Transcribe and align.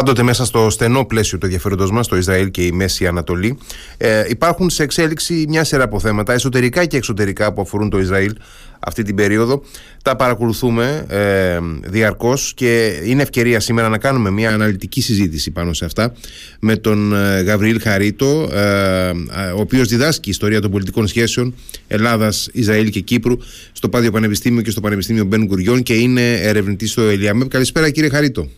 πάντοτε 0.00 0.22
μέσα 0.22 0.44
στο 0.44 0.70
στενό 0.70 1.04
πλαίσιο 1.04 1.38
του 1.38 1.44
ενδιαφέροντος 1.44 1.90
μας, 1.90 2.08
το 2.08 2.16
Ισραήλ 2.16 2.50
και 2.50 2.66
η 2.66 2.72
Μέση 2.72 3.06
Ανατολή. 3.06 3.58
Ε, 3.96 4.24
υπάρχουν 4.28 4.70
σε 4.70 4.82
εξέλιξη 4.82 5.44
μια 5.48 5.64
σειρά 5.64 5.84
από 5.84 6.00
θέματα, 6.00 6.32
εσωτερικά 6.32 6.84
και 6.84 6.96
εξωτερικά, 6.96 7.52
που 7.52 7.60
αφορούν 7.60 7.90
το 7.90 7.98
Ισραήλ 7.98 8.32
αυτή 8.80 9.02
την 9.02 9.14
περίοδο. 9.14 9.62
Τα 10.02 10.16
παρακολουθούμε 10.16 11.04
ε, 11.08 11.58
διαρκώς 11.82 12.52
και 12.54 13.00
είναι 13.04 13.22
ευκαιρία 13.22 13.60
σήμερα 13.60 13.88
να 13.88 13.98
κάνουμε 13.98 14.30
μια 14.30 14.50
αναλυτική 14.50 15.00
συζήτηση 15.00 15.50
πάνω 15.50 15.72
σε 15.72 15.84
αυτά 15.84 16.12
με 16.60 16.76
τον 16.76 17.14
ε, 17.14 17.40
Γαβριήλ 17.40 17.80
Χαρίτο, 17.80 18.48
ε, 18.52 19.08
ε, 19.08 19.12
ο 19.56 19.60
οποίος 19.60 19.88
διδάσκει 19.88 20.30
ιστορία 20.30 20.60
των 20.60 20.70
πολιτικών 20.70 21.06
σχέσεων 21.06 21.54
Ελλάδας, 21.86 22.48
Ισραήλ 22.52 22.90
και 22.90 23.00
Κύπρου 23.00 23.36
στο 23.72 23.88
Πάδιο 23.88 24.10
Πανεπιστήμιο 24.10 24.62
και 24.62 24.70
στο 24.70 24.80
Πανεπιστήμιο 24.80 25.24
Μπεν 25.24 25.44
Γκουριών 25.44 25.82
και 25.82 25.94
είναι 25.94 26.32
ερευνητής 26.32 26.90
στο 26.90 27.02
Ελιαμέπ. 27.02 27.48
Καλησπέρα 27.48 27.90
κύριε 27.90 28.10
Χαρίτο. 28.10 28.48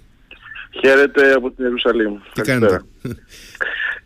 Χαίρετε 0.84 1.32
από 1.32 1.50
την 1.50 1.64
Ιερουσαλήμ. 1.64 2.14
Τι 2.32 2.40
κάνετε; 2.42 2.80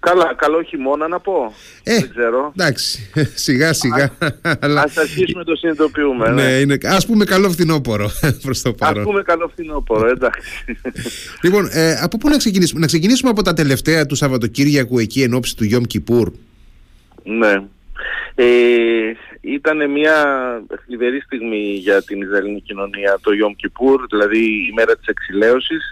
Καλά, 0.00 0.34
καλό 0.36 0.62
χειμώνα 0.62 1.08
να 1.08 1.20
πω. 1.20 1.54
Ε, 1.82 1.98
Δεν 1.98 2.10
ξέρω. 2.10 2.52
Εντάξει, 2.58 3.10
σιγά 3.44 3.72
σιγά. 3.72 4.10
αλλά... 4.60 4.80
Ας 4.82 4.96
αρχίσουμε 4.96 5.44
το 5.44 5.54
συνειδητοποιούμε. 5.56 6.28
ναι, 6.28 6.42
Ναι. 6.42 6.50
είναι, 6.50 6.78
ας 6.84 7.06
πούμε 7.06 7.24
καλό 7.24 7.50
φθινόπωρο 7.50 8.10
προς 8.42 8.62
το 8.62 8.68
Ας 8.68 8.74
παρόν. 8.78 9.04
πούμε 9.04 9.22
καλό 9.22 9.48
φθινόπωρο, 9.52 10.08
εντάξει. 10.08 10.64
Λοιπόν, 11.42 11.68
ε, 11.72 11.94
από 12.00 12.18
πού 12.18 12.28
να 12.28 12.36
ξεκινήσουμε; 12.36 12.80
Να 12.80 12.86
ξεκινήσουμε 12.86 13.30
από 13.30 13.42
τα 13.42 13.52
τελευταία 13.52 14.06
του 14.06 14.14
Σαββατοκύριακου 14.14 14.98
εκεί 14.98 15.22
εν 15.22 15.34
ώψη 15.34 15.56
του 15.56 15.64
Γιόμ 15.64 15.82
Κιπούρ. 15.84 16.32
ναι. 17.24 17.62
Ε, 18.34 18.46
ήταν 19.40 19.90
μια 19.90 20.14
θλιβερή 20.86 21.20
στιγμή 21.20 21.74
για 21.74 22.02
την 22.02 22.20
Ισραηλινή 22.22 22.60
κοινωνία 22.60 23.18
το 23.22 23.30
Yom 23.40 23.50
Kippur, 23.50 23.98
δηλαδή 24.10 24.38
η 24.44 24.72
μέρα 24.74 24.96
της 24.96 25.06
εξηλαίωσης, 25.06 25.82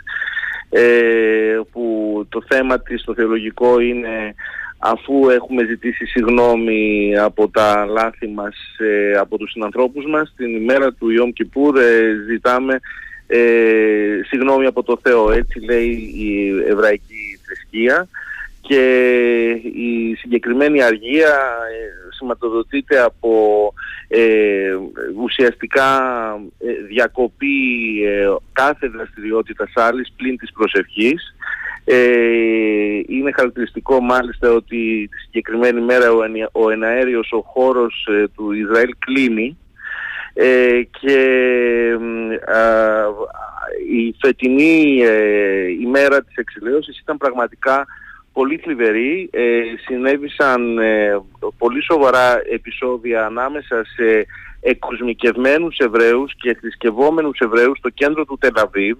ε, 0.77 1.61
που 1.73 2.27
το 2.29 2.43
θέμα 2.49 2.81
της 2.81 3.05
το 3.05 3.15
θεολογικό 3.15 3.81
είναι 3.81 4.35
αφού 4.79 5.29
έχουμε 5.29 5.65
ζητήσει 5.65 6.07
συγγνώμη 6.07 7.13
από 7.19 7.49
τα 7.49 7.85
λάθη 7.85 8.29
μας, 8.29 8.57
ε, 8.79 9.17
από 9.17 9.39
τους 9.39 9.51
συνανθρώπους 9.51 10.05
μας, 10.07 10.35
την 10.37 10.57
ημέρα 10.57 10.93
του 10.93 11.09
Yom 11.19 11.29
Kippur 11.29 11.77
ε, 11.77 12.15
ζητάμε 12.31 12.81
ε, 13.27 14.21
συγγνώμη 14.27 14.67
από 14.67 14.83
το 14.83 14.99
Θεό. 15.03 15.33
Έτσι 15.33 15.61
λέει 15.61 16.13
η 16.15 16.49
εβραϊκή 16.69 17.41
θρησκεία 17.47 18.09
και 18.61 18.83
η 19.63 20.15
συγκεκριμένη 20.15 20.83
αργία 20.83 21.29
ε, 21.29 22.04
σηματοδοτείται 22.17 23.01
από 23.01 23.73
ε, 24.09 24.77
ουσιαστικά 25.23 25.89
ε, 26.59 26.73
διακοπή 26.89 27.57
ε, 28.05 28.27
κάθε 28.53 28.87
δραστηριότητας 28.89 29.73
άλλης 29.75 30.13
πλην 30.17 30.37
της 30.37 30.53
προσευχής. 30.53 31.37
Ε, 31.85 33.01
είναι 33.07 33.33
χαρακτηριστικό 33.33 34.01
μάλιστα 34.01 34.51
ότι 34.51 35.09
τη 35.11 35.19
συγκεκριμένη 35.19 35.81
μέρα 35.81 36.13
ο, 36.13 36.23
ενια- 36.23 36.51
ο 36.53 36.71
εναέριος 36.71 37.33
ο 37.33 37.41
χώρος 37.41 38.09
ε, 38.11 38.25
του 38.35 38.53
Ισραήλ 38.53 38.91
κλείνει 38.99 39.59
ε, 40.35 40.81
και 41.01 41.19
μ, 42.01 42.31
α, 42.57 43.05
η 43.91 44.15
φετινή 44.21 45.03
ε, 45.03 45.71
ημέρα 45.81 46.23
της 46.23 46.37
εξηλαίωσης 46.37 46.99
ήταν 46.99 47.17
πραγματικά 47.17 47.87
πολύ 48.35 48.57
θλιβερή. 48.57 49.29
Ε, 49.33 49.63
συνέβησαν 49.87 50.79
ε, 50.79 51.23
πολύ 51.59 51.83
σοβαρά 51.83 52.43
επεισόδια 52.53 53.27
ανάμεσα 53.27 53.85
σε 53.85 54.27
εκοσμικευμένους 54.61 55.77
Εβραίους 55.79 56.33
και 56.37 56.57
θρησκευόμενους 56.61 57.39
Εβραίους 57.39 57.79
στο 57.79 57.89
κέντρο 57.89 58.25
του 58.25 58.39
Τελαβίβ 58.41 58.97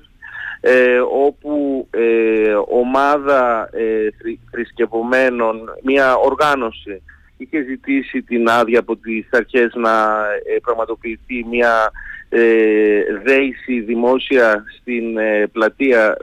ε, 0.61 0.99
όπου 0.99 1.87
ε, 1.91 2.55
ομάδα 2.69 3.69
ε, 3.73 4.09
θρη- 4.19 4.41
θρησκευομένων, 4.51 5.61
μια 5.83 6.17
οργάνωση 6.17 7.03
είχε 7.37 7.63
ζητήσει 7.63 8.23
την 8.23 8.49
άδεια 8.49 8.79
από 8.79 8.97
τις 8.97 9.27
αρχές 9.31 9.75
να 9.75 10.25
ε, 10.55 10.59
πραγματοποιηθεί 10.63 11.45
μια 11.51 11.91
ε, 12.29 12.41
δέηση 13.25 13.81
δημόσια 13.81 14.65
στην 14.81 15.19
ε, 15.19 15.47
πλατεία 15.53 16.17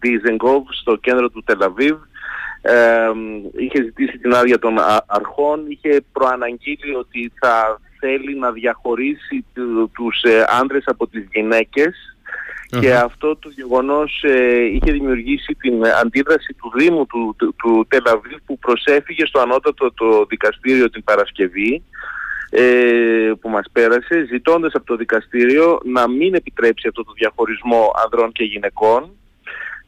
Διζενγκόβ 0.00 0.62
στο 0.70 0.96
κέντρο 0.96 1.28
του 1.28 1.42
Τελαβίβ. 1.46 1.96
Ε, 2.68 3.10
είχε 3.56 3.82
ζητήσει 3.82 4.18
την 4.18 4.34
άδεια 4.34 4.58
των 4.58 4.78
α- 4.78 5.04
αρχών, 5.06 5.64
είχε 5.68 6.04
προαναγγείλει 6.12 6.94
ότι 6.94 7.32
θα 7.40 7.80
θέλει 7.98 8.38
να 8.38 8.52
διαχωρίσει 8.52 9.44
του, 9.54 9.90
τους 9.94 10.22
ε, 10.22 10.44
άντρες 10.48 10.82
από 10.86 11.06
τις 11.06 11.28
γυναίκες 11.32 12.16
και 12.80 12.92
Αχα. 12.92 13.04
αυτό 13.04 13.36
το 13.36 13.48
γεγονός 13.54 14.22
ε, 14.22 14.64
είχε 14.64 14.92
δημιουργήσει 14.92 15.54
την 15.60 15.86
αντίδραση 15.86 16.54
του 16.54 16.72
Δήμου 16.76 17.06
του, 17.06 17.34
του, 17.38 17.54
του 17.58 17.86
Τελαβίβ 17.88 18.38
που 18.46 18.58
προσέφυγε 18.58 19.26
στο 19.26 19.40
ανώτατο 19.40 19.92
το 19.92 20.24
δικαστήριο 20.28 20.90
την 20.90 21.04
Παρασκευή 21.04 21.82
ε, 22.50 23.32
που 23.40 23.48
μας 23.48 23.66
πέρασε 23.72 24.26
ζητώντας 24.30 24.74
από 24.74 24.86
το 24.86 24.96
δικαστήριο 24.96 25.80
να 25.84 26.08
μην 26.08 26.34
επιτρέψει 26.34 26.88
αυτό 26.88 27.04
το 27.04 27.12
διαχωρισμό 27.12 27.90
ανδρών 28.04 28.32
και 28.32 28.44
γυναικών 28.44 29.10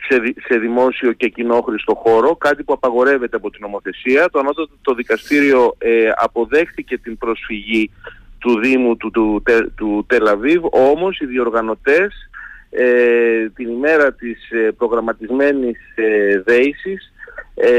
σε, 0.06 0.18
δη- 0.18 0.36
σε 0.46 0.58
δημόσιο 0.58 1.12
και 1.12 1.28
κοινόχρηστο 1.28 1.94
χώρο, 1.94 2.36
κάτι 2.36 2.62
που 2.62 2.72
απαγορεύεται 2.72 3.36
από 3.36 3.50
την 3.50 3.60
νομοθεσία. 3.62 4.28
Το 4.30 4.38
ανώτατο 4.38 4.70
το 4.82 4.94
δικαστήριο 4.94 5.74
ε, 5.78 6.10
αποδέχθηκε 6.16 6.98
την 6.98 7.18
προσφυγή 7.18 7.90
του 8.38 8.58
Δήμου 8.60 8.96
του, 8.96 9.10
του, 9.10 9.42
Τε- 9.44 9.68
του 9.76 10.04
Τελαβίβ, 10.08 10.64
όμως 10.70 11.18
οι 11.18 11.26
διοργανωτές 11.26 12.30
ε, 12.70 13.48
την 13.48 13.68
ημέρα 13.68 14.12
της 14.12 14.50
ε, 14.50 14.70
προγραμματισμένης 14.78 15.78
ε, 15.94 16.40
δέησης 16.40 17.12
ε, 17.54 17.70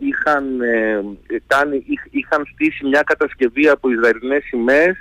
είχαν, 0.00 0.60
ε, 0.60 1.04
κάνει, 1.46 1.84
είχ- 1.86 2.06
είχαν 2.10 2.46
στήσει 2.52 2.86
μια 2.86 3.02
κατασκευή 3.02 3.68
από 3.68 3.90
Ισραηλινές 3.90 4.44
σημαίες 4.44 4.96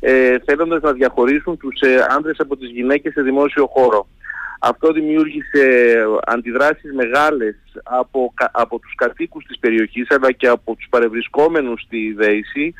ε, 0.00 0.36
θέλοντας 0.46 0.80
να 0.82 0.92
διαχωρίσουν 0.92 1.56
τους 1.56 1.80
ε, 1.80 2.06
άντρες 2.16 2.40
από 2.40 2.56
τις 2.56 2.70
γυναίκες 2.70 3.12
σε 3.12 3.22
δημόσιο 3.22 3.66
χώρο. 3.66 4.08
Αυτό 4.58 4.92
δημιούργησε 4.92 5.94
αντιδράσεις 6.26 6.92
μεγάλες 6.92 7.56
από, 7.82 8.32
κα- 8.34 8.50
από 8.52 8.78
τους 8.78 8.94
κατοίκους 8.94 9.44
της 9.44 9.58
περιοχής 9.58 10.10
αλλά 10.10 10.32
και 10.32 10.46
από 10.48 10.74
τους 10.74 10.86
παρευρισκόμενους 10.90 11.82
στη 11.82 12.12
Δέηση. 12.16 12.74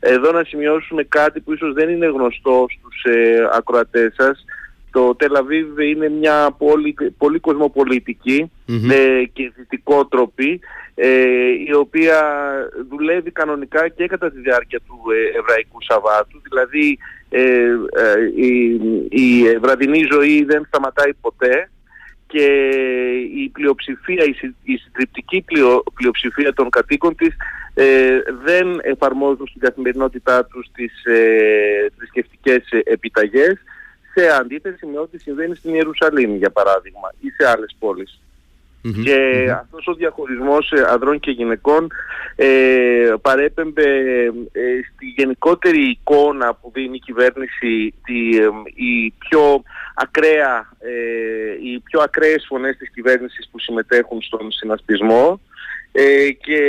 Εδώ 0.00 0.32
να 0.32 0.44
σημειώσουμε 0.44 1.02
κάτι 1.02 1.40
που 1.40 1.52
ίσως 1.52 1.72
δεν 1.72 1.88
είναι 1.88 2.06
γνωστό 2.06 2.66
στους 2.68 3.02
ε, 3.14 3.48
ακροατές 3.52 4.14
σας. 4.16 4.44
Το 4.94 5.14
Τελαβίβ 5.14 5.78
είναι 5.78 6.08
μια 6.08 6.54
πόλη 6.58 6.94
πολύ 7.18 7.38
κοσμοπολιτική 7.38 8.50
Μμμ. 8.66 8.90
ε, 8.90 9.24
και 9.32 9.52
δυτικότροπη 9.56 10.60
ε, 10.94 11.10
η 11.68 11.72
οποία 11.74 12.18
δουλεύει 12.90 13.30
κανονικά 13.30 13.88
και 13.88 14.06
κατά 14.06 14.30
τη 14.30 14.40
διάρκεια 14.40 14.80
του 14.86 14.98
ε, 15.10 15.38
Εβραϊκού 15.38 15.78
Σαββάτου 15.82 16.40
δηλαδή 16.48 16.98
ε, 17.28 17.42
ε, 17.42 18.46
η, 18.46 18.80
η 19.10 19.56
βραδινή 19.60 20.06
ζωή 20.12 20.44
δεν 20.44 20.64
σταματάει 20.66 21.14
ποτέ 21.20 21.70
και 22.26 22.46
η 23.36 23.48
πλειοψηφία, 23.48 24.24
η, 24.24 24.32
συ- 24.32 24.54
η 24.62 24.76
συντριπτική 24.76 25.42
πλειο, 25.46 25.82
πλειοψηφία 25.94 26.52
των 26.52 26.70
κατοίκων 26.70 27.16
της 27.16 27.34
ε, 27.74 28.18
δεν 28.44 28.78
εφαρμόζουν 28.82 29.46
στην 29.46 29.60
καθημερινότητά 29.60 30.44
τους 30.44 30.66
τις 30.74 31.04
ε, 31.04 31.92
θρησκευτικές 31.96 32.70
ε, 32.70 32.80
επιταγές 32.84 33.54
σε 34.14 34.28
αντίθεση 34.40 34.86
με 34.86 34.98
ό,τι 34.98 35.18
συμβαίνει 35.18 35.54
στην 35.54 35.74
Ιερουσαλήμ 35.74 36.36
για 36.36 36.50
παράδειγμα 36.50 37.12
ή 37.20 37.30
σε 37.30 37.48
άλλες 37.48 37.76
πόλεις. 37.78 38.20
Μμμ. 38.86 39.02
Και 39.02 39.50
αυτός 39.60 39.86
ο 39.86 39.94
διαχωρισμός 39.94 40.72
ε, 40.72 40.84
ανδρών 40.88 41.20
και 41.20 41.30
γυναικών 41.30 41.90
ε, 42.36 43.14
παρέπεμπε 43.22 43.82
ε, 44.52 44.62
στη 44.94 45.06
γενικότερη 45.16 45.88
εικόνα 45.88 46.54
που 46.54 46.70
δίνει 46.74 46.96
η 46.96 46.98
κυβέρνηση 47.04 47.94
τη, 48.04 48.36
ε, 48.36 48.48
η 48.74 49.14
πιο 49.18 49.62
ακραία, 49.94 50.68
ε, 50.78 51.68
οι 51.68 51.80
πιο 51.80 52.00
ακραίες 52.00 52.44
φωνές 52.48 52.76
της 52.76 52.90
κυβέρνησης 52.90 53.48
που 53.50 53.58
συμμετέχουν 53.58 54.22
στον 54.22 54.52
συνασπισμό 54.52 55.40
ε, 55.92 56.30
και 56.30 56.60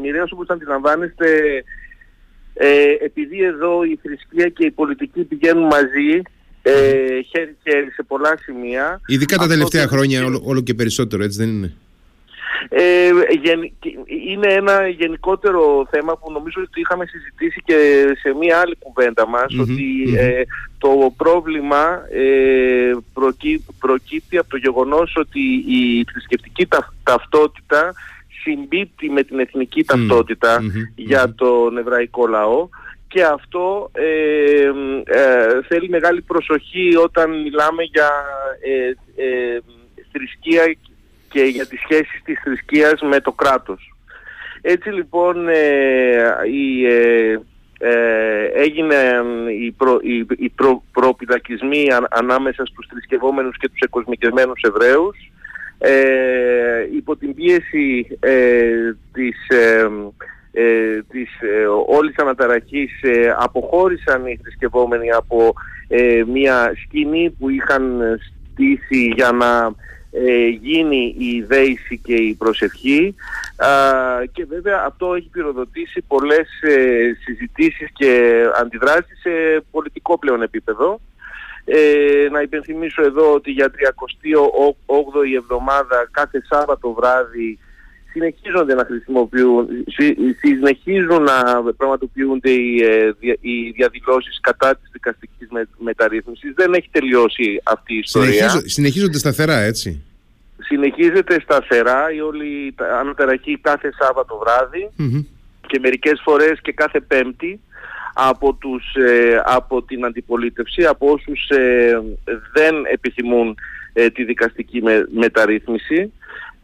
μοιραίως 0.00 0.32
όπως 0.32 0.48
αντιλαμβάνεστε 0.48 1.28
ε, 2.54 2.96
επειδή 3.00 3.42
εδώ 3.42 3.84
η 3.84 3.98
θρησκεία 4.02 4.48
και 4.48 4.64
η 4.64 4.70
πολιτική 4.70 5.24
πηγαίνουν 5.24 5.64
μαζί 5.64 6.22
ε, 6.62 6.72
χέρι-χέρι 7.30 7.90
σε 7.90 8.02
πολλά 8.02 8.36
σημεία 8.42 9.00
Ειδικά 9.06 9.36
τα 9.36 9.42
αυτό 9.42 9.54
τελευταία 9.54 9.82
το- 9.82 9.88
χρόνια 9.94 10.24
όλο, 10.24 10.42
όλο 10.44 10.60
και 10.60 10.74
περισσότερο, 10.74 11.22
έτσι 11.24 11.38
δεν 11.38 11.48
είναι; 11.48 11.72
ε, 12.68 13.08
γεν- 13.42 13.72
και- 13.80 13.98
είναι 14.28 14.52
ένα 14.52 14.88
γενικότερο 14.88 15.86
θέμα 15.90 16.16
που 16.18 16.32
νομίζω 16.32 16.60
ότι 16.68 16.80
είχαμε 16.80 17.06
συζητήσει 17.06 17.62
και 17.64 18.04
σε 18.22 18.34
μία 18.40 18.58
άλλη 18.58 18.76
κουβέντα 18.78 19.28
μας 19.28 19.54
Μμμ, 19.54 19.60
ότι 19.60 20.04
μμμ. 20.06 20.14
ε, 20.16 20.42
το 20.78 21.14
πρόβλημα 21.16 22.02
ε, 22.12 22.92
προκύ- 23.12 23.62
προκύπτει 23.78 24.38
από 24.38 24.48
το 24.48 24.56
γεγονός 24.56 25.12
ότι 25.16 25.40
η 25.66 26.04
θρησκευτική 26.12 26.66
τα- 26.66 26.94
ταυτότητα 27.02 27.92
συμπίπτει 28.42 29.10
με 29.10 29.22
την 29.22 29.38
εθνική 29.38 29.84
ταυτότητα 29.84 30.62
μμμ, 30.62 30.70
για 30.94 31.24
μμμ. 31.26 31.34
τον 31.34 31.76
εβραϊκό 31.78 32.26
λαό 32.26 32.68
και 33.12 33.22
αυτό 33.22 33.90
ε, 33.92 34.70
ε, 35.04 35.62
θέλει 35.68 35.88
μεγάλη 35.88 36.20
προσοχή 36.20 36.96
όταν 36.96 37.40
μιλάμε 37.42 37.82
για 37.82 38.10
ε, 38.60 38.88
ε, 39.24 39.58
θρησκεία 40.12 40.76
και 41.28 41.42
για 41.42 41.66
τις 41.66 41.80
σχέσεις 41.80 42.22
της 42.24 42.40
θρησκείας 42.44 43.00
με 43.00 43.20
το 43.20 43.32
κράτος. 43.32 43.94
Έτσι 44.60 44.88
λοιπόν 44.90 45.48
η, 46.50 46.86
ε, 47.78 48.44
έγινε 48.54 48.94
οι, 49.60 49.70
προ, 49.70 49.98
οι, 50.36 50.48
προ, 50.48 50.82
προπυλακισμοί 50.92 51.86
ανάμεσα 52.10 52.66
στους 52.66 52.86
θρησκευόμενους 52.90 53.56
και 53.56 53.68
τους 53.68 53.80
εκοσμικευμένους 53.80 54.62
Εβραίους 54.62 55.32
ε, 55.78 56.88
υπό 56.96 57.16
την 57.16 57.34
πίεση 57.34 58.18
ε, 58.20 58.96
της, 59.12 59.36
ε, 60.52 60.62
ε 60.62 61.02
της 61.02 61.40
ε, 61.40 61.64
όλης 61.86 62.16
αναταραχής 62.16 62.90
αποχώρησαν 63.38 64.26
οι 64.26 64.38
θρησκευόμενοι 64.42 65.10
από 65.10 65.52
μια 66.26 66.72
σκηνή 66.84 67.30
που 67.30 67.48
είχαν 67.48 68.02
στήσει 68.52 69.12
για 69.14 69.32
να 69.32 69.74
ε, 70.14 70.48
γίνει 70.48 71.14
η 71.18 71.42
δέηση 71.42 71.98
και 72.04 72.14
η 72.14 72.34
προσευχή 72.34 73.14
και 74.32 74.44
βέβαια 74.44 74.82
αυτό 74.86 75.14
έχει 75.14 75.28
πυροδοτήσει 75.28 76.02
πολλές 76.02 76.48
ε, 76.60 77.12
συζητήσεις 77.24 77.88
και 77.92 78.42
αντιδράσεις 78.60 79.20
σε 79.20 79.64
πολιτικό 79.70 80.18
πλέον 80.18 80.42
επίπεδο. 80.42 81.00
Ε, 81.64 82.28
να 82.30 82.40
υπενθυμίσω 82.40 83.02
εδώ 83.02 83.34
ότι 83.34 83.50
για 83.50 83.70
38η 83.70 85.34
εβδομάδα 85.36 86.08
κάθε 86.10 86.42
Σάββατο 86.48 86.92
βράδυ 86.92 87.58
συνεχίζονται 88.12 88.74
να 88.74 88.84
χρησιμοποιούν, 88.84 89.68
συνεχίζουν 90.40 91.22
να 91.22 91.62
πραγματοποιούνται 91.76 92.50
οι, 92.50 92.82
ε, 92.82 93.12
οι 93.40 93.70
διαδηλώσεις 93.70 94.40
κατά 94.40 94.76
της 94.76 94.88
δικαστικής 94.92 95.48
με, 95.50 95.68
μεταρρύθμισης. 95.78 96.52
Δεν 96.54 96.74
έχει 96.74 96.88
τελειώσει 96.90 97.60
αυτή 97.64 97.94
η 97.94 97.98
ιστορία. 97.98 98.62
συνεχίζονται 98.64 99.18
σταθερά, 99.18 99.58
έτσι. 99.58 100.02
Συνεχίζεται 100.58 101.40
σταθερά 101.40 102.12
η 102.12 102.20
όλη 102.20 102.74
ανατεραχή 103.00 103.58
κάθε 103.60 103.92
Σάββατο 103.98 104.42
και 105.66 105.78
μερικές 105.78 106.20
φορές 106.24 106.60
και 106.62 106.72
κάθε 106.72 107.00
Πέμπτη 107.00 107.60
από, 108.14 108.52
τους, 108.52 108.94
ε, 108.94 109.42
από 109.44 109.82
την 109.82 110.04
αντιπολίτευση, 110.04 110.84
από 110.84 111.10
όσους 111.10 111.48
ε, 111.48 112.02
δεν 112.52 112.74
επιθυμούν 112.92 113.56
τη 114.14 114.24
δικαστική 114.24 114.82
μεταρρύθμιση. 115.10 116.12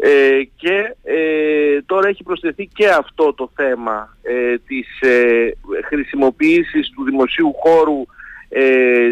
Ε, 0.00 0.43
και 0.56 0.95
ε, 1.03 1.83
τώρα 1.87 2.09
έχει 2.09 2.23
προσθεθεί 2.23 2.67
και 2.67 2.89
αυτό 2.89 3.35
το 3.35 3.50
θέμα 3.55 4.17
ε, 4.23 4.59
της 4.59 5.00
ε, 5.00 5.50
χρησιμοποίησης 5.85 6.91
του 6.91 7.05
δημοσίου 7.05 7.55
χώρου 7.55 8.06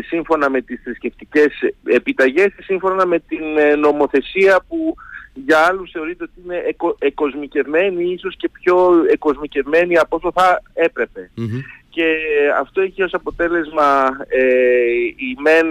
σύμφωνα 0.08 0.50
με 0.50 0.60
τις 0.60 0.80
θρησκευτικές 0.84 1.52
επιταγές 1.84 2.52
σύμφωνα 2.60 3.06
με 3.06 3.18
την 3.18 3.44
νομοθεσία 3.78 4.64
που 4.68 4.94
για 5.34 5.58
άλλους 5.58 5.90
θεωρείται 5.90 6.22
ότι 6.22 6.32
είναι 6.44 6.62
εκο, 6.66 6.96
εκοσμικευμένη 6.98 8.12
ίσως 8.12 8.36
και 8.36 8.48
πιο 8.48 9.04
εκοσμικευμένη 9.10 9.98
από 9.98 10.16
όσο 10.16 10.32
θα 10.34 10.62
επρεπε 10.74 11.30
και 11.96 12.16
αυτό 12.60 12.80
έχει 12.80 13.02
ως 13.02 13.14
αποτέλεσμα 13.14 14.08
οι 15.16 15.40
μεν 15.40 15.66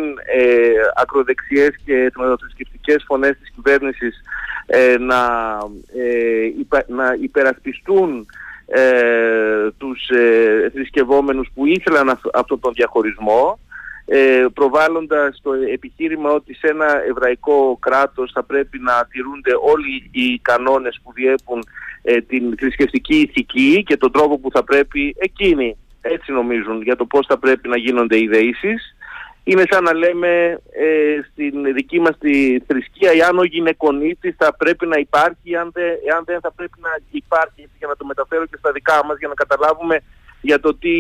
ακροδεξιές 0.96 1.76
και 1.86 2.12
θρησκευτικές 2.40 3.04
φωνές 3.08 3.38
της 3.40 3.52
κυβέρνησης 3.56 4.22
ε, 4.66 4.98
να, 4.98 5.22
ε, 5.96 6.84
να 6.88 7.18
υπερασπιστούν 7.22 8.26
ε, 8.66 9.72
τους 9.78 10.10
ε, 10.10 10.70
θρησκευόμενους 10.74 11.50
που 11.54 11.66
ήθελαν 11.66 12.20
αυτόν 12.34 12.60
τον 12.60 12.74
διαχωρισμό 12.74 13.60
ε, 14.06 14.46
προβάλλοντας 14.54 15.40
το 15.44 15.54
επιχείρημα 15.54 16.32
ότι 16.32 16.54
σε 16.54 16.68
ένα 16.68 17.04
εβραϊκό 17.10 17.78
κράτος 17.82 18.32
θα 18.34 18.44
πρέπει 18.44 18.80
να 18.80 19.08
τηρούνται 19.12 19.52
όλοι 19.62 20.10
οι 20.12 20.40
κανόνες 20.40 21.00
που 21.04 21.14
διέπουν 21.14 21.64
ε, 22.02 22.22
την 22.22 22.58
θρησκευτική 22.58 23.16
ηθική 23.16 23.84
και 23.86 23.98
τον 23.98 24.12
τρόπο 24.12 24.40
που 24.40 24.52
θα 24.52 24.64
πρέπει 24.64 25.16
εκείνοι 25.20 25.78
έτσι 26.14 26.32
νομίζουν 26.32 26.82
για 26.82 26.96
το 26.96 27.06
πώς 27.06 27.26
θα 27.26 27.38
πρέπει 27.38 27.68
να 27.68 27.78
γίνονται 27.78 28.20
οι 28.20 28.28
δεήσεις 28.28 28.96
είναι 29.48 29.64
σαν 29.70 29.84
να 29.84 29.94
λέμε 29.94 30.60
ε, 30.72 31.20
στην 31.32 31.74
δική 31.74 32.00
μας 32.00 32.18
τη 32.18 32.60
θρησκεία 32.60 33.12
εάν 33.12 33.38
ο 33.38 33.44
γυναικονίτης 33.44 34.36
θα 34.38 34.56
πρέπει 34.56 34.86
να 34.88 34.98
υπάρχει 34.98 35.52
εάν, 35.52 35.72
εάν 36.08 36.24
δεν 36.26 36.40
θα 36.40 36.52
πρέπει 36.52 36.78
να 36.82 36.90
υπάρχει 37.12 37.70
για 37.78 37.88
να 37.88 37.96
το 37.96 38.06
μεταφέρω 38.06 38.46
και 38.46 38.58
στα 38.58 38.72
δικά 38.72 39.06
μας 39.06 39.18
για 39.18 39.28
να 39.28 39.34
καταλάβουμε 39.34 40.00
για 40.42 40.60
το, 40.60 40.76
τι, 40.76 40.96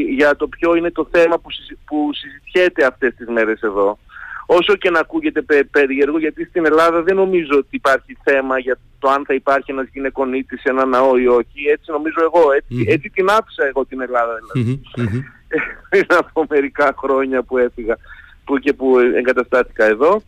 για 0.00 0.36
το 0.36 0.48
ποιο 0.48 0.74
είναι 0.74 0.90
το 0.90 1.08
θέμα 1.10 1.38
που, 1.38 1.48
που 1.84 2.10
συζητιέται 2.12 2.86
αυτές 2.86 3.14
τις 3.14 3.28
μέρες 3.28 3.60
εδώ. 3.60 3.98
Όσο 4.46 4.76
και 4.76 4.90
να 4.90 4.98
ακούγεται 4.98 5.42
περίεργο, 5.70 6.18
γιατί 6.18 6.44
στην 6.44 6.66
Ελλάδα 6.66 7.02
δεν 7.02 7.16
νομίζω 7.16 7.56
ότι 7.56 7.76
υπάρχει 7.76 8.16
θέμα 8.22 8.58
για 8.58 8.78
το 8.98 9.08
αν 9.08 9.24
θα 9.26 9.34
υπάρχει 9.34 9.70
ένας 9.70 9.86
γυναικονίτης 9.92 10.60
σε 10.60 10.68
ένα 10.68 10.84
ναό 10.84 11.16
ή 11.16 11.26
όχι. 11.26 11.66
Έτσι 11.72 11.90
νομίζω 11.90 12.20
εγώ. 12.22 12.42
Έτσι, 12.86 13.10
την 13.10 13.28
άφησα 13.28 13.66
εγώ 13.66 13.84
την 13.86 14.00
Ελλάδα 14.00 14.32
δηλαδή 14.34 14.80
πριν 15.90 16.06
από 16.08 16.46
μερικά 16.48 16.94
χρόνια 16.98 17.42
που 17.42 17.58
έφυγα 17.58 17.96
που 18.44 18.58
και 18.58 18.72
που 18.72 18.98
εγκαταστάθηκα 18.98 19.84
εδώ 19.84 20.22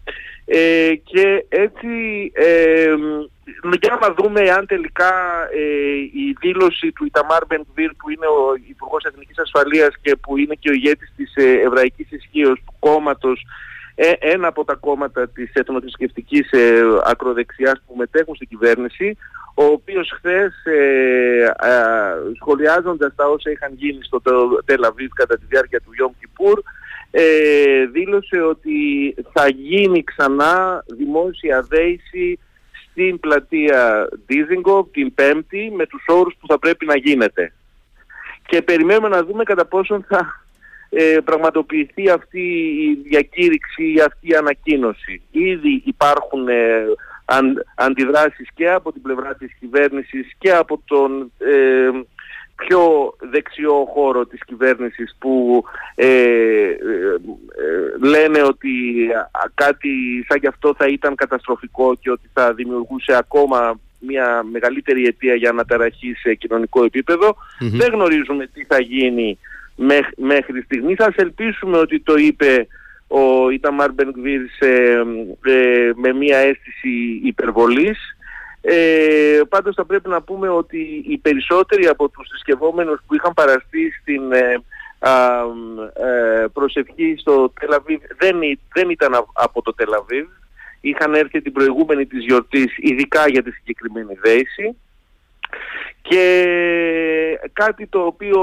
ε, 0.44 0.92
και 1.04 1.44
έτσι 1.48 1.88
ε, 2.34 2.94
για 3.80 3.98
να 4.00 4.14
δούμε 4.14 4.50
αν 4.50 4.66
τελικά 4.66 5.12
ε, 5.52 5.94
η 6.24 6.36
δήλωση 6.40 6.92
του 6.92 7.04
Ιταμάρ 7.04 7.46
Μπεντβίρ 7.46 7.90
που 7.94 8.10
είναι 8.10 8.26
ο 8.26 8.54
Υπουργός 8.68 9.04
Εθνικής 9.04 9.38
Ασφαλείας 9.38 9.94
και 10.02 10.16
που 10.16 10.36
είναι 10.36 10.54
και 10.54 10.70
ο 10.70 10.72
ηγέτης 10.72 11.12
της 11.16 11.32
ε, 11.34 11.60
Εβραϊκής 11.60 12.10
Ισχύως 12.10 12.58
του 12.66 12.74
κόμματος 12.78 13.40
ε, 13.40 13.67
ένα 14.18 14.48
από 14.48 14.64
τα 14.64 14.74
κόμματα 14.74 15.28
της 15.28 15.50
εθνοθρησκευτικής 15.52 16.50
ε, 16.50 16.82
ακροδεξιάς 17.04 17.82
που 17.86 17.94
μετέχουν 17.96 18.34
στην 18.34 18.48
κυβέρνηση 18.48 19.16
ο 19.54 19.64
οποίος 19.64 20.12
χθες 20.16 20.64
ε, 20.64 21.44
ε, 21.44 21.74
σχολιάζοντας 22.34 23.14
τα 23.14 23.26
όσα 23.26 23.50
είχαν 23.50 23.72
γίνει 23.74 23.98
στο 24.02 24.22
Τελαβίβ 24.64 25.10
κατά 25.14 25.38
τη 25.38 25.44
διάρκεια 25.48 25.80
του 25.80 25.90
Ιόμ 25.98 26.12
Κιπούρ 26.20 26.62
ε, 27.10 27.86
δήλωσε 27.92 28.40
ότι 28.40 29.14
θα 29.32 29.48
γίνει 29.48 30.04
ξανά 30.04 30.84
δημόσια 30.86 31.66
δέηση 31.68 32.38
στην 32.90 33.20
πλατεία 33.20 34.08
Ντίζιγκο 34.26 34.88
την 34.92 35.14
Πέμπτη 35.14 35.72
με 35.76 35.86
τους 35.86 36.04
όρους 36.06 36.34
που 36.40 36.46
θα 36.46 36.58
πρέπει 36.58 36.86
να 36.86 36.96
γίνεται. 36.96 37.52
Και 38.46 38.62
περιμένουμε 38.62 39.08
να 39.08 39.24
δούμε 39.24 39.44
κατά 39.44 39.66
πόσον 39.66 40.04
θα 40.08 40.47
ε, 40.90 41.18
πραγματοποιηθεί 41.24 42.10
αυτή 42.10 42.40
η 42.88 43.02
διακήρυξη, 43.08 43.94
αυτή 44.06 44.28
η 44.28 44.34
ανακοίνωση. 44.34 45.22
Ήδη 45.30 45.82
υπάρχουν 45.84 46.48
ε, 46.48 46.84
αν, 47.24 47.64
αντιδράσεις 47.74 48.48
και 48.54 48.70
από 48.70 48.92
την 48.92 49.02
πλευρά 49.02 49.34
της 49.34 49.54
κυβέρνησης 49.60 50.32
και 50.38 50.52
από 50.52 50.80
τον 50.84 51.32
ε, 51.38 51.90
πιο 52.56 53.14
δεξιό 53.30 53.88
χώρο 53.94 54.26
της 54.26 54.40
κυβέρνησης 54.44 55.16
που 55.18 55.64
ε, 55.94 56.06
ε, 56.06 56.76
λένε 58.00 58.42
ότι 58.42 58.70
κάτι 59.54 60.24
σαν 60.28 60.38
γι' 60.38 60.46
αυτό 60.46 60.74
θα 60.78 60.86
ήταν 60.86 61.14
καταστροφικό 61.14 61.94
και 61.94 62.10
ότι 62.10 62.30
θα 62.32 62.54
δημιουργούσε 62.54 63.16
ακόμα 63.16 63.80
μια 64.00 64.42
μεγαλύτερη 64.52 65.06
αιτία 65.06 65.34
για 65.34 65.50
αναταραχή 65.50 66.14
σε 66.14 66.34
κοινωνικό 66.34 66.84
Δεν 67.58 67.92
γνωρίζουμε 67.92 68.46
τι 68.46 68.64
θα 68.64 68.80
γίνει 68.80 69.38
μέχρι 70.16 70.62
στιγμής. 70.62 70.96
Θα 70.96 71.12
ελπίσουμε 71.16 71.78
ότι 71.78 72.00
το 72.00 72.14
είπε 72.16 72.66
ο 73.08 73.50
Ιταμάρ 73.50 73.92
Μπενγκβίρ 73.92 74.40
ε, 74.58 75.02
με 75.94 76.12
μια 76.12 76.38
αίσθηση 76.38 77.20
υπερβολής. 77.22 77.98
Ε, 78.60 79.40
πάντως 79.48 79.74
θα 79.74 79.84
πρέπει 79.84 80.08
να 80.08 80.22
πούμε 80.22 80.48
ότι 80.48 81.04
οι 81.08 81.18
περισσότεροι 81.18 81.86
από 81.86 82.08
τους 82.08 82.28
θρησκευόμενους 82.28 83.00
που 83.06 83.14
είχαν 83.14 83.34
παραστεί 83.34 83.92
στην 84.00 84.32
ε, 84.32 84.62
ε, 85.00 86.46
προσευχή 86.52 87.16
στο 87.18 87.52
Τελαβίβ 87.60 88.00
δεν, 88.18 88.36
δεν 88.74 88.90
ήταν 88.90 89.26
από 89.32 89.62
το 89.62 89.74
Τελαβίβ. 89.74 90.26
Είχαν 90.80 91.14
έρθει 91.14 91.42
την 91.42 91.52
προηγούμενη 91.52 92.06
της 92.06 92.24
γιορτής 92.24 92.74
ειδικά 92.76 93.28
για 93.28 93.42
τη 93.42 93.50
συγκεκριμένη 93.50 94.18
δέηση. 94.22 94.76
Και 96.02 97.38
κάτι 97.52 97.86
το 97.86 98.00
οποίο 98.00 98.40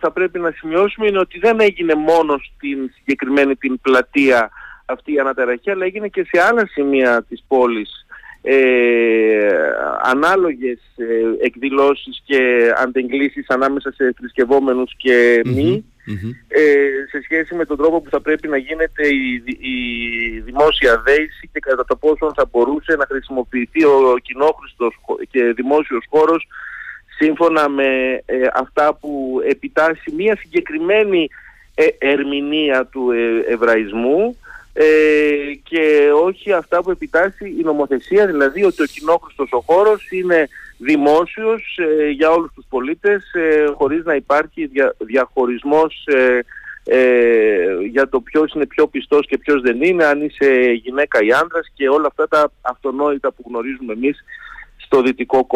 θα 0.00 0.10
πρέπει 0.10 0.38
να 0.38 0.50
σημειώσουμε 0.50 1.06
είναι 1.06 1.18
ότι 1.18 1.38
δεν 1.38 1.60
έγινε 1.60 1.94
μόνο 1.94 2.38
στην 2.38 2.90
συγκεκριμένη 2.94 3.56
την 3.56 3.80
πλατεία 3.80 4.50
αυτή 4.84 5.12
η 5.12 5.18
αναταραχή, 5.18 5.70
αλλά 5.70 5.84
έγινε 5.84 6.08
και 6.08 6.26
σε 6.32 6.42
άλλα 6.42 6.66
σημεία 6.66 7.24
της 7.28 7.44
πόλης 7.48 8.06
ε, 8.42 8.54
ανάλογες 10.02 10.80
ε, 10.96 11.44
εκδηλώσεις 11.46 12.22
και 12.24 12.72
αντεγκλήσεις 12.76 13.48
ανάμεσα 13.48 13.92
σε 13.92 14.14
θρησκευόμενους 14.16 14.92
και 14.96 15.40
μη 15.44 15.84
ε, 16.48 16.62
σε 17.10 17.22
σχέση 17.22 17.54
με 17.54 17.64
τον 17.64 17.76
τρόπο 17.76 18.00
που 18.00 18.10
θα 18.10 18.20
πρέπει 18.20 18.48
να 18.48 18.56
γίνεται 18.56 19.06
η, 19.08 19.42
η 19.58 20.40
δημόσια 20.40 21.02
δέηση 21.04 21.50
και 21.52 21.60
κατά 21.60 21.84
το 21.84 21.96
πόσο 21.96 22.32
θα 22.36 22.48
μπορούσε 22.50 22.96
να 22.96 23.06
χρησιμοποιηθεί 23.06 23.84
ο 23.84 24.16
κοινόχρηστος 24.22 24.94
και 25.30 25.52
δημόσιος 25.52 26.04
χώρος 26.08 26.46
σύμφωνα 27.18 27.68
με 27.68 28.22
ε, 28.26 28.46
αυτά 28.54 28.94
που 28.94 29.40
επιτάσσει 29.48 30.12
μια 30.16 30.36
συγκεκριμένη 30.36 31.28
ε, 31.74 31.86
ερμηνεία 31.98 32.86
του 32.86 33.10
ε, 33.10 33.52
εβραϊσμού 33.52 34.36
και 35.62 36.10
όχι 36.24 36.52
αυτά 36.52 36.82
που 36.82 36.90
επιτάσσει 36.90 37.54
η 37.58 37.62
νομοθεσία, 37.62 38.26
δηλαδή 38.26 38.64
ότι 38.64 38.82
ο 38.82 38.86
κοινόχρηστος 38.86 39.52
ο 39.52 39.60
χώρος 39.60 40.10
είναι 40.10 40.48
δημόσιος 40.78 41.78
για 42.12 42.30
όλους 42.30 42.52
τους 42.54 42.64
πολίτες 42.68 43.24
χωρίς 43.74 44.04
να 44.04 44.14
υπάρχει 44.14 44.66
δια, 44.66 44.94
διαχωρισμός 44.98 46.06
ε, 46.90 47.86
για 47.90 48.08
το 48.08 48.20
ποιος 48.20 48.52
είναι 48.52 48.66
πιο 48.66 48.86
πιστός 48.86 49.26
και 49.26 49.38
ποιος 49.38 49.60
δεν 49.60 49.82
είναι, 49.82 50.04
αν 50.04 50.22
είσαι 50.22 50.80
γυναίκα 50.82 51.18
ή 51.22 51.32
άντρας 51.32 51.70
και 51.74 51.88
όλα 51.88 52.06
αυτά 52.06 52.28
τα 52.28 52.50
αυτονόητα 52.60 53.32
που 53.32 53.44
γνωρίζουμε 53.48 53.92
εμείς 53.92 54.24
στο 54.88 55.02
δυτικό 55.02 55.46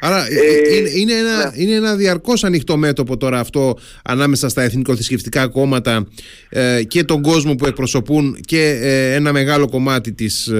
Άρα 0.00 0.26
ε, 0.26 0.34
ε, 0.34 0.76
είναι, 0.76 0.90
είναι, 0.90 1.12
ένα, 1.12 1.36
ναι. 1.36 1.62
είναι 1.62 1.74
ένα 1.74 1.94
διαρκώς 1.94 2.44
ανοιχτό 2.44 2.76
μέτωπο 2.76 3.16
τώρα 3.16 3.40
αυτό 3.40 3.78
ανάμεσα 4.04 4.48
στα 4.48 4.62
εθνικοθρησκευτικά 4.62 5.48
κόμματα 5.48 6.06
ε, 6.48 6.82
και 6.82 7.04
τον 7.04 7.22
κόσμο 7.22 7.54
που 7.54 7.66
εκπροσωπούν 7.66 8.40
και 8.40 8.78
ένα 9.14 9.32
μεγάλο 9.32 9.68
κομμάτι 9.68 10.12
της 10.12 10.52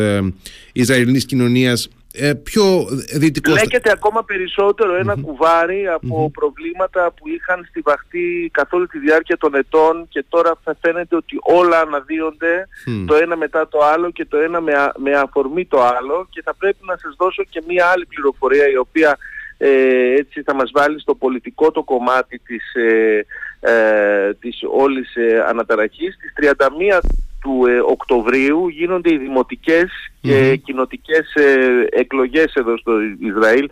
Ισραηλινής 0.72 1.24
κοινωνίας 1.24 1.88
ε, 2.20 2.34
πιο 2.34 2.86
δυτικό... 3.14 3.52
Λέγεται 3.52 3.90
ακόμα 3.90 4.24
περισσότερο 4.24 4.92
κουβάρι 5.22 5.88
από 5.88 6.30
προβλήματα 6.30 7.12
που 7.16 7.28
είχαν 7.28 7.66
στιβαχτεί 7.68 8.50
καθ' 8.52 8.72
όλη 8.72 8.86
τη 8.86 8.98
διάρκεια 8.98 9.36
των 9.36 9.54
ετών 9.54 10.06
και 10.08 10.24
τώρα 10.28 10.52
θα 10.64 10.76
φαίνεται 10.80 11.16
ότι 11.16 11.36
όλα 11.40 11.80
αναδύονται 11.80 12.68
το 13.06 13.14
ένα 13.14 13.36
μετά 13.36 13.68
το 13.68 13.78
άλλο 13.84 14.10
και 14.10 14.24
το 14.24 14.36
ένα 14.36 14.60
με, 14.60 14.72
με 14.96 15.12
αφορμή 15.16 15.64
το 15.64 15.82
άλλο 15.82 16.26
και 16.30 16.42
θα 16.44 16.54
πρέπει 16.54 16.78
να 16.80 16.96
σας 16.96 17.14
δώσω 17.18 17.44
και 17.50 17.62
μία 17.68 17.86
άλλη 17.86 18.06
πληροφορία 18.06 18.68
η 18.68 18.76
οποία 18.76 19.18
ε, 19.58 20.14
έτσι 20.18 20.42
θα 20.42 20.54
μας 20.54 20.70
βάλει 20.74 21.00
στο 21.00 21.14
πολιτικό 21.14 21.70
το 21.70 21.82
κομμάτι 21.82 22.38
της, 22.38 22.74
ε, 22.74 23.24
ε 23.60 24.34
της 24.34 24.60
όλης 24.70 25.16
ε, 25.16 25.44
αναταραχής. 25.48 26.14
Στις 26.14 26.32
31 26.36 27.00
του 27.40 27.66
ε, 27.66 27.80
Οκτωβρίου 27.80 28.68
γίνονται 28.68 29.12
οι 29.12 29.18
δημοτικές 29.18 29.90
και 30.20 30.56
κοινοτικές 30.56 31.34
ε, 31.34 31.86
εκλογές 31.90 32.54
εδώ 32.54 32.76
στο 32.76 32.92
Ισραήλ. 33.20 33.68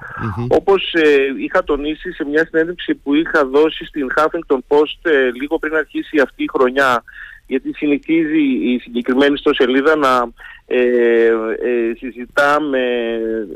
Όπως 0.49 0.93
ε, 0.93 1.35
είχα 1.39 1.65
τονίσει 1.65 2.13
σε 2.13 2.25
μια 2.25 2.47
συνέντευξη 2.51 2.95
που 2.95 3.15
είχα 3.15 3.47
δώσει 3.47 3.85
στην 3.85 4.07
Huffington 4.17 4.59
Post 4.69 5.11
λίγο 5.41 5.59
πριν 5.59 5.75
αρχίσει 5.75 6.21
αυτή 6.21 6.43
η 6.43 6.51
χρονιά 6.53 7.03
γιατί 7.47 7.73
συνηθίζει 7.75 8.43
η 8.73 8.79
συγκεκριμένη 8.79 9.39
στο 9.39 9.55
σελίδα 9.55 9.97
να 9.97 10.29
ε, 10.69 11.27
ε, 11.27 11.95
συζητά 11.99 12.61
με 12.61 12.85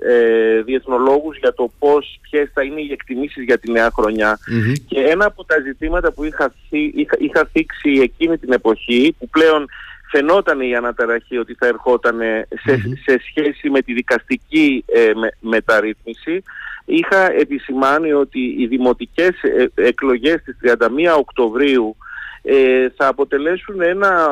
ε, 0.02 0.62
διεθνολόγους 0.62 1.38
για 1.38 1.54
το 1.54 1.72
πώς, 1.78 2.18
ποιες 2.20 2.50
θα 2.54 2.62
είναι 2.62 2.80
οι 2.80 2.92
εκτιμήσεις 2.92 3.44
για 3.44 3.58
τη 3.58 3.70
νέα 3.70 3.90
και 4.86 5.00
ένα 5.00 5.24
από 5.26 5.44
τα 5.44 5.60
ζητήματα 5.60 6.12
που 6.12 6.24
είχα, 6.24 6.54
είχα, 6.70 7.16
είχα 7.18 7.48
θίξει 7.52 7.90
εκείνη 8.02 8.38
την 8.38 8.52
εποχή 8.52 9.14
που 9.18 9.28
πλέον 9.28 9.66
φαινόταν 10.10 10.60
η 10.60 10.74
αναταραχή 10.74 11.38
ότι 11.38 11.54
θα 11.54 11.66
ερχόταν 11.66 12.18
σε, 12.64 12.76
σε 13.06 13.20
σχέση 13.28 13.70
με 13.70 13.82
τη 13.82 13.92
δικαστική 13.92 14.84
ε, 14.86 15.10
μεταρρύθμιση. 15.40 16.42
Είχα 16.84 17.32
επισημάνει 17.32 18.12
ότι 18.12 18.54
οι 18.58 18.66
δημοτικές 18.66 19.42
ε, 19.42 19.70
εκλογές 19.74 20.42
της 20.42 20.56
31 20.62 20.76
Οκτωβρίου 21.18 21.96
ε, 22.42 22.88
θα 22.96 23.06
αποτελέσουν 23.06 23.82
ένα 23.82 24.28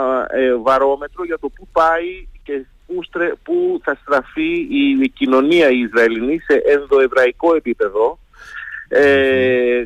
βαρόμετρο 0.63 1.25
για 1.25 1.39
το 1.39 1.49
πού 1.49 1.69
πάει 1.73 2.27
και 2.43 2.65
πού, 2.87 3.01
πού 3.43 3.81
θα 3.85 3.99
στραφεί 4.03 4.67
η 5.03 5.09
κοινωνία 5.09 5.71
η 5.71 5.79
Ισραηλινή 5.79 6.39
σε 6.39 6.63
ενδοεβραϊκό 6.67 7.55
επίπεδο. 7.55 8.19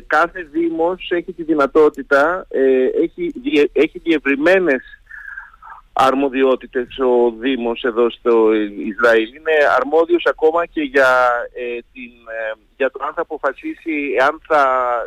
κάθε 0.07 0.47
δήμος 0.51 1.07
έχει 1.09 1.33
τη 1.33 1.43
δυνατότητα, 1.43 2.47
έχει, 3.01 3.33
έχει 3.73 3.99
διευρυμένες 3.99 4.83
αρμοδιότητες 5.93 6.97
ο 6.99 7.33
Δήμος 7.39 7.83
εδώ 7.83 8.09
στο 8.09 8.53
Ισραήλ. 8.91 9.27
Είναι 9.35 9.55
αρμόδιος 9.79 10.25
ακόμα 10.25 10.65
και 10.65 10.81
για, 10.81 11.29
ε, 11.53 11.77
την, 11.93 12.11
ε, 12.39 12.59
για 12.77 12.91
το 12.91 12.99
αν 13.07 13.13
θα 13.13 13.21
αποφασίσει 13.21 13.93
αν 14.27 14.41
θα 14.47 14.63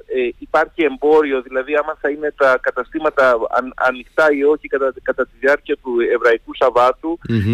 ε, 0.06 0.28
υπάρχει 0.38 0.84
εμπόριο, 0.84 1.42
δηλαδή 1.42 1.74
άμα 1.74 1.96
θα 2.00 2.10
είναι 2.10 2.32
τα 2.36 2.58
καταστήματα 2.62 3.36
ανοιχτά 3.74 4.32
ή 4.32 4.44
όχι 4.44 4.68
κατά, 4.68 4.94
κατά 5.02 5.26
τη 5.26 5.32
διάρκεια 5.40 5.76
του 5.76 5.96
Εβραϊκού 6.14 6.50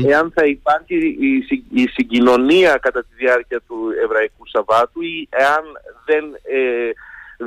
εάν 0.07 0.33
θα 0.35 0.45
υπάρχει 0.45 0.97
η, 0.97 1.61
η 1.83 1.87
συγκοινωνία 1.89 2.77
κατά 2.77 3.01
τη 3.01 3.15
διάρκεια 3.17 3.61
του 3.67 3.77
Εβραϊκού 4.05 4.47
Σαββάτου 4.47 5.03
ή 5.03 5.29
εάν 5.31 5.65
δεν 6.05 6.25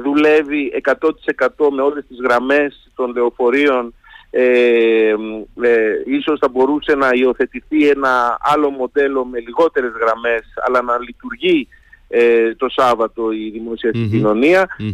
δουλεύει 0.04 0.82
100% 0.84 1.70
με 1.72 1.82
όλες 1.82 2.06
τις 2.08 2.18
γραμμές 2.24 2.92
των 2.96 3.12
λεωφορείων 3.12 3.94
ε, 4.38 5.15
ε, 5.62 6.01
ίσως 6.06 6.39
θα 6.39 6.48
μπορούσε 6.50 6.96
να 6.96 7.10
υιοθετηθεί 7.13 7.88
ένα 7.88 8.38
άλλο 8.39 8.70
μοντέλο 8.70 9.25
με 9.25 9.39
λιγότερες 9.39 9.92
γραμμές 9.92 10.44
αλλά 10.65 10.82
να 10.82 11.00
λειτουργεί 11.00 11.68
ε, 12.08 12.56
το 12.56 12.70
Σάββατο 12.70 13.32
η 13.32 13.50
δημόσια 13.50 13.92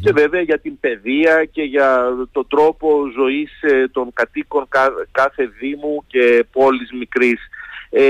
και 0.02 0.12
βέβαια 0.12 0.42
για 0.42 0.60
την 0.60 0.80
παιδεία 0.80 1.46
και 1.46 1.62
για 1.62 2.18
το 2.32 2.46
τρόπο 2.46 3.04
ζωής 3.18 3.62
ε, 3.62 3.88
των 3.88 4.14
κατοίκων 4.14 4.68
κάθε 5.12 5.52
δήμου 5.60 6.04
και 6.08 6.46
πόλης 6.52 6.92
μικρής. 6.92 7.40
Ε, 7.90 8.04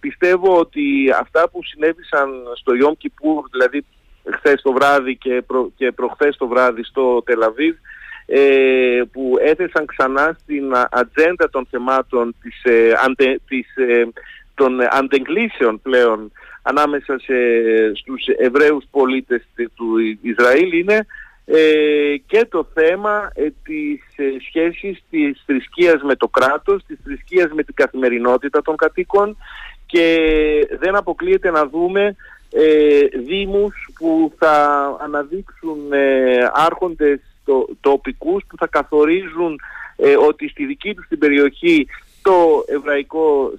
πιστεύω 0.00 0.58
ότι 0.58 0.82
αυτά 1.20 1.48
που 1.48 1.60
συνέβησαν 1.62 2.30
στο 2.54 2.74
Ιόμ 2.74 2.92
Κιπούρ, 2.98 3.44
δηλαδή 3.50 3.84
χθες 4.36 4.62
το 4.62 4.72
βράδυ 4.72 5.16
και, 5.16 5.42
προ, 5.46 5.72
και 5.76 5.92
προχθές 5.92 6.36
το 6.36 6.46
βράδυ 6.46 6.82
στο 6.82 7.22
Τελαβίβ, 7.22 7.74
ε, 7.74 7.78
που 9.12 9.36
έθεσαν 9.40 9.86
ξανά 9.86 10.36
στην 10.42 10.72
ατζέντα 10.90 11.50
των 11.50 11.66
θεμάτων 11.70 12.34
της, 12.42 12.62
ε, 12.64 12.92
αντε, 13.04 13.38
της, 13.48 13.76
ε, 13.76 14.08
των 14.54 14.78
αντεγκλήσεων 14.90 15.80
πλέον 15.82 16.32
ανάμεσα 16.62 17.18
σε, 17.18 17.34
στους 17.94 18.26
Εβραίους 18.38 18.84
πολίτες 18.90 19.46
του 19.74 19.96
Ισραήλ 20.20 20.72
είναι 20.72 21.06
και 22.26 22.46
το 22.50 22.68
θέμα 22.74 23.30
ε, 23.34 23.46
της 23.62 24.00
σχέσης 24.46 25.02
της 25.10 25.42
θρησκείας 25.46 26.02
με 26.02 26.16
το 26.16 26.28
κράτος, 26.28 26.84
της 26.86 26.98
θρησκείας 27.04 27.50
με 27.52 27.62
την 27.62 27.74
καθημερινότητα 27.74 28.62
των 28.62 28.76
κατοίκων 28.76 29.36
και 29.86 30.18
δεν 30.78 30.96
αποκλείεται 30.96 31.50
να 31.50 31.66
δούμε 31.66 32.16
ε, 32.52 33.06
δήμους 33.26 33.88
που 33.98 34.32
θα 34.38 34.96
αναδείξουν 35.02 35.78
άρχοντες 36.52 37.20
το, 37.46 37.68
τοπικούς 37.80 38.44
που 38.48 38.56
θα 38.56 38.66
καθορίζουν 38.66 39.60
ε, 39.96 40.16
ότι 40.16 40.48
στη 40.48 40.64
δική 40.64 40.94
τους 40.94 41.06
την 41.08 41.18
περιοχή 41.18 41.86
το 42.22 42.64
εβραϊκό 42.66 43.52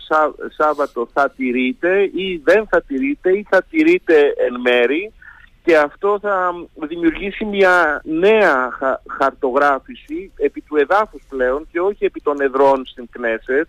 Σάββατο 0.58 1.10
θα 1.14 1.30
τηρείται 1.30 2.04
ή 2.04 2.42
δεν 2.44 2.68
θα 2.68 2.82
τηρείται 2.82 3.38
ή 3.38 3.46
θα 3.50 3.64
τηρείται 3.70 4.34
εν 4.38 4.60
μέρη 4.62 5.14
και 5.64 5.78
αυτό 5.78 6.20
θα 6.22 6.54
δημιουργήσει 6.88 7.46
μια 7.46 8.02
νέα 8.04 8.78
χαρτογράφηση 9.20 10.32
επί 10.38 10.62
του 10.62 10.76
εδάφους 10.76 11.22
πλέον 11.30 11.68
και 11.72 11.80
όχι 11.80 12.06
επί 12.06 12.22
των 12.22 12.42
εδρών 12.42 12.86
στην 12.86 13.08
Κνέσετ 13.12 13.68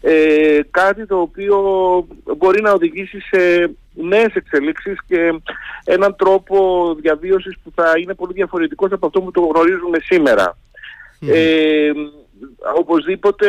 ε, 0.00 0.60
κάτι 0.70 1.06
το 1.06 1.20
οποίο 1.20 1.58
μπορεί 2.36 2.62
να 2.62 2.72
οδηγήσει 2.72 3.20
σε 3.20 3.74
νέες 3.94 4.34
εξελίξεις 4.34 4.98
και 5.06 5.40
έναν 5.84 6.16
τρόπο 6.16 6.88
διαβίωσης 7.00 7.56
που 7.64 7.72
θα 7.74 7.92
είναι 7.98 8.14
πολύ 8.14 8.32
διαφορετικός 8.32 8.92
από 8.92 9.06
αυτό 9.06 9.20
που 9.20 9.30
το 9.30 9.40
γνωρίζουμε 9.40 9.98
σήμερα. 10.00 10.56
Ε, 11.26 11.90
οπωσδήποτε 12.76 13.48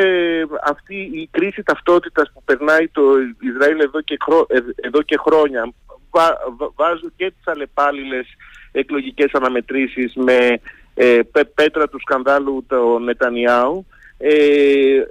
αυτή 0.64 0.96
η 0.96 1.28
κρίση 1.32 1.64
ταυτότητας 1.64 2.32
που 2.34 2.44
περνάει 2.44 2.88
το 2.88 3.02
Ισραήλ 3.40 3.80
εδώ 3.80 4.02
και, 4.02 4.18
ε, 4.48 4.60
εδώ 4.76 5.02
και 5.02 5.18
χρόνια 5.18 5.74
βά, 6.12 6.38
βάζουν 6.76 7.14
και 7.16 7.32
τις 7.32 7.48
αλλεπάλληλες 7.48 8.28
εκλογικές 8.72 9.34
αναμετρήσεις 9.34 10.14
με 10.16 10.60
ε, 10.94 11.20
πέτρα 11.54 11.88
του 11.88 12.00
σκανδάλου 12.00 12.66
το 12.68 13.00
Νετανιάου 13.00 13.86
ε, 14.18 15.04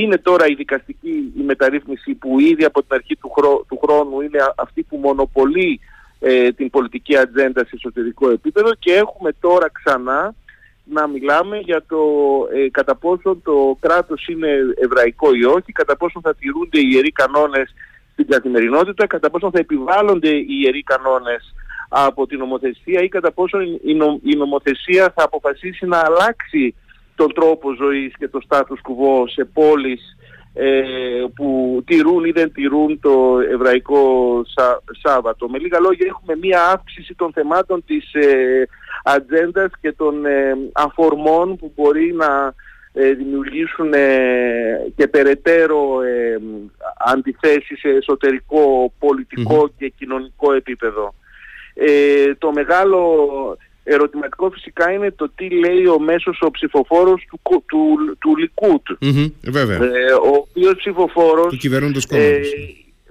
είναι 0.00 0.18
τώρα 0.18 0.46
η 0.46 0.54
δικαστική 0.54 1.32
η 1.38 1.42
μεταρρύθμιση 1.42 2.14
που 2.14 2.40
ήδη 2.40 2.64
από 2.64 2.82
την 2.82 2.94
αρχή 2.94 3.16
του, 3.16 3.30
του 3.68 3.78
χρόνου 3.82 4.20
είναι 4.20 4.38
αυτή 4.56 4.82
που 4.82 4.96
μονοπολεί 4.96 5.80
ε, 6.20 6.52
την 6.52 6.70
πολιτική 6.70 7.16
ατζέντα 7.16 7.64
σε 7.64 7.70
εσωτερικό 7.74 8.30
επίπεδο 8.30 8.74
και 8.78 8.92
έχουμε 8.92 9.32
τώρα 9.40 9.70
ξανά 9.72 10.34
να 10.84 11.06
μιλάμε 11.06 11.58
για 11.58 11.84
το 11.88 11.98
ε, 12.54 12.70
κατά 12.70 12.96
πόσο 12.96 13.38
το 13.44 13.76
κράτος 13.80 14.26
είναι 14.26 14.48
εβραϊκό 14.80 15.34
ή 15.34 15.44
όχι, 15.44 15.72
κατά 15.72 15.96
πόσο 15.96 16.20
θα 16.22 16.34
τηρούνται 16.34 16.78
οι 16.78 16.88
ιεροί 16.92 17.12
κανόνες 17.12 17.74
στην 18.12 18.26
καθημερινότητα, 18.28 19.06
κατά 19.06 19.30
πόσο 19.30 19.50
θα 19.50 19.58
επιβάλλονται 19.58 20.28
οι 20.28 20.46
ιεροί 20.48 20.82
κανόνες 20.82 21.54
από 21.88 22.26
την 22.26 22.38
νομοθεσία 22.38 23.00
ή 23.02 23.08
κατά 23.08 23.32
πόσο 23.32 23.60
η 24.22 24.36
νομοθεσία 24.36 25.12
θα 25.16 25.24
αποφασίσει 25.24 25.86
να 25.86 25.98
αλλάξει 25.98 26.74
τον 27.14 27.32
τρόπο 27.32 27.74
ζωής 27.74 28.12
και 28.18 28.28
το 28.28 28.40
status 28.48 28.80
quo 28.88 29.24
σε 29.26 29.44
πόλεις 29.44 30.16
ε, 30.56 30.82
που 31.34 31.82
τηρούν 31.86 32.24
ή 32.24 32.30
δεν 32.30 32.52
τηρούν 32.52 33.00
το 33.00 33.38
εβραϊκό 33.50 34.42
Σάββατο. 35.02 35.48
Με 35.48 35.58
λίγα 35.58 35.80
λόγια 35.80 36.06
έχουμε 36.08 36.36
μία 36.36 36.64
αύξηση 36.64 37.14
των 37.14 37.32
θεμάτων 37.32 37.84
της 37.86 38.14
ε, 38.14 38.68
ατζέντας 39.04 39.70
και 39.80 39.92
των 39.92 40.26
ε, 40.26 40.56
αφορμών 40.72 41.56
που 41.56 41.72
μπορεί 41.76 42.12
να 42.12 42.54
δημιουργήσουν 43.16 43.90
και 44.96 45.08
περαιτέρω 45.10 45.98
αντιθέσεις 46.98 47.78
σε 47.78 47.88
εσωτερικό, 47.88 48.92
και 49.78 49.88
κοινωνικό 49.88 50.52
επίπεδο. 50.52 51.14
Το 52.38 52.52
μεγάλο 52.52 53.18
ερωτηματικό 53.84 54.50
φυσικά 54.50 54.90
είναι 54.90 55.10
το 55.10 55.30
τι 55.34 55.50
λέει 55.50 55.86
ο 55.86 55.98
μέσος 55.98 56.40
ο 56.40 56.50
ψηφοφόρος 56.50 57.26
του, 57.30 57.64
του, 57.66 58.16
του 58.18 58.36
Λικούτ. 58.36 58.86
βέβαια. 59.42 59.78
ο 60.16 60.34
οποίος 60.34 60.74
ψηφοφόρος... 60.76 61.46
Του 61.46 61.56
κυβερνώντος 61.56 62.06
κόμματος. 62.06 62.54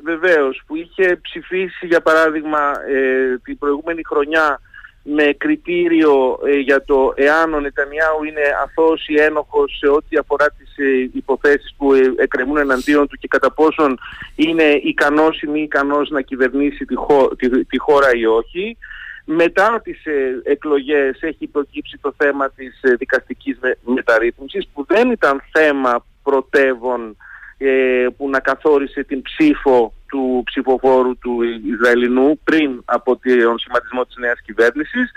Βεβαίως, 0.04 0.64
που 0.68 0.76
είχε 0.76 1.20
ψηφίσει 1.22 1.86
για 1.86 2.02
παράδειγμα 2.02 2.60
ε, 2.90 3.38
την 3.44 3.58
προηγούμενη 3.58 4.02
χρονιά 4.06 4.60
με 5.04 5.24
κριτήριο 5.38 6.40
ε, 6.46 6.58
για 6.58 6.84
το 6.84 7.14
εάν 7.16 7.54
ο 7.54 7.60
Νετανιάου 7.60 8.24
είναι 8.24 8.42
αθώος 8.64 9.08
ή 9.08 9.22
ένοχος 9.22 9.78
σε 9.78 9.88
ό,τι 9.88 10.18
αφορά 10.18 10.46
τις 10.50 10.78
ε, 10.78 11.10
υποθέσεις 11.14 11.74
που 11.78 11.94
ε, 11.94 12.14
εκκρεμούν 12.18 12.58
εναντίον 12.58 13.08
του 13.08 13.18
και 13.18 13.28
κατά 13.28 13.52
πόσον 13.52 13.98
είναι 14.36 14.64
ικανός 14.64 15.42
ή 15.42 15.48
μη 15.48 15.62
ικανός 15.62 16.10
να 16.10 16.22
κυβερνήσει 16.22 16.86
τη, 17.38 17.66
τη, 17.66 17.78
χώρα 17.78 18.10
ή 18.14 18.26
όχι. 18.26 18.78
Μετά 19.26 19.82
τις 19.84 20.02
εκλογές 20.44 21.22
έχει 21.22 21.48
προκύψει 21.48 21.98
το 22.02 22.14
θέμα 22.18 22.50
της 22.50 22.80
δικαστικής 22.98 23.58
μεταρρύθμισης 23.86 24.68
που 24.74 24.86
δεν 24.88 25.12
ήταν 25.12 25.44
θέμα 25.52 26.06
πρωτεύων 26.24 27.16
ε, 27.58 28.08
που 28.18 28.30
να 28.30 28.40
καθόρισε 28.40 29.04
την 29.04 29.22
ψήφο 29.22 29.94
του 30.08 30.44
ψηφοφόρου 30.46 31.18
του 31.18 31.40
Ισραηλινού 31.74 32.40
πριν 32.44 32.82
από 32.86 33.20
τον 33.44 33.60
σχηματισμό 33.60 34.06
της 34.06 34.16
νέας 34.18 34.42
κυβέρνησης. 34.46 35.12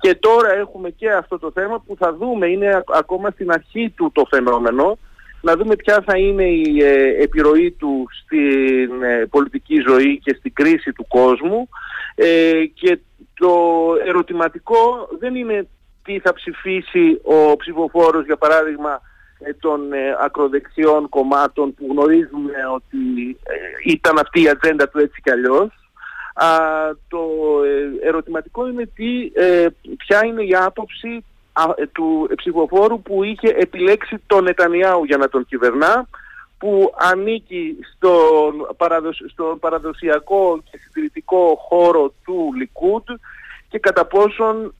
Και 0.00 0.14
τώρα 0.14 0.52
έχουμε 0.54 0.90
και 0.90 1.10
αυτό 1.10 1.38
το 1.38 1.50
θέμα 1.54 1.82
που 1.86 1.96
θα 1.98 2.14
δούμε, 2.14 2.46
είναι 2.46 2.82
ακόμα 2.94 3.30
στην 3.30 3.50
αρχή 3.52 3.92
του 3.96 4.10
το 4.14 4.26
φαινόμενο, 4.30 4.98
να 5.40 5.56
δούμε 5.56 5.76
ποια 5.76 6.02
θα 6.06 6.18
είναι 6.18 6.44
η 6.44 6.82
ε, 6.82 7.22
επιρροή 7.22 7.70
του 7.70 8.08
στην 8.22 9.02
ε, 9.02 9.26
πολιτική 9.30 9.80
ζωή 9.88 10.18
και 10.18 10.34
στην 10.38 10.52
κρίση 10.52 10.92
του 10.92 11.06
κόσμου. 11.08 11.68
Και 12.74 12.98
το 13.38 13.50
ερωτηματικό 14.06 15.08
δεν 15.18 15.34
είναι 15.34 15.68
τι 16.04 16.18
θα 16.18 16.34
ψηφίσει 16.34 17.20
ο 17.22 17.56
ψηφοφόρος 17.56 18.24
για 18.24 18.36
παράδειγμα 18.36 19.00
ε, 19.38 19.54
των 19.54 19.92
ε, 19.92 20.16
ακροδεξιών 20.20 21.08
κομμάτων 21.08 21.74
που 21.74 21.86
γνωρίζουμε 21.90 22.54
ότι 22.74 23.36
ε, 23.42 23.54
ήταν 23.84 24.18
αυτή 24.18 24.42
η 24.42 24.48
ατζέντα 24.48 24.88
του 24.88 24.98
έτσι 24.98 25.20
κι 25.22 25.30
αλλιώς. 25.30 25.70
το 27.08 27.20
ερωτηματικό 28.02 28.68
είναι 28.68 28.90
τι, 28.94 29.30
ποια 29.96 30.24
είναι 30.24 30.42
η 30.42 30.54
άποψη 30.54 31.24
του 31.92 32.30
ψηφοφόρου 32.36 33.02
που 33.02 33.24
είχε 33.24 33.48
επιλέξει 33.48 34.16
τον 34.26 34.44
Νετανιάου 34.44 35.04
για 35.04 35.16
να 35.16 35.28
τον 35.28 35.46
κυβερνά 35.46 36.08
που 36.58 36.94
ανήκει 36.98 37.76
στον, 37.94 38.68
στον 39.30 39.58
παραδοσιακό 39.58 40.62
και 40.70 40.78
συντηρητικό 40.78 41.58
χώρο 41.68 42.14
του 42.24 42.52
Λικούντ 42.56 43.08
και 43.68 43.78
κατά 43.78 44.06
πόσον 44.06 44.74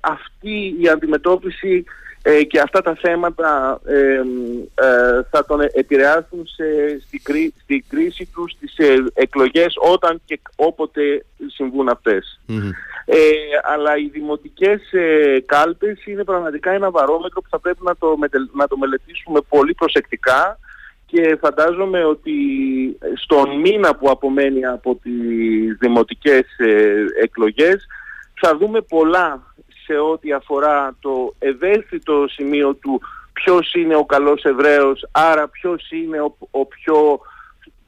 αυτή 0.00 0.76
η 0.80 0.88
αντιμετώπιση 0.88 1.84
ε, 2.22 2.42
και 2.42 2.60
αυτά 2.60 2.82
τα 2.82 2.94
θέματα 3.00 3.80
ε, 3.86 3.94
ε, 3.94 5.22
θα 5.30 5.44
τον 5.46 5.60
επηρεάσουν 5.72 6.46
σε, 6.46 6.64
στη, 7.06 7.84
κρίση 7.88 8.28
τους 8.34 8.50
στις 8.52 8.74
εκλογές 9.14 9.74
όταν 9.92 10.20
και 10.24 10.40
όποτε 10.56 11.24
συμβούν 11.46 11.98
αλλά 13.62 13.96
οι 13.96 14.08
δημοτικές 14.12 14.80
κάλπες 15.46 16.06
είναι 16.06 16.24
πραγματικά 16.24 16.70
ένα 16.70 16.90
βαρόμετρο 16.90 17.40
που 17.40 17.48
θα 17.50 17.58
πρέπει 17.58 17.78
να 17.82 17.96
το, 17.96 18.18
να 18.52 18.68
το 18.68 18.76
μελετήσουμε 18.76 19.40
πολύ 19.48 19.74
προσεκτικά 19.74 20.58
και 21.10 21.38
φαντάζομαι 21.40 22.04
ότι 22.04 22.32
στον 23.14 23.60
μήνα 23.60 23.94
που 23.94 24.10
απομένει 24.10 24.66
από 24.66 24.96
τις 25.02 25.76
δημοτικές 25.80 26.44
εκλογές 27.22 27.86
θα 28.40 28.56
δούμε 28.56 28.80
πολλά 28.80 29.54
σε 29.84 29.98
ό,τι 29.98 30.32
αφορά 30.32 30.96
το 31.00 31.34
ευαίσθητο 31.38 32.24
σημείο 32.28 32.74
του 32.74 33.00
ποιος 33.32 33.74
είναι 33.74 33.96
ο 33.96 34.04
καλός 34.04 34.42
Εβραίος, 34.42 35.08
άρα 35.12 35.48
ποιος 35.48 35.90
είναι 35.90 36.20
ο, 36.20 36.36
ο 36.50 36.66
πιο 36.66 37.20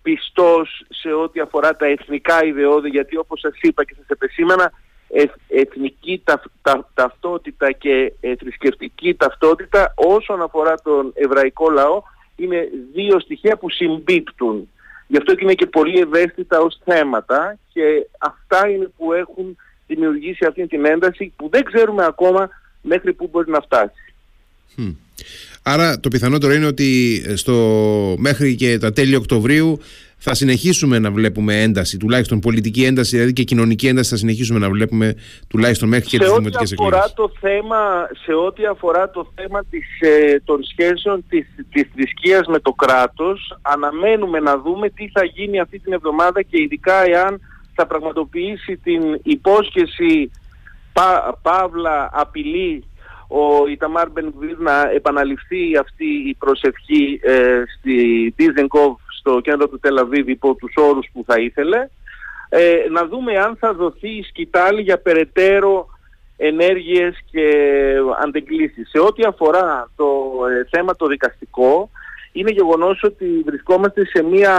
πιστός 0.03 0.85
σε 0.89 1.13
ό,τι 1.13 1.41
αφορά 1.41 1.77
τα 1.77 1.87
εθνικά 1.87 2.45
ιδεώδη, 2.45 2.89
γιατί 2.89 3.17
όπως 3.17 3.41
σας 3.41 3.55
είπα 3.61 3.85
και 3.85 3.95
σας 3.97 4.07
επεσήμανα, 4.09 4.73
εθνική 5.49 6.23
ταυτότητα 6.95 7.73
και 7.73 8.13
ε, 8.21 8.37
θρησκευτική 8.37 9.15
ταυτότητα 9.15 9.95
όσον 9.95 10.43
αφορά 10.43 10.75
τον 10.75 11.13
εβραϊκό 11.15 11.71
λαό 11.71 12.03
είναι 12.37 12.69
δύο 12.93 13.21
στοιχεία 13.21 13.57
που 13.57 13.71
συμπίπτουν. 13.71 14.69
Γι' 15.07 15.17
αυτό 15.17 15.35
και 15.35 15.45
είναι 15.45 15.55
και 15.55 15.67
πολύ 15.67 15.99
ευαίσθητα 15.99 16.61
ως 16.61 16.79
θέματα 16.85 17.59
και 17.73 17.83
αυτά 18.19 18.69
είναι 18.69 18.91
που 18.97 19.13
έχουν 19.13 19.57
δημιουργήσει 19.87 20.45
αυτή 20.49 20.67
την 20.67 20.85
ένταση 20.85 21.33
που 21.37 21.49
δεν 21.49 21.65
ξέρουμε 21.65 22.05
ακόμα 22.05 22.49
μέχρι 22.83 23.13
πού 23.13 23.29
μπορεί 23.33 23.51
να 23.51 23.61
φτάσει. 23.61 24.15
Άρα 25.63 26.01
το 26.01 26.09
πιθανότερο 26.09 26.53
είναι 26.53 26.67
ότι 26.67 27.23
στο, 27.37 27.55
μέχρι 28.19 28.55
και 28.55 28.79
τα 28.79 28.93
τέλη 28.93 29.15
Οκτωβρίου 29.15 29.81
θα 30.25 30.35
συνεχίσουμε 30.35 30.99
να 30.99 31.11
βλέπουμε 31.11 31.63
ένταση, 31.63 31.97
τουλάχιστον 31.97 32.39
πολιτική 32.39 32.85
ένταση, 32.85 33.17
δηλαδή 33.17 33.33
και 33.33 33.43
κοινωνική 33.43 33.87
ένταση 33.87 34.11
θα 34.11 34.17
συνεχίσουμε 34.17 34.59
να 34.59 34.71
βλέπουμε 34.71 35.15
τουλάχιστον 35.49 35.89
μέχρι 35.89 36.09
και 36.09 36.17
σε 36.17 36.23
τις 36.23 36.33
δημοτικές 36.33 36.73
εκλογές. 36.73 37.13
Το 37.15 37.33
θέμα, 37.41 38.09
σε 38.25 38.35
ό,τι 38.35 38.67
αφορά 38.67 39.11
το 39.11 39.33
θέμα 39.35 39.65
της, 39.71 40.01
ε, 40.01 40.41
των 40.45 40.65
σχέσεων 40.65 41.25
της, 41.29 41.47
της 41.73 41.89
θρησκείας 41.95 42.47
με 42.47 42.59
το 42.59 42.73
κράτος, 42.73 43.59
αναμένουμε 43.63 44.41
να 44.41 44.59
δούμε 44.59 44.91
τι 44.91 45.09
θα 45.09 45.25
γίνει 45.25 45.61
αυτή 45.61 45.79
την 45.79 45.93
εβδομάδα 45.93 46.43
και 46.43 46.61
ειδικά 46.63 47.05
εάν 47.05 47.41
θα 47.75 47.87
πραγματοποιήσει 47.87 48.77
την 48.77 49.03
υπόσχεση 49.23 50.31
πα, 50.93 51.39
Παύλα 51.43 52.11
απειλή 52.13 52.85
ο 53.29 53.69
Ιταμάρ 53.69 54.11
Μπενγκβίρ 54.11 54.59
να 54.59 54.91
επαναληφθεί 54.91 55.77
αυτή 55.81 56.07
η 56.29 56.35
προσευχή 56.39 57.21
ε, 57.23 57.63
στη 57.79 58.35
Dizengoff 58.39 59.02
στο 59.23 59.41
κέντρο 59.41 59.69
του 59.69 59.79
Τελαβίβ 59.79 60.29
υπό 60.29 60.55
τους 60.55 60.75
όρους 60.77 61.07
που 61.13 61.25
θα 61.27 61.41
ήθελε 61.41 61.89
ε, 62.49 62.85
να 62.91 63.07
δούμε 63.07 63.39
αν 63.39 63.57
θα 63.57 63.73
δοθεί 63.75 64.09
η 64.09 64.23
σκητάλη 64.23 64.83
για 64.83 64.99
περαιτέρω 64.99 65.89
ενέργειες 66.37 67.19
και 67.31 67.49
αντεγκλήσεις. 68.23 68.89
Σε 68.91 68.99
ό,τι 68.99 69.23
αφορά 69.25 69.91
το 69.97 70.07
ε, 70.51 70.67
θέμα 70.71 70.97
το 70.97 71.07
δικαστικό 71.07 71.91
είναι 72.33 72.51
γεγονός 72.51 73.03
ότι 73.03 73.43
βρισκόμαστε 73.47 74.05
σε 74.05 74.23
μία 74.23 74.55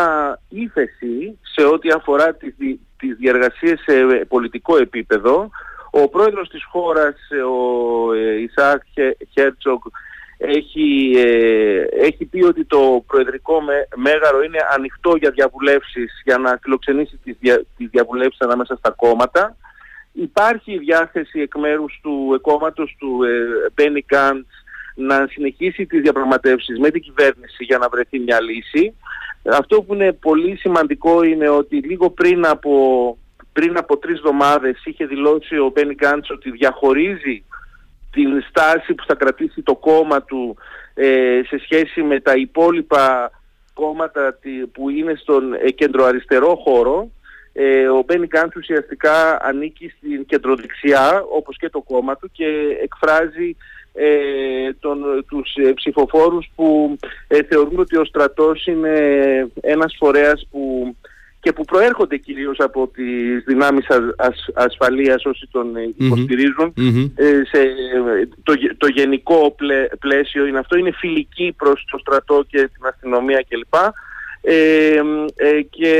ύφεση 0.49 1.39
σε 1.41 1.63
ό,τι 1.65 1.89
αφορά 1.89 2.33
τις, 2.33 2.55
τις 2.97 3.15
διαργασίες 3.17 3.79
σε 3.79 4.25
πολιτικό 4.27 4.77
επίπεδο. 4.77 5.49
Ο 5.91 6.09
πρόεδρος 6.09 6.49
της 6.49 6.63
χώρας, 6.63 7.15
ο 7.31 8.13
ε, 8.13 8.35
Ισaac 8.47 9.01
Χέρτσογκ, 9.33 9.81
έχει, 10.37 11.13
ε, 11.15 11.85
έχει 12.05 12.25
πει 12.25 12.43
ότι 12.43 12.65
το 12.65 13.03
προεδρικό 13.07 13.61
μέγαρο 13.95 14.43
είναι 14.43 14.59
ανοιχτό 14.75 15.15
για 15.15 15.29
διαβουλεύσεις, 15.29 16.21
για 16.23 16.37
να 16.37 16.59
φιλοξενήσει 16.61 17.19
τις, 17.23 17.35
δια, 17.39 17.63
τις 17.77 17.89
διαβουλεύσεις 17.89 18.41
ανάμεσα 18.41 18.75
στα 18.75 18.89
κόμματα. 18.89 19.55
Υπάρχει 20.11 20.77
διάθεση 20.77 21.39
εκ 21.39 21.57
μέρους 21.57 21.99
του 22.01 22.39
κόμματος 22.41 22.95
του 22.99 23.19
Μπένι 23.73 24.01
Κάντς 24.01 24.63
να 24.95 25.27
συνεχίσει 25.29 25.85
τις 25.85 26.01
διαπραγματεύσεις 26.01 26.79
με 26.79 26.89
την 26.89 27.01
κυβέρνηση 27.01 27.63
για 27.63 27.77
να 27.77 27.89
βρεθεί 27.89 28.19
μια 28.19 28.41
λύση. 28.41 28.95
Αυτό 29.43 29.81
που 29.81 29.93
είναι 29.93 30.13
πολύ 30.13 30.55
σημαντικό 30.55 31.23
είναι 31.23 31.49
ότι 31.49 31.75
λίγο 31.75 32.09
πριν 32.09 32.45
από, 32.45 33.17
πριν 33.53 33.77
από 33.77 33.97
τρεις 33.97 34.17
εβδομάδες 34.17 34.81
είχε 34.85 35.05
δηλώσει 35.05 35.57
ο 35.57 35.71
Μπένι 35.73 35.93
Γκάντς 35.93 36.29
ότι 36.29 36.51
διαχωρίζει 36.51 37.43
την 38.13 38.43
στάση 38.49 38.93
που 38.93 39.03
θα 39.07 39.15
κρατήσει 39.15 39.61
το 39.61 39.75
κόμμα 39.75 40.23
του 40.23 40.57
ε, 40.93 41.41
σε 41.47 41.59
σχέση 41.63 42.01
με 42.01 42.19
τα 42.19 42.33
υπόλοιπα 42.35 43.31
κόμματα 43.73 44.39
που 44.71 44.89
είναι 44.89 45.13
στον 45.15 45.53
ε, 45.53 45.71
κεντροαριστερό 45.71 46.55
χώρο. 46.55 47.11
Ε, 47.53 47.87
ο 47.87 48.03
Μπένι 48.05 48.25
Γκάντς 48.25 48.55
ουσιαστικά 48.55 49.43
ανήκει 49.43 49.93
στην 49.97 50.25
κεντροδεξιά 50.25 51.23
όπως 51.29 51.57
και 51.57 51.69
το 51.69 51.81
κόμμα 51.81 52.15
του 52.17 52.31
και 52.31 52.77
εκφράζει 52.83 53.55
ε, 53.93 54.73
τον, 54.79 55.25
τους 55.27 55.55
ε, 55.55 55.73
ψηφοφόρους 55.73 56.49
που 56.55 56.97
ε, 57.27 57.43
θεωρούν 57.43 57.79
ότι 57.79 57.97
ο 57.97 58.05
στρατός 58.05 58.65
είναι 58.65 58.97
ένας 59.61 59.95
φορέας 59.99 60.47
που 60.51 60.95
και 61.43 61.53
που 61.53 61.65
προέρχονται 61.65 62.17
κυρίως 62.17 62.59
από 62.59 62.87
τις 62.87 63.43
δυνάμεις 63.45 63.85
ασ, 64.17 64.49
ασφαλείας 64.53 65.25
όσοι 65.25 65.47
τον 65.51 65.75
ε, 65.75 65.93
υποστηριζουν 65.97 66.73
σε 67.51 67.59
το, 68.43 68.53
το 68.77 68.87
γενικό 68.87 69.55
πλαίσιο 69.99 70.45
είναι 70.45 70.59
αυτό 70.59 70.77
είναι 70.77 70.91
φιλική 70.91 71.53
προς 71.57 71.85
το 71.91 71.97
στρατό 71.97 72.43
και 72.47 72.57
την 72.57 72.85
αστυνομία 72.85 73.45
κλπ 73.49 73.75
Ε, 74.45 74.53
ε, 75.35 75.61
και 75.69 75.93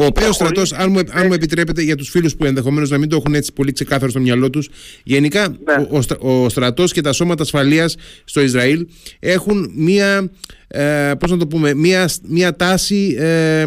ο 0.00 0.04
οποίος 0.04 0.34
στρατός, 0.34 0.72
αν, 0.72 0.90
μου, 0.90 0.98
αν 1.10 1.26
μου 1.26 1.32
επιτρέπετε 1.32 1.82
για 1.82 1.96
τους 1.96 2.08
φίλους 2.08 2.36
που 2.36 2.44
ενδεχομένως 2.44 2.90
να 2.90 2.98
μην 2.98 3.08
το 3.08 3.16
έχουν 3.16 3.34
έτσι 3.34 3.52
πολύ 3.52 3.72
ξεκάθαρο 3.72 4.10
στο 4.10 4.20
μυαλό 4.20 4.50
τους, 4.50 4.68
γενικά 5.02 5.48
ναι. 5.48 5.86
ο, 5.90 6.00
ο, 6.20 6.44
ο 6.44 6.48
στρατός 6.48 6.92
και 6.92 7.00
τα 7.00 7.12
σώματα 7.12 7.42
ασφαλείας 7.42 7.96
στο 8.24 8.40
Ισραήλ 8.40 8.86
έχουν 9.18 9.72
μία. 9.74 10.30
Ε, 10.74 11.12
πώς 11.18 11.30
να 11.30 11.36
το 11.36 11.46
πούμε, 11.46 11.74
μια, 11.74 12.08
μια 12.28 12.56
τάση 12.56 13.16
ε, 13.18 13.64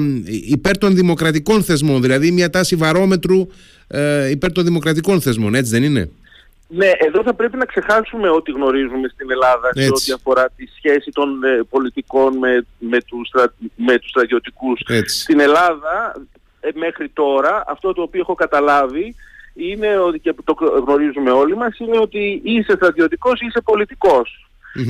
υπέρ 0.48 0.78
των 0.78 0.96
δημοκρατικών 0.96 1.64
θεσμών, 1.64 2.02
δηλαδή 2.02 2.32
μια 2.32 2.50
τάση 2.50 2.76
βαρόμετρου 2.76 3.48
ε, 3.88 4.30
υπέρ 4.30 4.52
των 4.52 4.64
δημοκρατικών 4.64 5.22
θεσμών, 5.22 5.56
έτσι 5.56 5.72
δεν 5.72 5.84
είναι; 5.84 6.10
Ναι, 6.68 6.92
εδώ 6.98 7.24
θα 7.24 7.34
πρέπει 7.34 7.58
να 7.58 7.66
ξεχάσουμε 7.66 8.30
ό,τι 8.30 8.52
γνωρίζουμε 8.52 9.08
στην 9.08 9.32
Ελλάδα 9.32 9.70
σε 9.74 9.88
ό,τι 9.88 10.12
αφορά 10.12 10.50
τη 10.56 10.66
σχέση 10.78 11.12
των 11.12 11.44
ε, 11.44 11.64
πολιτικών 11.70 12.38
με, 12.38 12.66
με, 12.80 12.98
τους, 13.02 13.30
με 13.76 14.00
τους 14.00 14.10
στρατιωτικούς. 14.10 14.82
Στην 15.06 15.40
Ελλάδα 15.40 16.16
ε, 16.60 16.70
μέχρι 16.74 17.10
τώρα 17.10 17.64
αυτό 17.68 17.94
το 17.94 18.02
οποίο 18.02 18.22
έχω 18.22 18.36
καταλάβει 18.36 19.16
είναι 19.54 19.98
ότι 19.98 20.20
και 20.20 20.34
το 20.44 20.56
γνωρίζουμε 20.86 21.32
όλοι 21.32 21.56
μας 21.56 21.78
είναι 21.80 21.98
ότι 21.98 22.42
είσαι 22.44 22.72
στρατιωτικός 22.76 23.42
ή 23.42 23.46
είσαι 23.46 23.62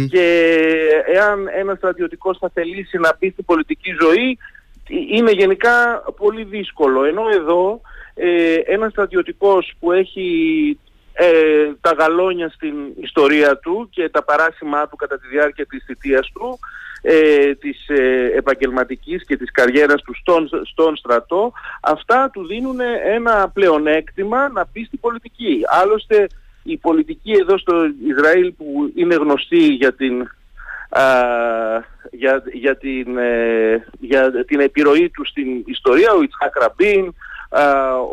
Και 0.10 0.58
εάν 1.06 1.48
ένας 1.56 1.78
στρατιωτικός 1.78 2.38
θα 2.38 2.52
θελήσει 2.54 2.98
να 2.98 3.18
μπει 3.20 3.30
στην 3.30 3.46
πολιτική 3.46 3.96
ζωή 4.02 4.38
είναι 5.12 5.32
γενικά 5.32 6.04
πολύ 6.18 6.44
δύσκολο. 6.44 7.04
Ενώ 7.04 7.24
εδώ 7.34 7.82
ε, 8.14 8.54
ένας 8.54 8.92
στρατιωτικός 8.92 9.74
που 9.80 9.92
έχει 9.92 10.80
ε, 11.18 11.72
τα 11.82 11.92
γαλόνια 11.92 12.50
στην 12.50 12.76
ιστορία 13.02 13.58
του 13.58 13.90
και 13.92 14.10
τα 14.10 14.24
παράσημά 14.24 14.88
του 14.88 14.96
κατά 14.96 15.20
τη 15.20 15.28
διάρκεια 15.28 15.66
της 15.66 15.84
θητείας 15.86 16.32
του, 16.34 16.60
ε, 17.02 17.54
της 17.56 17.90
ε, 17.90 18.32
επαγγελματικής 18.36 19.26
και 19.26 19.38
της 19.38 19.52
καριέρας 19.52 20.02
του 20.02 20.16
στον, 20.16 20.50
στον 20.64 20.96
στρατό, 20.96 21.52
αυτά 21.82 22.30
του 22.34 22.46
δίνουν 22.46 22.80
ένα 23.06 23.50
πλεονέκτημα 23.54 24.50
να 24.50 24.66
μπει 24.72 24.86
στην 24.86 25.00
πολιτική. 25.00 25.62
Άλλωστε 25.82 26.28
η 26.64 26.78
πολιτική 26.78 27.32
εδώ 27.32 27.58
στο 27.58 27.86
Ισραήλ 28.08 28.54
που 28.54 28.92
είναι 28.96 29.16
γνωστή 29.16 29.68
για 29.68 29.94
την 29.94 30.28
για, 32.12 32.44
για, 32.54 32.78
την, 32.78 33.18
ε, 33.18 33.88
για 34.00 34.46
την 34.46 34.60
επιρροή 34.60 35.10
του 35.10 35.26
στην 35.26 35.48
ιστορία, 35.66 36.12
ο 36.12 36.22
Ιτσχάκ 36.22 36.56
Ραμπίν, 36.60 37.14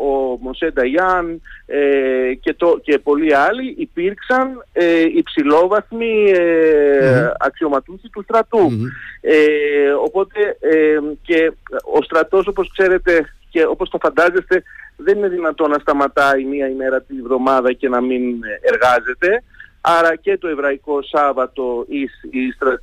ο 0.01 0.37
Μωσέ 0.41 0.71
Νταγιάν 0.73 1.41
ε, 1.65 2.33
και, 2.39 2.53
το, 2.53 2.79
και 2.83 2.97
πολλοί 2.97 3.35
άλλοι 3.35 3.75
υπήρξαν 3.77 4.65
ε, 4.73 5.01
υψηλόβαθμοι 5.01 6.31
ε, 6.35 7.31
αξιωματούχοι 7.39 8.09
του 8.09 8.23
στρατού. 8.23 8.71
Ε, 9.21 9.91
οπότε 9.91 10.57
ε, 10.59 10.99
και 11.21 11.51
ο 11.97 12.01
στρατός 12.01 12.47
όπως 12.47 12.71
ξέρετε 12.71 13.25
και 13.49 13.65
όπως 13.65 13.89
το 13.89 13.97
φαντάζεστε 14.01 14.63
δεν 14.97 15.17
είναι 15.17 15.27
δυνατόν 15.27 15.69
να 15.69 15.79
σταματάει 15.79 16.43
μία 16.43 16.67
ημέρα 16.67 17.01
τη 17.01 17.21
βδομάδα 17.21 17.73
και 17.73 17.89
να 17.89 18.01
μην 18.01 18.21
εργάζεται. 18.61 19.43
Άρα 19.85 20.15
και 20.15 20.37
το 20.37 20.47
Εβραϊκό 20.47 21.01
Σάββατο 21.01 21.85
οι, 21.87 22.01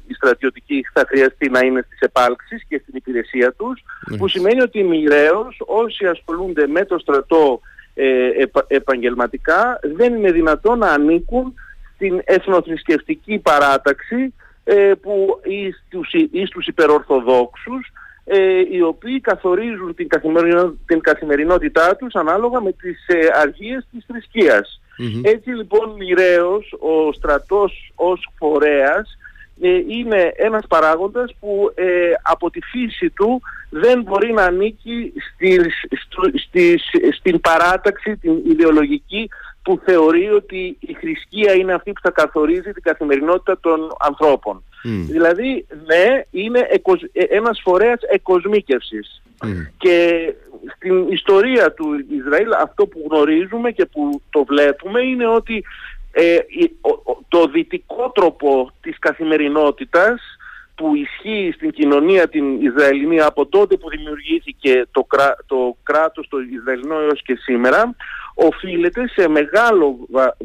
οι, 0.06 0.14
στρατιωτικοί 0.14 0.86
θα 0.92 1.04
χρειαστεί 1.08 1.48
να 1.48 1.60
είναι 1.60 1.82
στις 1.86 2.00
επάλξεις 2.00 2.64
και 2.68 2.80
στην 2.82 2.94
υπηρεσία 2.96 3.52
τους, 3.52 3.82
που 4.18 4.28
σημαίνει 4.28 4.60
ότι 4.60 4.82
μοιραίως 4.82 5.62
όσοι 5.66 6.06
ασχολούνται 6.06 6.66
με 6.66 6.84
το 6.84 6.98
στρατό 6.98 7.60
ε, 7.94 8.28
επαγγελματικά 8.66 9.80
δεν 9.82 10.14
είναι 10.14 10.32
δυνατόν 10.32 10.78
να 10.78 10.88
ανήκουν 10.88 11.54
στην 11.94 12.20
εθνοθρησκευτική 12.24 13.38
παράταξη 13.38 14.34
ε, 14.64 14.92
που 15.02 15.40
εις 15.44 15.84
τους, 15.88 16.12
εις 16.12 16.50
τους 16.50 16.66
υπερορθοδόξους 16.66 17.92
ε, 18.24 18.62
οι 18.70 18.80
οποίοι 18.82 19.20
καθορίζουν 19.20 19.94
την, 19.94 20.08
καθημερινό, 20.08 20.74
την 20.86 21.00
καθημερινότητά 21.00 21.96
τους 21.96 22.14
ανάλογα 22.14 22.60
με 22.60 22.72
τις 22.72 23.06
ε, 23.06 23.18
αργίες 23.34 23.86
της 23.90 24.04
θρησκείας. 24.06 24.80
Έτσι 25.22 25.50
λοιπόν 25.50 25.94
μοιραίως 25.98 26.72
ο 26.78 27.12
στρατός 27.12 27.92
ως 27.94 28.28
φορέας 28.38 29.16
ε, 29.60 29.68
είναι 29.88 30.32
ένας 30.36 30.66
παράγοντας 30.68 31.34
που 31.40 31.72
ε, 31.74 31.84
από 32.22 32.50
τη 32.50 32.60
φύση 32.60 33.10
του 33.10 33.40
δεν 33.70 34.02
μπορεί 34.02 34.32
να 34.32 34.44
ανήκει 34.44 35.12
στην 37.18 37.40
παράταξη, 37.40 38.16
την 38.16 38.42
ιδεολογική 38.46 39.28
που 39.70 39.80
θεωρεί 39.84 40.30
ότι 40.30 40.76
η 40.80 40.94
θρησκεία 41.00 41.52
είναι 41.52 41.72
αυτή 41.72 41.92
που 41.92 42.00
θα 42.00 42.10
καθορίζει 42.10 42.72
την 42.72 42.82
καθημερινότητα 42.82 43.58
των 43.60 43.88
ανθρώπων. 43.98 44.62
Δηλαδή, 44.82 45.66
ναι, 45.86 46.22
είναι 46.30 46.58
ε, 47.12 47.22
ένας 47.22 47.60
φορέας 47.64 48.00
εκοσμίκευσης. 48.02 49.22
Και 49.78 50.32
στην 50.76 51.08
ιστορία 51.08 51.72
του 51.72 51.86
Ισραήλ 52.08 52.52
αυτό 52.52 52.86
που 52.86 53.06
γνωρίζουμε 53.10 53.70
και 53.70 53.84
που 53.84 54.22
το 54.30 54.44
βλέπουμε 54.44 55.00
είναι 55.00 55.26
ότι 55.26 55.64
ε, 56.12 56.38
το 57.28 57.46
δυτικό 57.46 58.10
τρόπο 58.14 58.70
της 58.80 58.98
καθημερινότητας 58.98 60.20
που 60.80 60.94
ισχύει 60.94 61.52
στην 61.54 61.70
κοινωνία 61.70 62.28
την 62.28 62.60
Ισραηλινή 62.60 63.20
από 63.20 63.46
τότε 63.46 63.76
που 63.76 63.88
δημιουργήθηκε 63.88 64.86
το, 64.90 65.02
κρά, 65.02 65.36
το 65.46 65.76
κράτος 65.82 66.28
το 66.28 66.38
Ισραηλινό 66.58 67.00
έως 67.00 67.22
και 67.22 67.34
σήμερα 67.34 67.94
οφείλεται 68.34 69.08
σε 69.08 69.28
μεγάλο 69.28 69.98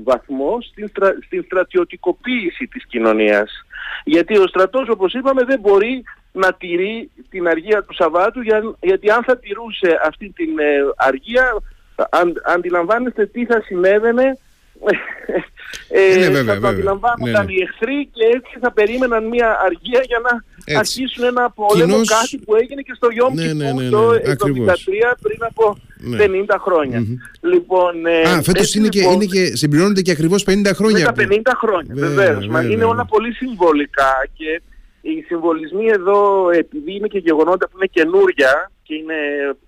βαθμό 0.04 0.58
στην, 0.62 0.92
στην 1.26 1.44
στρατιωτικοποίηση 1.44 2.68
της 2.68 2.86
κοινωνίας. 2.86 3.66
Γιατί 4.04 4.38
ο 4.38 4.48
στρατός 4.48 4.90
όπως 4.90 5.14
είπαμε 5.14 5.44
δεν 5.44 5.60
μπορεί 5.60 6.04
να 6.32 6.54
τηρεί 6.54 7.10
την 7.30 7.48
αργία 7.48 7.84
του 7.84 7.94
Σαββάτου 7.94 8.42
γιατί 8.82 9.10
αν 9.10 9.24
θα 9.24 9.38
τηρούσε 9.38 10.00
αυτή 10.04 10.30
την 10.30 10.60
ε, 10.60 10.78
αργία 10.96 11.58
αν, 12.10 12.42
αντιλαμβάνεστε 12.46 13.26
τι 13.26 13.46
θα 13.46 13.62
συνέβαινε 13.62 14.38
ε, 15.90 16.18
ναι, 16.18 16.30
βέβαια, 16.30 16.54
θα 16.54 16.60
το 16.60 16.68
αντιλαμβάνονταν 16.68 17.46
ναι, 17.46 17.54
ναι. 17.54 17.54
οι 17.54 17.62
εχθροί 17.62 18.10
και 18.14 18.24
έτσι 18.36 18.58
θα 18.60 18.72
περίμεναν 18.72 19.28
μια 19.28 19.60
αργία 19.66 20.02
για 20.06 20.20
να 20.24 20.44
έτσι. 20.66 20.80
αρχίσουν 20.80 21.24
ένα 21.24 21.50
πόλεμο 21.50 21.92
Κοινώς... 21.92 22.10
κάτι 22.10 22.38
που 22.38 22.56
έγινε 22.56 22.82
και 22.82 22.94
στο 22.96 23.08
Γιώμ 23.10 23.34
ναι, 23.34 23.54
ναι, 23.54 23.72
ναι, 23.72 23.90
το 23.90 24.12
1973 24.12 24.18
πριν 25.22 25.40
από 25.50 25.78
50 26.18 26.56
χρόνια. 26.60 27.00
Mm-hmm. 27.00 27.50
Λοιπόν, 27.52 28.06
ε, 28.06 28.22
Α, 28.22 28.42
φέτος 28.42 28.76
είναι, 28.76 28.90
λοιπόν, 28.92 29.20
και, 29.20 29.26
είναι 29.26 29.26
και 29.26 29.56
συμπληρώνονται 29.56 30.02
και 30.02 30.12
ακριβώς 30.12 30.46
50 30.50 30.72
χρόνια. 30.74 31.14
Με 31.16 31.26
τα 31.26 31.52
50 31.54 31.58
χρόνια, 31.58 31.94
βεβαίως. 31.96 32.46
Είναι 32.72 32.84
όλα 32.84 33.06
πολύ 33.06 33.34
συμβολικά 33.34 34.28
και 34.34 34.62
οι 35.02 35.22
συμβολισμοί 35.28 35.88
εδώ, 35.88 36.50
επειδή 36.50 36.96
είναι 36.96 37.08
και 37.08 37.18
γεγονότα 37.18 37.68
που 37.68 37.78
είναι 37.78 37.90
καινούρια 37.92 38.72
και 38.84 38.94
είναι, 38.96 39.16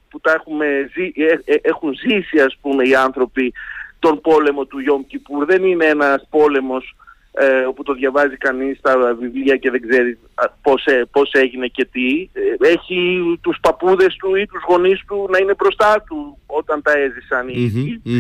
που 0.09 0.19
τα 0.19 0.31
έχουμε 0.31 0.65
ζει, 0.93 1.23
ε, 1.23 1.53
ε, 1.53 1.55
έχουν 1.61 1.93
ζήσει 1.93 2.39
ας 2.39 2.57
πούμε 2.61 2.87
οι 2.87 2.95
άνθρωποι 2.95 3.53
τον 3.99 4.21
πόλεμο 4.21 4.65
του 4.65 4.79
Ιόμ 4.79 5.01
Κιπούρ. 5.07 5.45
Δεν 5.45 5.63
είναι 5.63 5.85
ένας 5.85 6.27
πόλεμος 6.29 6.95
ε, 7.31 7.65
όπου 7.67 7.83
το 7.83 7.93
διαβάζει 7.93 8.37
κανείς 8.37 8.77
στα 8.77 9.17
βιβλία 9.19 9.55
και 9.55 9.71
δεν 9.71 9.81
ξέρει 9.87 10.19
πώς, 10.61 10.85
ε, 10.85 11.05
πώς 11.11 11.31
έγινε 11.31 11.67
και 11.67 11.85
τι. 11.85 12.29
Ε, 12.33 12.67
έχει 12.73 13.21
τους 13.41 13.57
παππούδες 13.61 14.15
του 14.15 14.35
ή 14.35 14.45
τους 14.45 14.63
γονείς 14.67 15.03
του 15.07 15.27
να 15.31 15.37
είναι 15.37 15.53
μπροστά 15.57 16.03
του 16.07 16.37
όταν 16.45 16.81
τα 16.81 16.91
έζησαν 16.91 17.47
οι 17.47 17.71
mm 17.75 18.11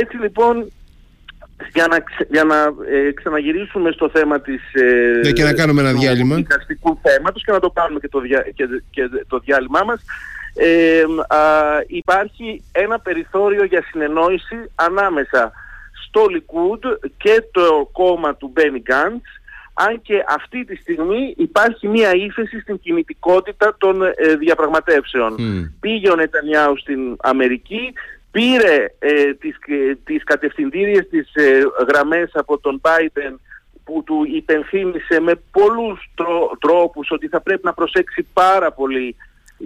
έτσι 0.00 0.16
λοιπόν 0.16 0.72
για 1.72 1.86
να, 1.86 2.04
για 2.30 2.44
να 2.44 2.56
ε, 2.96 3.12
ξαναγυρίσουμε 3.12 3.90
στο 3.90 4.10
θέμα 4.12 4.40
της, 4.40 4.62
ε, 4.72 5.20
ναι, 5.22 5.32
και 5.32 5.44
να 5.44 5.52
κάνουμε 5.52 5.80
ένα 5.80 5.92
διάλειμμα. 5.92 6.34
του 6.34 6.42
δικαστικού 6.42 6.98
θέματος 7.02 7.44
και 7.44 7.52
να 7.52 7.60
το 7.60 7.70
κάνουμε 7.70 8.00
και 8.00 8.08
το, 8.08 8.20
δια, 8.20 8.46
και, 8.54 8.64
και 8.90 9.02
το 9.28 9.38
διάλειμμά 9.38 9.82
μας 9.86 10.02
ε, 10.54 11.04
υπάρχει 11.86 12.64
ένα 12.72 12.98
περιθώριο 12.98 13.64
για 13.64 13.82
συνεννόηση 13.90 14.70
ανάμεσα 14.74 15.52
στο 16.06 16.26
Λικούντ 16.26 16.84
και 17.16 17.44
το 17.52 17.88
κόμμα 17.92 18.34
του 18.34 18.50
Μπένι 18.52 18.78
Γκάντς 18.78 19.30
αν 19.74 20.02
και 20.02 20.24
αυτή 20.28 20.64
τη 20.64 20.76
στιγμή 20.76 21.34
υπάρχει 21.36 21.88
μία 21.88 22.12
ύφεση 22.14 22.60
στην 22.60 22.80
κινητικότητα 22.80 23.76
των 23.78 24.02
ε, 24.02 24.12
διαπραγματεύσεων. 24.38 25.36
Πήγε 25.80 26.10
ο 26.10 26.14
Νετανιάου 26.14 26.78
στην 26.78 27.16
Αμερική, 27.22 27.92
πήρε 28.30 28.94
ε, 28.98 29.34
τις, 29.34 29.56
ε, 29.66 29.94
τις 30.04 30.24
κατευθυντήριες 30.24 31.08
τις 31.08 31.34
ε, 31.34 31.62
γραμμές 31.88 32.30
από 32.34 32.58
τον 32.58 32.80
Biden 32.84 33.34
που 33.84 34.02
του 34.06 34.26
υπενθύμησε 34.34 35.20
με 35.20 35.34
πολλούς 35.50 36.10
τρόπους 36.58 37.10
ότι 37.10 37.28
θα 37.28 37.40
πρέπει 37.40 37.64
να 37.64 37.72
προσέξει 37.72 38.26
πάρα 38.32 38.72
πολύ 38.72 39.16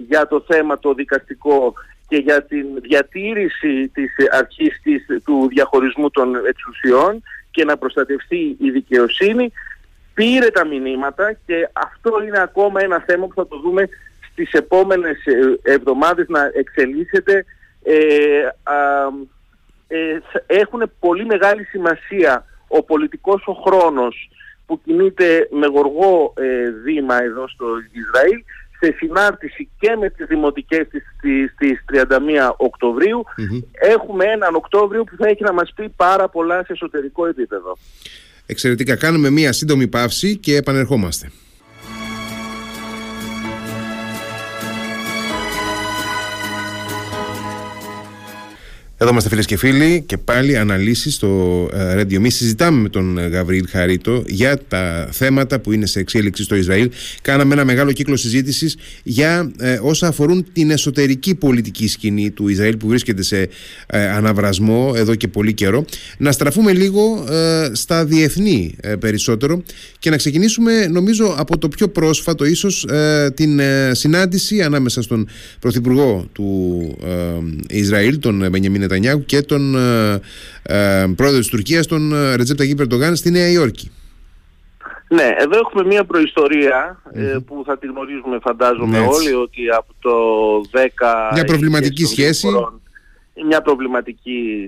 για 0.07 0.27
το 0.27 0.43
θέμα 0.47 0.79
το 0.79 0.93
δικαστικό 0.93 1.73
και 2.07 2.17
για 2.17 2.43
την 2.43 2.65
διατήρηση 2.81 3.87
της 3.87 4.11
αρχής 4.31 4.81
της, 4.81 5.05
του 5.23 5.47
διαχωρισμού 5.49 6.09
των 6.09 6.35
εξουσιών 6.45 7.23
και 7.51 7.65
να 7.65 7.77
προστατευτεί 7.77 8.55
η 8.59 8.69
δικαιοσύνη 8.69 9.51
πήρε 10.13 10.49
τα 10.49 10.65
μηνύματα 10.65 11.37
και 11.45 11.69
αυτό 11.73 12.23
είναι 12.27 12.41
ακόμα 12.41 12.81
ένα 12.81 13.03
θέμα 13.07 13.27
που 13.27 13.33
θα 13.33 13.47
το 13.47 13.59
δούμε 13.59 13.89
στις 14.31 14.51
επόμενες 14.51 15.17
εβδομάδες 15.61 16.27
να 16.27 16.51
εξελίσσεται. 16.53 17.45
Ε, 17.83 18.47
ε, 19.87 20.19
έχουν 20.45 20.91
πολύ 20.99 21.25
μεγάλη 21.25 21.63
σημασία 21.63 22.45
ο 22.67 22.83
πολιτικός 22.83 23.43
ο 23.45 23.53
χρόνος 23.53 24.29
που 24.65 24.81
κινείται 24.83 25.47
με 25.51 25.67
γοργό 25.67 26.33
ε, 26.37 26.69
βήμα 26.83 27.23
εδώ 27.23 27.47
στο 27.47 27.65
Ισραήλ 27.91 28.43
σε 28.79 28.95
συνάρτηση 28.97 29.69
και 29.79 29.95
με 29.99 30.09
τις 30.09 30.25
δημοτικές 30.25 30.87
της, 30.87 31.03
της, 31.57 31.83
31 31.85 32.53
οκτωβριου 32.57 33.23
έχουμε 33.71 34.25
έναν 34.25 34.55
Οκτώβριο 34.55 35.03
που 35.03 35.15
θα 35.17 35.27
έχει 35.27 35.43
να 35.43 35.53
μας 35.53 35.73
πει 35.75 35.89
πάρα 35.95 36.29
πολλά 36.29 36.63
σε 36.65 36.73
εσωτερικό 36.73 37.25
επίπεδο. 37.25 37.77
Εξαιρετικά. 38.45 38.95
Κάνουμε 38.95 39.29
μία 39.29 39.53
σύντομη 39.53 39.87
παύση 39.87 40.37
και 40.37 40.55
επανερχόμαστε. 40.55 41.31
Εδώ 48.99 49.09
είμαστε 49.09 49.29
φίλες 49.29 49.45
και 49.45 49.57
φίλοι 49.57 50.03
και 50.05 50.17
πάλι 50.17 50.57
αναλύσεις 50.57 51.13
στο 51.13 51.69
ε, 51.73 52.01
Radio 52.01 52.21
Me. 52.21 52.27
Συζητάμε 52.27 52.81
με 52.81 52.89
τον 52.89 53.17
ε, 53.17 53.27
Γαβρίλ 53.27 53.67
Χαρίτο 53.69 54.23
για 54.27 54.59
τα 54.67 55.09
θέματα 55.11 55.59
που 55.59 55.71
είναι 55.71 55.85
σε 55.85 55.99
εξέλιξη 55.99 56.43
στο 56.43 56.55
Ισραήλ. 56.55 56.89
Κάναμε 57.21 57.53
ένα 57.53 57.65
μεγάλο 57.65 57.91
κύκλο 57.91 58.15
συζήτησης 58.15 58.77
για 59.03 59.51
ε, 59.59 59.79
όσα 59.81 60.07
αφορούν 60.07 60.45
την 60.53 60.71
εσωτερική 60.71 61.35
πολιτική 61.35 61.87
σκηνή 61.87 62.31
του 62.31 62.47
Ισραήλ 62.47 62.77
που 62.77 62.87
βρίσκεται 62.87 63.23
σε 63.23 63.49
αναβρασμό 64.15 64.93
εδώ 64.95 65.15
και 65.15 65.27
πολύ 65.27 65.53
καιρό. 65.53 65.85
Να 66.17 66.31
στραφούμε 66.31 66.73
λίγο 66.73 67.25
στα 67.71 68.05
διεθνή 68.05 68.75
περισσότερο 68.99 69.63
και 69.99 70.09
να 70.09 70.17
ξεκινήσουμε 70.17 70.87
νομίζω 70.87 71.35
από 71.37 71.57
το 71.57 71.67
πιο 71.67 71.87
πρόσφατο 71.87 72.45
ίσως 72.45 72.87
την 73.33 73.59
συνάντηση 73.91 74.61
ανάμεσα 74.61 75.01
στον 75.01 75.27
Πρωθυπουργό 75.59 76.27
του 76.31 76.97
Ισραήλ, 77.69 78.19
τον 78.19 78.47
Μπενιαμίν 78.49 78.86
Νετανιάγου 78.87 79.25
και 79.25 79.41
τον 79.41 79.75
ε, 79.75 80.21
ε, 80.63 81.05
πρόεδρο 81.15 81.39
της 81.39 81.47
Τουρκίας, 81.47 81.87
τον 81.87 82.13
ε, 82.13 82.35
Ρετζέπ 82.35 82.57
Ταγί 82.57 82.75
Περντογάν 82.75 83.15
στη 83.15 83.31
Νέα 83.31 83.49
Υόρκη. 83.49 83.91
Ναι, 85.09 85.33
εδώ 85.37 85.57
έχουμε 85.57 85.85
μια 85.85 86.03
προιστορια 86.03 87.01
που 87.45 87.63
θα 87.65 87.77
τη 87.77 87.87
γνωρίζουμε 87.87 88.37
φαντάζομαι 88.41 88.99
όλοι 88.99 89.33
ότι 89.33 89.69
από 89.69 89.93
το 89.99 90.11
10... 90.73 91.33
Μια 91.33 91.43
προβληματική 91.43 92.05
σχέση. 92.05 92.47
μια 93.47 93.61
προβληματική 93.61 94.67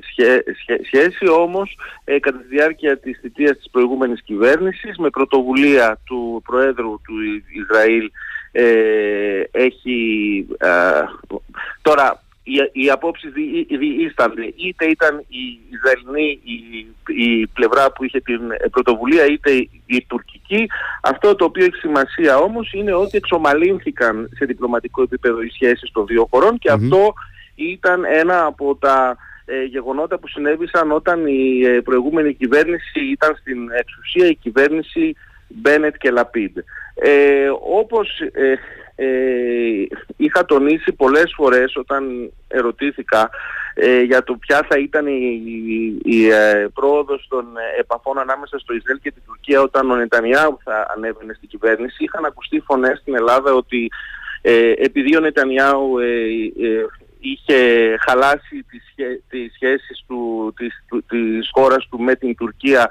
σχέση 0.83 1.27
όμως 1.29 1.77
κατά 2.19 2.37
τη 2.37 2.47
διάρκεια 2.47 2.97
της 2.97 3.19
θητείας 3.21 3.57
της 3.57 3.69
προηγούμενης 3.71 4.21
κυβέρνησης 4.23 4.97
με 4.97 5.09
πρωτοβουλία 5.09 5.99
του 6.05 6.41
Προέδρου 6.45 7.01
του 7.05 7.13
Ισραήλ 7.61 8.11
έχει 9.51 10.45
τώρα 11.81 12.23
οι, 12.49 12.81
οι 12.81 12.89
απόψεις 12.89 13.31
διήστανται. 13.79 14.53
Είτε 14.55 14.85
ήταν 14.85 15.25
η 15.27 15.59
Ισραηλινή 15.69 16.39
η, 16.43 16.55
η 17.23 17.47
πλευρά 17.47 17.91
που 17.91 18.03
είχε 18.03 18.19
την 18.19 18.41
πρωτοβουλία, 18.71 19.25
είτε 19.25 19.51
η, 19.85 20.05
τουρκική. 20.07 20.67
Αυτό 21.01 21.35
το 21.35 21.45
οποίο 21.45 21.65
έχει 21.65 21.75
σημασία 21.75 22.37
όμως 22.37 22.71
είναι 22.73 22.93
ότι 22.93 23.17
εξομαλύνθηκαν 23.17 24.29
σε 24.35 24.45
διπλωματικό 24.45 25.01
επίπεδο 25.01 25.41
οι 25.41 25.49
σχέσεις 25.49 25.91
των 25.91 26.05
δύο 26.05 26.27
χωρών 26.31 26.57
και 26.57 26.71
αυτό 26.71 27.13
ήταν 27.55 28.03
ένα 28.05 28.45
από 28.45 28.75
τα 28.75 29.17
ε, 29.45 29.63
γεγονότα 29.63 30.17
που 30.19 30.27
συνέβησαν 30.27 30.91
όταν 30.91 31.27
η 31.27 31.61
ε, 31.65 31.81
προηγούμενη 31.81 32.33
κυβέρνηση 32.33 32.99
ήταν 33.11 33.35
στην 33.39 33.57
εξουσία, 33.71 34.27
η 34.27 34.35
κυβέρνηση 34.35 35.15
Μπένετ 35.47 35.95
και 35.97 36.11
Λαπίντ. 36.11 36.57
Ε, 36.93 37.47
όπως 37.79 38.21
ε, 38.99 39.05
ε, 39.05 39.87
είχα 40.17 40.45
τονίσει 40.45 40.91
πολλές 40.91 41.33
φορές 41.35 41.75
όταν 41.75 42.31
ερωτήθηκα 42.47 43.29
ε, 43.73 44.01
για 44.01 44.23
το 44.23 44.33
ποια 44.35 44.65
θα 44.69 44.77
ήταν 44.77 45.07
η, 45.07 45.41
η, 46.03 46.29
ε, 46.29 46.67
πρόοδος 46.73 47.27
των 47.29 47.45
επαφών 47.79 48.19
ανάμεσα 48.19 48.59
στο 48.59 48.73
Ισραήλ 48.73 48.99
και 49.01 49.11
την 49.11 49.21
Τουρκία 49.25 49.61
όταν 49.61 49.91
ο 49.91 49.95
Νετανιάου 49.95 50.57
θα 50.63 50.93
ανέβαινε 50.95 51.33
στην 51.33 51.49
κυβέρνηση. 51.49 52.03
Είχαν 52.03 52.25
ακουστεί 52.25 52.59
φωνές 52.59 52.99
στην 52.99 53.15
Ελλάδα 53.15 53.53
ότι 53.53 53.89
ε, 54.41 54.71
επειδή 54.77 55.15
ο 55.15 55.19
Νετανιάου 55.19 55.97
είχε 57.19 57.95
χαλάσει 58.07 58.65
τις, 58.69 58.83
τις 59.29 59.53
σχέσεις 59.53 60.03
του, 60.07 60.53
της, 60.57 60.85
της 61.07 61.49
χώρας 61.51 61.87
του 61.89 61.99
με 61.99 62.15
την 62.15 62.35
Τουρκία 62.35 62.89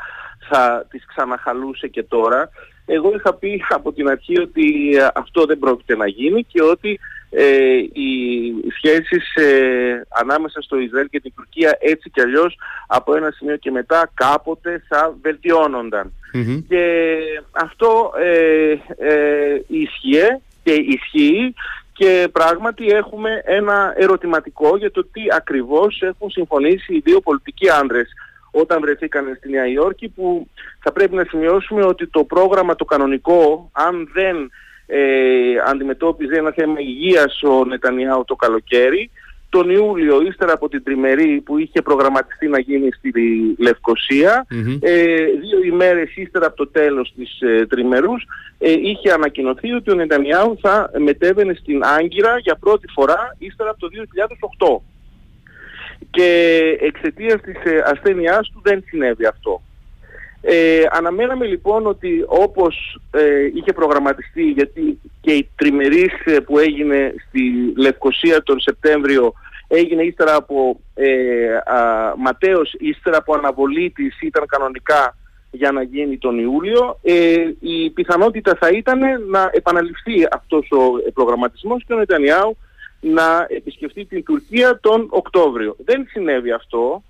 θα 0.49 0.87
τις 0.91 1.07
ξαναχαλούσε 1.07 1.89
και 1.89 2.03
τώρα 2.03 2.51
εγώ 2.89 3.13
είχα 3.15 3.35
πει 3.35 3.63
από 3.69 3.93
την 3.93 4.09
αρχή 4.09 4.41
ότι 4.41 4.97
ε, 4.97 5.09
αυτό 5.15 5.45
δεν 5.45 5.59
πρόκειται 5.59 5.97
να 5.97 6.07
γίνει 6.07 6.45
και 6.45 6.63
ότι 6.63 6.99
ε, 7.31 7.77
οι 7.77 8.53
σχέσεις 8.77 9.35
ε, 9.35 10.07
ανάμεσα 10.09 10.61
στο 10.63 10.79
Ισραήλ 10.79 11.09
και 11.09 11.21
την 11.21 11.33
Τουρκία 11.37 11.77
έτσι 11.81 12.11
κι 12.11 12.21
αλλιώς 12.21 12.59
από 12.87 13.15
ένα 13.17 13.31
σημείο 13.31 13.57
και 13.57 13.71
μετά 13.71 14.11
κάποτε 14.15 14.83
θα 14.89 15.17
βελτιωνονταν 15.23 16.13
Και 16.69 17.17
αυτό 17.51 18.13
ε, 18.19 18.71
ε, 18.99 19.63
ισχύει 19.67 20.43
και 20.63 20.73
ισχύει 20.73 21.55
και 21.93 22.29
πράγματι 22.33 22.87
έχουμε 22.87 23.43
ένα 23.45 23.95
ερωτηματικό 23.97 24.77
για 24.77 24.91
το 24.91 25.05
τι 25.05 25.23
ακριβώς 25.37 26.03
έχουν 26.03 26.31
συμφωνήσει 26.31 26.95
οι 26.95 27.01
δύο 27.05 27.21
πολιτικοί 27.21 27.71
άνδρες 27.71 28.09
όταν 28.51 28.81
βρεθήκαν 28.81 29.35
στη 29.37 29.51
Νέα 29.51 29.67
Υόρκη 29.67 30.09
που 30.09 30.49
θα 30.81 30.93
πρέπει 30.93 31.15
να 31.15 31.25
σημειώσουμε 31.29 31.85
ότι 31.85 32.07
το 32.07 32.25
πρόγραμμα 32.25 32.75
το 32.75 32.85
κανονικό 32.85 33.71
αν 33.73 34.11
δεν 34.13 34.51
ε, 34.87 35.01
αντιμετώπιζε 35.67 36.37
ένα 36.37 36.53
θέμα 36.53 36.81
υγείας 36.81 37.43
ο 37.43 37.65
Νετανιάου 37.65 38.25
το 38.25 38.37
καλοκαίρι 38.37 39.11
τον 39.51 39.71
Ιούλιο 39.71 40.21
ύστερα 40.23 40.53
από 40.53 40.69
την 40.69 40.83
τριμερή 40.83 41.41
που 41.45 41.59
είχε 41.59 41.83
προγραμματιστεί 41.83 42.49
να 42.49 42.59
γίνει 42.59 42.93
στη 42.93 43.13
λευκοσια 43.59 44.47
ε, 44.81 45.25
δύο 45.25 45.63
ημέρες 45.65 46.17
ύστερα 46.17 46.47
από 46.47 46.57
το 46.57 46.69
τέλος 46.69 47.13
της 47.17 47.41
ε, 47.41 47.67
τριμερούς 47.67 48.27
ε, 48.59 48.73
είχε 48.73 49.13
ανακοινωθεί 49.13 49.73
ότι 49.73 49.91
ο 49.91 49.95
Νετανιάου 49.95 50.59
θα 50.61 50.91
μετέβαινε 50.99 51.55
στην 51.55 51.85
Άγκυρα 51.85 52.39
για 52.39 52.57
πρώτη 52.57 52.87
φορά 52.95 53.37
ύστερα 53.39 53.71
από 53.71 53.79
το 53.79 53.89
2008 54.81 54.98
και 56.11 56.61
εξαιτίας 56.81 57.41
της 57.41 57.65
ε, 57.65 57.83
ασθένειάς 57.85 58.51
του 58.53 58.61
δεν 58.63 58.85
συνέβη 58.87 59.27
αυτό. 59.27 59.63
Ε, 60.41 60.83
αναμέναμε 60.91 61.47
λοιπόν 61.47 61.87
ότι 61.87 62.25
όπως 62.27 63.01
ε, 63.11 63.45
είχε 63.55 63.73
προγραμματιστεί 63.73 64.43
γιατί 64.43 65.01
και 65.21 65.33
η 65.33 65.49
τριμερής 65.57 66.13
ε, 66.25 66.41
που 66.41 66.59
έγινε 66.59 67.15
στη 67.29 67.73
Λευκοσία 67.77 68.43
τον 68.43 68.61
Σεπτέμβριο 68.61 69.33
έγινε 69.69 70.03
ύστερα 70.03 70.35
από 70.35 70.81
ε, 70.95 71.55
α, 71.55 72.15
Ματέος, 72.17 72.75
ύστερα 72.79 73.17
από 73.17 73.35
αναβολή 73.35 73.91
της 73.91 74.21
ήταν 74.21 74.47
κανονικά 74.47 75.17
για 75.51 75.73
να 75.73 75.83
γίνει 75.83 76.19
τον 76.19 76.39
Ιούλιο 76.39 77.01
η 77.61 77.91
πιθανότητα 77.91 78.57
θα 78.61 78.69
ήταν 78.69 78.99
να 79.31 79.51
επαναληφθεί 79.53 80.27
αυτός 80.31 80.69
ο 80.71 81.11
προγραμματισμός 81.13 81.85
και 81.87 81.93
ο 81.93 81.97
Νετανιάου 81.97 82.57
να 83.01 83.47
επισκεφτεί 83.49 84.05
την 84.05 84.25
Τουρκία 84.25 84.79
τον 84.81 85.07
Οκτώβριο. 85.11 85.77
Δεν 85.85 86.07
συνέβη 86.11 86.51
αυτό 86.51 87.03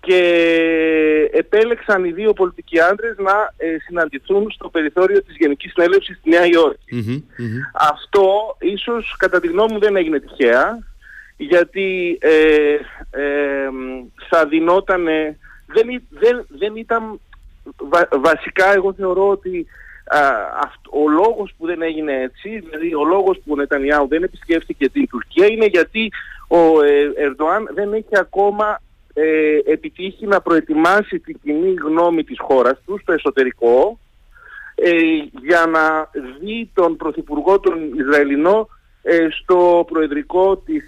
και 0.00 1.30
επέλεξαν 1.32 2.04
οι 2.04 2.12
δύο 2.12 2.32
πολιτικοί 2.32 2.80
άντρες 2.80 3.16
να 3.18 3.54
ε, 3.56 3.76
συναντηθούν 3.86 4.50
στο 4.50 4.68
περιθώριο 4.68 5.22
της 5.22 5.36
Γενικής 5.36 5.72
Συνέλευσης 5.72 6.16
στη 6.16 6.30
Νέα 6.30 6.44
Αυτό 7.72 8.56
ίσως 8.60 9.16
κατά 9.18 9.40
τη 9.40 9.46
γνώμη 9.46 9.72
μου 9.72 9.78
δεν 9.78 9.96
έγινε 9.96 10.20
τυχαία 10.20 10.78
γιατί 11.36 12.18
ε, 12.20 12.74
ε, 13.10 13.68
θα 14.28 14.46
δινότανε 14.46 15.38
δεν, 15.66 16.02
δεν, 16.10 16.46
δεν 16.48 16.76
ήταν 16.76 17.20
βασικά 18.20 18.72
εγώ 18.74 18.92
θεωρώ 18.92 19.28
ότι 19.28 19.66
ο 20.90 21.08
λόγος 21.08 21.54
που 21.58 21.66
δεν 21.66 21.82
έγινε 21.82 22.12
έτσι, 22.22 22.58
δηλαδή 22.58 22.94
ο 22.94 23.04
λόγος 23.04 23.36
που 23.36 23.52
ο 23.52 23.56
Νετανιάου 23.56 24.08
δεν 24.08 24.22
επισκέφθηκε 24.22 24.88
την 24.88 25.08
Τουρκία 25.08 25.46
είναι 25.46 25.66
γιατί 25.66 26.12
ο 26.48 26.82
ε, 26.82 27.12
Ερντοάν 27.16 27.68
δεν 27.74 27.92
έχει 27.92 28.18
ακόμα 28.18 28.80
ε, 29.14 29.58
επιτύχει 29.72 30.26
να 30.26 30.40
προετοιμάσει 30.40 31.18
την 31.18 31.38
κοινή 31.42 31.74
γνώμη 31.74 32.24
της 32.24 32.36
χώρας 32.40 32.80
του 32.86 32.98
στο 33.02 33.12
εσωτερικό 33.12 33.98
ε, 34.74 34.92
για 35.42 35.66
να 35.66 36.10
δει 36.40 36.70
τον 36.74 36.96
Πρωθυπουργό 36.96 37.60
τον 37.60 37.94
Ισραηλινό 37.98 38.68
στο 39.40 39.84
Προεδρικό 39.88 40.56
της 40.56 40.84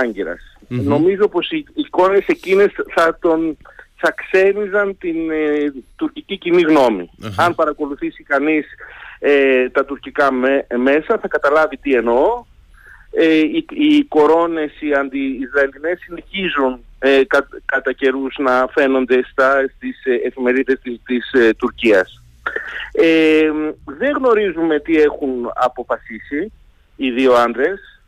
Άγκυρας. 0.00 0.56
Νομίζω 0.68 1.28
πως 1.28 1.50
οι 1.50 1.64
εικόνες 1.74 2.26
εκείνες 2.26 2.70
θα 2.94 3.18
τον 3.20 3.56
θα 4.02 4.14
ξένιζαν 4.22 4.98
την 4.98 5.30
ε, 5.30 5.72
τουρκική 5.96 6.38
κοινή 6.38 6.62
Αν 7.36 7.54
παρακολουθήσει 7.54 8.22
κανείς 8.22 8.66
ε, 9.18 9.68
τα 9.68 9.84
τουρκικά 9.84 10.32
μέσα 10.76 11.18
θα 11.20 11.28
καταλάβει 11.28 11.76
τι 11.76 11.94
εννοώ. 11.94 12.44
Ε, 13.14 13.38
οι, 13.38 13.64
οι 13.70 14.04
κορώνες 14.04 14.80
οι 14.80 14.92
αντι-Ισραηλινές 14.92 15.98
συνεχίζουν 16.00 16.84
ε, 16.98 17.22
κατά 17.64 17.92
καιρούς 17.92 18.36
να 18.38 18.66
φαίνονται 18.72 19.22
στα, 19.30 19.64
στις 19.76 20.04
ε, 20.04 20.14
εφημερίδες 20.26 20.80
της, 20.82 21.00
της 21.04 21.56
Τουρκίας. 21.56 22.22
δεν 23.84 24.12
γνωρίζουμε 24.16 24.80
τι 24.80 24.96
έχουν 24.96 25.50
αποφασίσει 25.54 26.52
οι 26.96 27.10
δύο 27.10 27.32
άντρες 27.32 28.02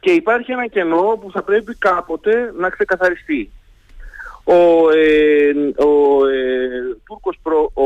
και 0.00 0.10
υπάρχει 0.10 0.52
ένα 0.52 0.66
κενό 0.66 1.18
που 1.20 1.30
θα 1.32 1.42
πρέπει 1.42 1.74
κάποτε 1.74 2.52
να 2.58 2.68
ξεκαθαριστεί. 2.68 3.50
Ο, 4.48 4.90
ε, 4.90 5.52
ο 5.84 6.26
ε, 6.26 6.96
Τούρκος 7.06 7.38
προ, 7.42 7.70
ο, 7.74 7.84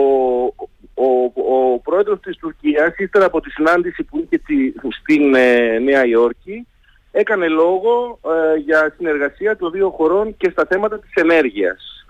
ο, 0.94 1.24
ο, 1.34 1.78
πρόεδρος 1.78 2.20
της 2.20 2.36
Τουρκίας 2.36 2.96
ύστερα 2.96 3.24
από 3.24 3.40
τη 3.40 3.50
συνάντηση 3.50 4.02
που 4.02 4.18
είχε 4.18 4.42
στην 5.00 5.34
ε, 5.34 5.78
Νέα 5.78 6.06
Υόρκη 6.06 6.66
έκανε 7.10 7.48
λόγο 7.48 8.18
ε, 8.24 8.58
για 8.58 8.94
συνεργασία 8.96 9.56
των 9.56 9.70
δύο 9.70 9.90
χωρών 9.90 10.36
και 10.36 10.50
στα 10.50 10.66
θέματα 10.68 10.98
της 10.98 11.10
ενέργειας. 11.14 12.06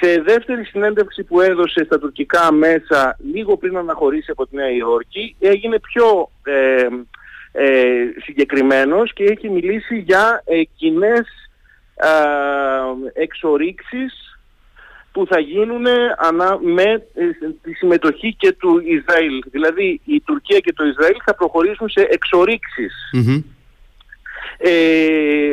Σε 0.00 0.20
δεύτερη 0.20 0.64
συνέντευξη 0.64 1.24
που 1.24 1.40
έδωσε 1.40 1.84
στα 1.84 1.98
τουρκικά 1.98 2.52
μέσα 2.52 3.16
λίγο 3.32 3.56
πριν 3.56 3.76
αναχωρήσει 3.76 4.30
από 4.30 4.46
τη 4.46 4.56
Νέα 4.56 4.70
Υόρκη 4.70 5.36
έγινε 5.38 5.78
πιο 5.78 6.30
ε, 6.42 6.86
ε, 7.52 8.04
συγκεκριμένος 8.24 9.12
και 9.12 9.24
έχει 9.24 9.48
μιλήσει 9.48 9.98
για 9.98 10.42
ε, 10.44 10.62
κοινές 10.76 11.49
εξορίξεις 13.12 14.38
που 15.12 15.26
θα 15.26 15.40
γίνουν 15.40 15.86
με 16.60 16.82
ε, 17.14 17.30
τη 17.62 17.72
συμμετοχή 17.72 18.34
και 18.38 18.52
του 18.52 18.82
Ισραήλ. 18.84 19.42
Δηλαδή 19.50 20.00
η 20.04 20.20
Τουρκία 20.20 20.58
και 20.58 20.72
το 20.72 20.84
Ισραήλ 20.84 21.16
θα 21.24 21.34
προχωρήσουν 21.34 21.88
σε 21.88 22.06
εξοριξεις 22.10 22.92
Ε, 24.62 25.50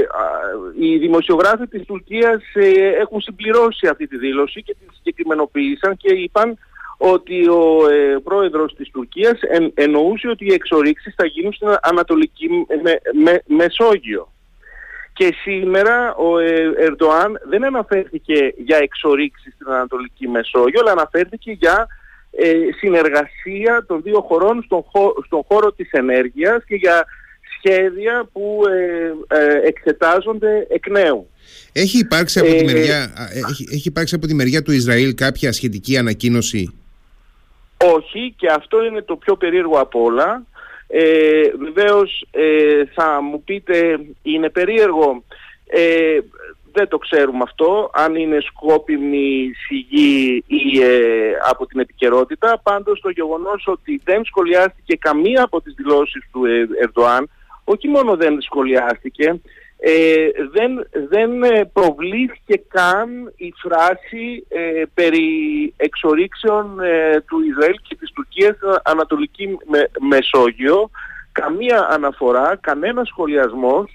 οι 0.79 0.97
δημοσιογράφοι 0.97 1.67
της 1.67 1.85
Τουρκίας 1.85 2.43
ε, 2.53 2.69
έχουν 3.01 3.21
συμπληρώσει 3.21 3.87
αυτή 3.87 4.07
τη 4.07 4.17
δήλωση 4.17 4.63
και 4.63 4.75
την 4.79 4.87
συγκεκριμενοποίησαν 4.95 5.97
και 5.97 6.13
είπαν 6.13 6.57
ότι 6.97 7.47
ο 7.47 7.89
ε, 7.89 8.19
πρόεδρος 8.23 8.73
της 8.75 8.89
Τουρκίας 8.89 9.39
εννοούσε 9.73 10.27
ότι 10.27 10.45
οι 10.45 10.53
εξορίξεις 10.53 11.13
θα 11.17 11.25
γίνουν 11.25 11.53
στην 11.53 11.67
Ανατολική 11.81 12.47
με, 13.23 13.41
Μεσόγειο. 13.45 14.31
Και 15.17 15.33
σήμερα 15.43 16.15
ο 16.15 16.37
ε, 16.39 16.73
Ερντοάν 16.77 17.39
δεν 17.49 17.65
αναφέρθηκε 17.65 18.53
για 18.57 18.77
εξορίξεις 18.77 19.53
στην 19.53 19.67
Ανατολική 19.71 20.27
Μεσόγειο, 20.27 20.79
αλλά 20.81 20.91
αναφέρθηκε 20.91 21.51
για 21.51 21.87
ε, 22.31 22.53
συνεργασία 22.79 23.85
των 23.87 24.01
δύο 24.01 24.21
χωρών 24.21 24.63
στον, 24.63 24.85
στον 25.25 25.43
χώρο 25.47 25.71
της 25.71 25.91
ενέργειας 25.91 26.63
και 26.67 26.75
για 26.75 27.05
σχέδια 27.57 28.29
που 28.31 28.61
ε, 29.27 29.67
εξετάζονται 29.67 30.67
εκ 30.69 30.89
νέου. 30.89 31.29
Έχει 31.71 31.97
υπάρξει, 31.97 32.39
από 32.39 32.55
τη 32.55 32.63
μεριά, 32.63 33.13
έχει, 33.49 33.67
έχει 33.71 33.87
υπάρξει 33.87 34.15
από 34.15 34.27
τη 34.27 34.33
μεριά 34.33 34.61
του 34.61 34.71
Ισραήλ 34.71 35.13
κάποια 35.13 35.51
σχετική 35.51 35.97
ανακοίνωση; 35.97 36.73
Όχι 37.77 38.33
και 38.37 38.47
αυτό 38.47 38.83
είναι 38.83 39.01
το 39.01 39.15
πιο 39.15 39.35
περίεργο 39.35 39.79
από 39.79 40.03
όλα. 40.03 40.45
Ε, 40.87 41.49
βεβαίως 41.57 42.27
ε, 42.31 42.83
θα 42.93 43.21
μου 43.21 43.43
πείτε 43.43 43.99
είναι 44.21 44.49
περίεργο. 44.49 45.23
Ε, 45.67 46.17
δεν 46.71 46.87
το 46.87 46.97
ξέρουμε 46.97 47.43
αυτό, 47.43 47.89
αν 47.93 48.15
είναι 48.15 48.37
σκόπιμη 48.41 49.51
σιγή 49.67 50.43
ή 50.47 50.81
ε, 50.81 51.31
από 51.49 51.65
την 51.65 51.79
επικαιρότητα. 51.79 52.59
Πάντως 52.63 52.99
το 52.99 53.09
γεγονός 53.09 53.63
ότι 53.67 54.01
δεν 54.03 54.25
σχολιάστηκε 54.25 54.95
καμία 54.95 55.43
από 55.43 55.61
τις 55.61 55.73
δηλώσεις 55.73 56.27
του 56.31 56.41
Ερντοάν, 56.81 57.29
όχι 57.63 57.87
μόνο 57.87 58.15
δεν 58.15 58.41
σχολιάστηκε, 58.41 59.41
ε, 59.79 60.27
δεν, 60.51 60.87
δεν 61.09 61.43
ε, 61.43 61.65
προβλήθηκε 61.73 62.63
καν 62.67 63.33
η 63.35 63.53
φράση 63.57 64.45
ε, 64.47 64.83
περί 64.93 65.73
εξορίξεων 65.77 66.79
ε, 66.79 67.21
του 67.27 67.41
Ισραήλ 67.49 67.75
και 67.87 67.95
της 67.95 68.11
Τουρκίας 68.11 68.55
στην 68.55 68.69
Ανατολική 68.83 69.57
Μεσόγειο. 69.99 70.89
Καμία 71.31 71.87
αναφορά, 71.89 72.57
κανένα 72.61 73.03
σχολιασμός. 73.03 73.91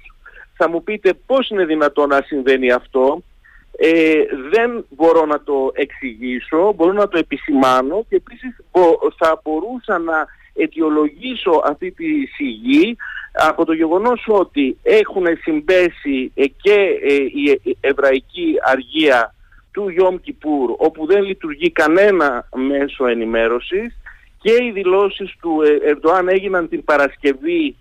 Θα 0.57 0.68
μου 0.68 0.83
πείτε 0.83 1.14
πώς 1.27 1.49
είναι 1.49 1.64
δυνατόν 1.64 2.09
να 2.09 2.23
συμβαίνει 2.27 2.73
αυτό. 2.73 3.23
δεν 4.51 4.85
μπορώ 4.88 5.27
να 5.27 5.42
το 5.42 5.71
εξηγήσω, 5.75 6.73
μπορώ 6.73 6.92
να 6.92 7.09
το 7.09 7.18
επισημάνω 7.18 8.05
και 8.09 8.16
επίσης 8.16 8.57
θα 9.18 9.40
μπορούσα 9.45 9.99
να 9.99 10.27
αιτιολογήσω 10.55 11.62
αυτή 11.65 11.91
τη 11.91 12.27
σιγή 12.27 12.97
από 13.33 13.65
το 13.65 13.73
γεγονός 13.73 14.25
ότι 14.29 14.79
έχουν 14.83 15.27
συμπέσει 15.43 16.33
και 16.35 16.99
ε, 17.03 17.15
η 17.15 17.77
εβραϊκή 17.81 18.55
αργία 18.62 19.35
του 19.73 19.88
Ιόμ 19.88 20.17
Κιπούρ 20.17 20.75
όπου 20.77 21.07
δεν 21.07 21.23
λειτουργεί 21.23 21.71
κανένα 21.71 22.49
μέσο 22.55 23.07
ενημέρωσης 23.07 23.97
και 24.38 24.53
οι 24.53 24.71
δηλώσεις 24.71 25.37
του 25.41 25.62
ε, 25.62 25.91
Ερντοάν 25.91 26.29
έγιναν 26.29 26.69
την 26.69 26.85
Παρασκευή 26.85 27.77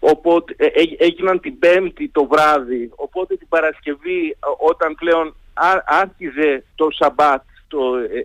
οπότε, 0.00 0.54
ε, 0.56 0.66
έγιναν 0.98 1.40
την 1.40 1.58
Πέμπτη 1.58 2.08
το 2.08 2.26
βράδυ 2.26 2.90
οπότε 2.94 3.36
την 3.36 3.48
Παρασκευή 3.48 4.36
όταν 4.58 4.94
πλέον 4.94 5.34
άρχιζε 5.84 6.64
το 6.74 6.88
Σαμπάτ 6.90 7.42
το 7.68 7.78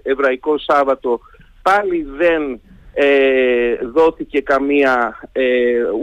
εβραϊκό 0.04 0.58
Σάββατο 0.58 1.20
πάλι 1.62 2.08
δεν 2.18 2.44
ε, 2.54 2.60
δόθηκε 3.94 4.42
καμία 4.42 5.20
ε, 5.32 5.44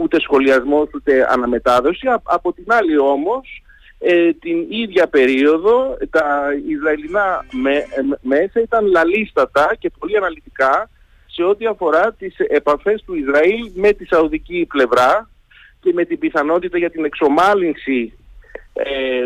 ούτε 0.01 0.19
σχολιασμός 0.19 0.89
ούτε 0.93 1.27
αναμετάδοση. 1.29 2.07
από 2.23 2.53
την 2.53 2.65
άλλη 2.67 2.97
όμως 2.97 3.63
ε, 3.99 4.33
την 4.33 4.65
ίδια 4.69 5.07
περίοδο 5.07 5.97
τα 6.09 6.47
Ισραηλινά 6.67 7.45
με, 7.51 7.85
μέσα 8.21 8.59
ήταν 8.59 8.85
λαλίστατα 8.85 9.75
και 9.79 9.91
πολύ 9.99 10.17
αναλυτικά 10.17 10.89
σε 11.25 11.43
ό,τι 11.43 11.65
αφορά 11.65 12.13
τις 12.13 12.35
επαφές 12.37 13.03
του 13.05 13.15
Ισραήλ 13.15 13.71
με 13.73 13.91
τη 13.91 14.05
Σαουδική 14.05 14.65
πλευρά 14.69 15.29
και 15.79 15.93
με 15.93 16.05
την 16.05 16.19
πιθανότητα 16.19 16.77
για 16.77 16.89
την 16.89 17.05
εξομάλυνση 17.05 18.13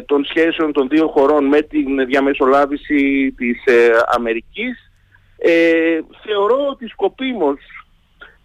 των 0.06 0.26
σχέσεων 0.26 0.74
των 0.74 0.88
δύο 0.88 1.08
χωρών 1.08 1.46
με 1.46 1.62
την 1.62 2.06
διαμεσολάβηση 2.06 3.32
της 3.38 3.64
Αμερικής 4.16 4.89
ε, 5.40 6.00
θεωρώ 6.24 6.68
ότι 6.70 6.88
σκοπίμως 6.88 7.60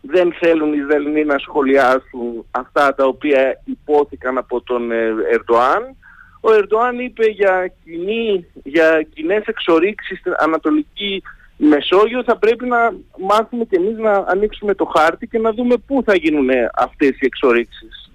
δεν 0.00 0.33
θέλουν 0.40 0.72
οι 0.72 0.76
Ισραηλοί 0.80 1.24
να 1.24 1.38
σχολιάσουν 1.38 2.46
αυτά 2.50 2.94
τα 2.94 3.04
οποία 3.04 3.62
υπόθηκαν 3.64 4.38
από 4.38 4.61
τον 4.61 4.92
ε, 4.92 5.14
Ερντοάν. 5.33 5.96
Ο 6.40 6.52
Ερντοάν 6.52 6.98
είπε 6.98 7.26
για, 7.26 7.72
κοινή, 7.85 8.46
για 8.64 9.02
κοινές 9.14 9.44
εξορίξεις 9.46 10.18
στην 10.18 10.33
Ανατολική 10.38 11.22
Μεσόγειο 11.57 12.22
θα 12.22 12.37
πρέπει 12.38 12.66
να 12.66 12.94
μάθουμε 13.18 13.64
και 13.64 13.76
εμείς 13.76 13.98
να 13.98 14.24
ανοίξουμε 14.26 14.74
το 14.74 14.85
χάρτη 14.85 15.26
και 15.26 15.38
να 15.38 15.52
δούμε 15.52 15.76
πού 15.87 16.02
θα 16.07 16.16
γίνουν 16.16 16.48
αυτές 16.74 17.11
οι 17.11 17.26
εξορίξεις. 17.26 18.11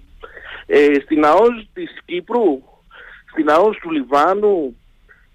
Ε, 0.66 0.94
στην 1.04 1.24
ΑΟΣ 1.24 1.68
της 1.72 1.90
Κύπρου, 2.04 2.62
στην 3.32 3.50
ΑΟΣ 3.50 3.76
του 3.76 3.90
Λιβάνου, 3.90 4.76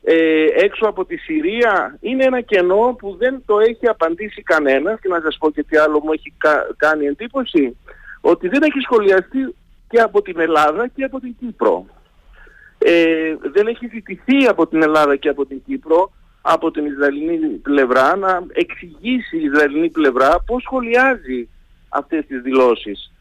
ε, 0.07 0.45
έξω 0.55 0.85
από 0.87 1.05
τη 1.05 1.17
Συρία 1.17 1.97
είναι 2.01 2.23
ένα 2.23 2.41
κενό 2.41 2.95
που 2.99 3.15
δεν 3.19 3.43
το 3.45 3.59
έχει 3.59 3.87
απαντήσει 3.87 4.41
κανένας 4.41 4.99
και 4.99 5.07
να 5.07 5.19
σας 5.23 5.37
πω 5.37 5.51
και 5.51 5.63
τι 5.63 5.77
άλλο 5.77 5.99
μου 6.03 6.11
έχει 6.11 6.33
κάνει 6.77 7.05
εντύπωση 7.05 7.77
ότι 8.21 8.47
δεν 8.47 8.61
έχει 8.61 8.79
σχολιαστεί 8.79 9.55
και 9.89 9.99
από 9.99 10.21
την 10.21 10.39
Ελλάδα 10.39 10.87
και 10.87 11.03
από 11.03 11.19
την 11.19 11.35
Κύπρο. 11.39 11.85
Ε, 12.77 13.35
δεν 13.53 13.67
έχει 13.67 13.87
ζητηθεί 13.93 14.45
από 14.45 14.67
την 14.67 14.81
Ελλάδα 14.81 15.15
και 15.15 15.29
από 15.29 15.45
την 15.45 15.61
Κύπρο 15.65 16.11
από 16.41 16.71
την 16.71 16.85
Ισραηλινή 16.85 17.47
πλευρά 17.47 18.15
να 18.15 18.43
εξηγήσει 18.53 19.37
η 19.37 19.43
Ισραηλινή 19.43 19.89
πλευρά 19.89 20.35
πώς 20.45 20.61
σχολιάζει 20.61 21.49
αυτές 21.89 22.25
τις 22.25 22.41
δηλώσεις. 22.41 23.11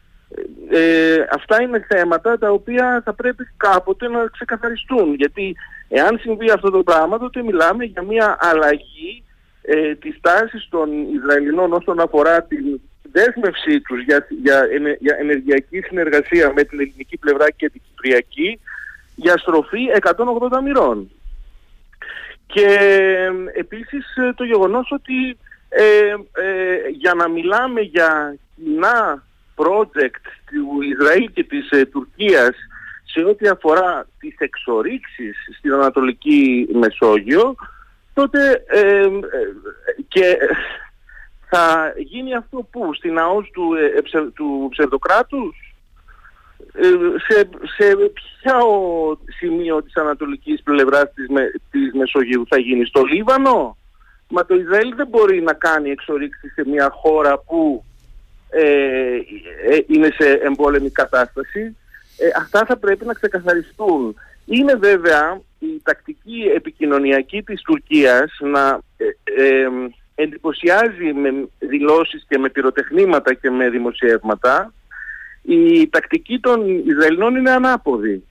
Ε, 0.69 1.17
αυτά 1.31 1.61
είναι 1.61 1.85
θέματα 1.89 2.37
τα 2.37 2.51
οποία 2.51 3.01
θα 3.05 3.13
πρέπει 3.13 3.43
κάποτε 3.57 4.07
να 4.07 4.25
ξεκαθαριστούν 4.25 5.13
γιατί 5.13 5.55
εάν 5.87 6.19
συμβεί 6.19 6.51
αυτό 6.51 6.69
το 6.69 6.83
πράγμα 6.83 7.17
τότε 7.17 7.43
μιλάμε 7.43 7.83
για 7.83 8.01
μια 8.01 8.37
αλλαγή 8.39 9.23
ε, 9.61 9.95
της 9.95 10.17
τάσης 10.21 10.67
των 10.69 10.89
Ισραηλινών 11.13 11.73
όσον 11.73 11.99
αφορά 11.99 12.43
την 12.43 12.81
δέσμευσή 13.11 13.81
τους 13.81 14.03
για, 14.03 14.27
για, 14.41 14.67
για 14.99 15.17
ενεργειακή 15.19 15.79
συνεργασία 15.81 16.53
με 16.55 16.63
την 16.63 16.79
ελληνική 16.79 17.17
πλευρά 17.17 17.51
και 17.51 17.69
την 17.69 17.81
κυπριακή 17.87 18.59
για 19.15 19.37
στροφή 19.37 19.79
180 20.01 20.61
μοιρών. 20.63 21.09
Και 22.45 22.65
ε, 22.65 23.31
επίσης 23.59 24.15
ε, 24.15 24.33
το 24.35 24.43
γεγονός 24.43 24.91
ότι 24.91 25.37
ε, 25.69 26.15
για 26.91 27.13
να 27.13 27.29
μιλάμε 27.29 27.81
για 27.81 28.35
κοινά 28.55 29.23
project 29.55 30.25
του 30.45 30.81
Ισραήλ 30.81 31.31
και 31.33 31.43
της 31.43 31.69
ε, 31.69 31.85
Τουρκίας 31.85 32.55
σε 33.05 33.23
ό,τι 33.23 33.47
αφορά 33.47 34.07
τις 34.19 34.35
εξορίξεις 34.37 35.35
στην 35.57 35.73
Ανατολική 35.73 36.67
Μεσόγειο 36.73 37.55
τότε 38.13 38.63
ε, 38.67 39.01
ε, 39.01 39.09
και 40.07 40.37
θα 41.49 41.93
γίνει 41.97 42.35
αυτό 42.35 42.67
που 42.71 42.93
στην 42.93 43.19
ΑΟΣ 43.19 43.49
του, 43.51 43.69
του 44.33 44.67
ψευδοκράτους; 44.71 45.75
Σε, 47.27 47.49
σε 47.77 47.95
ποιο 47.95 48.57
σημείο 49.37 49.83
της 49.83 49.95
ανατολικής 49.95 50.61
πλευράς 50.63 51.13
της, 51.13 51.25
της 51.71 51.93
Μεσογείου 51.93 52.45
θα 52.47 52.59
γίνει 52.59 52.85
στο 52.85 53.03
Λίβανο; 53.03 53.77
Μα 54.29 54.45
το 54.45 54.55
Ισραήλ 54.55 54.95
δεν 54.95 55.07
μπορεί 55.07 55.41
να 55.41 55.53
κάνει 55.53 55.89
εξορίξεις 55.89 56.53
σε 56.53 56.63
μια 56.67 56.89
χώρα 56.91 57.39
που 57.39 57.83
ε, 58.49 59.15
ε, 59.69 59.83
είναι 59.87 60.09
σε 60.17 60.31
εμπόλεμη 60.31 60.89
κατάσταση. 60.89 61.77
Ε, 62.17 62.27
αυτά 62.37 62.65
θα 62.65 62.77
πρέπει 62.77 63.05
να 63.05 63.13
ξεκαθαριστούν. 63.13 64.15
Είναι 64.45 64.75
βέβαια 64.75 65.41
η 65.59 65.81
τακτική 65.83 66.51
επικοινωνιακή 66.55 67.43
της 67.43 67.61
Τουρκίας 67.61 68.37
να 68.39 68.79
ε, 69.37 69.67
εντυπωσιάζει 70.15 71.13
με 71.13 71.47
δηλώσεις 71.59 72.25
και 72.27 72.37
με 72.37 72.49
πυροτεχνήματα 72.49 73.33
και 73.33 73.49
με 73.49 73.69
δημοσιεύματα 73.69 74.73
η 75.45 75.89
τακτική 75.89 76.39
των 76.39 76.83
Ισραηλινών 76.85 77.35
είναι 77.35 77.51
ανάποδη. 77.51 78.23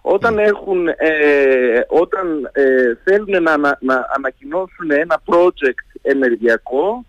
Όταν, 0.00 0.38
έχουν, 0.38 0.88
ε, 0.88 1.80
όταν 1.88 2.50
ε, 2.52 2.94
θέλουν 3.04 3.42
να, 3.42 3.56
να, 3.80 4.06
ανακοινώσουν 4.16 4.90
ένα 4.90 5.22
project 5.26 5.98
ενεργειακό 6.02 7.04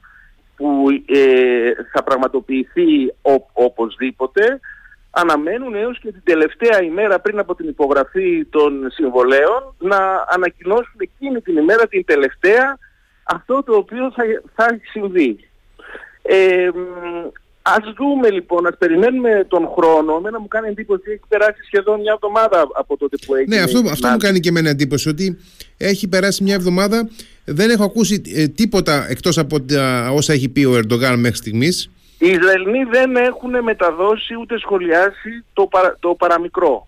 που 0.56 0.88
ε, 1.06 1.72
θα 1.92 2.04
πραγματοποιηθεί 2.04 3.14
οπωσδήποτε, 3.54 4.60
αναμένουν 5.22 5.76
έως 5.76 6.00
και 6.00 6.12
την 6.12 6.22
τελευταία 6.24 6.84
ημέρα 6.84 7.20
πριν 7.20 7.40
από 7.40 7.56
την 7.56 7.68
υπογραφή 7.68 8.46
των 8.46 8.88
συμβολέων 8.92 9.76
να 9.80 10.26
ανακοινώσουν 10.30 10.98
εκείνη 10.98 11.42
την 11.42 11.58
ημέρα 11.58 11.88
την 11.88 12.06
τελευταία 12.06 12.78
αυτό 13.24 13.64
το 13.64 13.76
οποίο 13.76 14.12
θα, 14.16 14.24
θα 14.56 14.80
συμβεί. 14.92 15.40
Ε, 16.22 16.70
ας 17.62 17.94
δούμε 17.98 18.30
λοιπόν, 18.30 18.68
ας 18.68 18.78
περιμένουμε 18.78 19.46
τον 19.48 19.68
χρόνο. 19.78 20.16
Εμένα 20.18 20.40
μου 20.40 20.48
κάνει 20.48 20.68
εντύπωση 20.68 21.00
ότι 21.02 21.12
έχει 21.12 21.28
περάσει 21.28 21.64
σχεδόν 21.66 22.00
μια 22.00 22.14
εβδομάδα 22.14 22.68
από 22.74 22.98
τότε 22.98 23.18
που 23.26 23.36
έγινε. 23.36 23.56
Ναι, 23.56 23.62
αυτό, 23.62 23.80
αυτό 23.90 24.08
μου 24.08 24.18
κάνει 24.18 24.40
και 24.40 24.50
εμένα 24.50 24.70
εντύπωση 24.70 25.10
ότι 25.10 25.38
έχει 25.78 26.08
περάσει 26.08 26.44
μια 26.44 26.54
εβδομάδα. 26.54 27.10
Δεν 27.46 27.70
έχω 27.70 27.84
ακούσει 27.84 28.22
ε, 28.36 28.48
τίποτα 28.48 29.06
εκτός 29.10 29.38
από 29.38 29.58
όσα 30.12 30.34
έχει 30.34 30.50
πει 30.50 30.64
ο 30.64 30.76
Ερντογάν 30.76 31.20
μέχρι 31.20 31.38
στιγμής. 31.38 31.90
Οι 32.20 32.30
Ισραηλοί 32.30 32.84
δεν 32.84 33.16
έχουν 33.16 33.64
μεταδώσει 33.64 34.36
ούτε 34.40 34.60
σχολιάσει 34.60 35.46
το, 35.54 35.70
το 36.00 36.16
παραμικρό. 36.16 36.88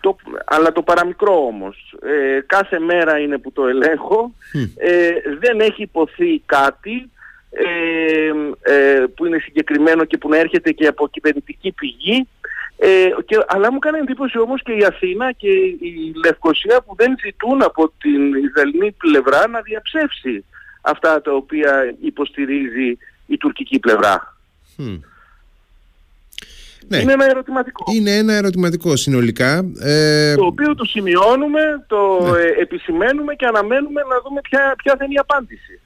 Το, 0.00 0.16
αλλά 0.44 0.72
το 0.72 0.82
παραμικρό 0.82 1.46
όμως. 1.46 1.94
Ε, 2.02 2.40
κάθε 2.46 2.78
μέρα 2.78 3.18
είναι 3.18 3.38
που 3.38 3.52
το 3.52 3.66
ελέγχω. 3.66 4.34
Ε, 4.76 5.10
δεν 5.38 5.60
έχει 5.60 5.82
υποθεί 5.82 6.42
κάτι 6.46 7.10
ε, 7.50 8.32
ε, 8.72 9.04
που 9.16 9.26
είναι 9.26 9.38
συγκεκριμένο 9.38 10.04
και 10.04 10.18
που 10.18 10.28
να 10.28 10.36
έρχεται 10.36 10.72
και 10.72 10.86
από 10.86 11.08
κυβερνητική 11.08 11.72
πηγή. 11.72 12.28
Ε, 12.78 13.08
και, 13.24 13.38
αλλά 13.46 13.72
μου 13.72 13.78
κάνει 13.78 13.98
εντύπωση 13.98 14.38
όμως 14.38 14.62
και 14.62 14.72
η 14.72 14.84
Αθήνα 14.84 15.32
και 15.32 15.48
η 15.80 16.12
Λευκοσία 16.24 16.82
που 16.82 16.94
δεν 16.96 17.14
ζητούν 17.24 17.62
από 17.62 17.92
την 18.00 18.34
Ισραηλινή 18.34 18.92
πλευρά 18.92 19.48
να 19.48 19.60
διαψεύσει 19.60 20.44
αυτά 20.80 21.22
τα 21.22 21.32
οποία 21.32 21.94
υποστηρίζει 22.00 22.98
η 23.26 23.36
τουρκική 23.36 23.78
πλευρά. 23.78 24.36
Ναι. 26.88 26.98
Είναι 26.98 27.12
ένα 27.12 27.24
ερωτηματικό. 27.24 27.84
Είναι 27.94 28.16
ένα 28.16 28.32
ερωτηματικό 28.32 28.96
συνολικά. 28.96 29.64
Ε... 29.78 30.34
Το 30.34 30.44
οποίο 30.44 30.74
το 30.74 30.84
σημειώνουμε, 30.84 31.60
το 31.86 31.96
ναι. 32.20 32.38
Ε, 32.38 32.60
επισημαίνουμε 32.60 33.34
και 33.34 33.46
αναμένουμε 33.46 34.00
να 34.00 34.20
δούμε 34.24 34.40
ποια, 34.40 34.74
ποια 34.76 34.94
θα 34.98 35.04
είναι 35.04 35.14
η 35.14 35.18
απάντηση. 35.18 35.80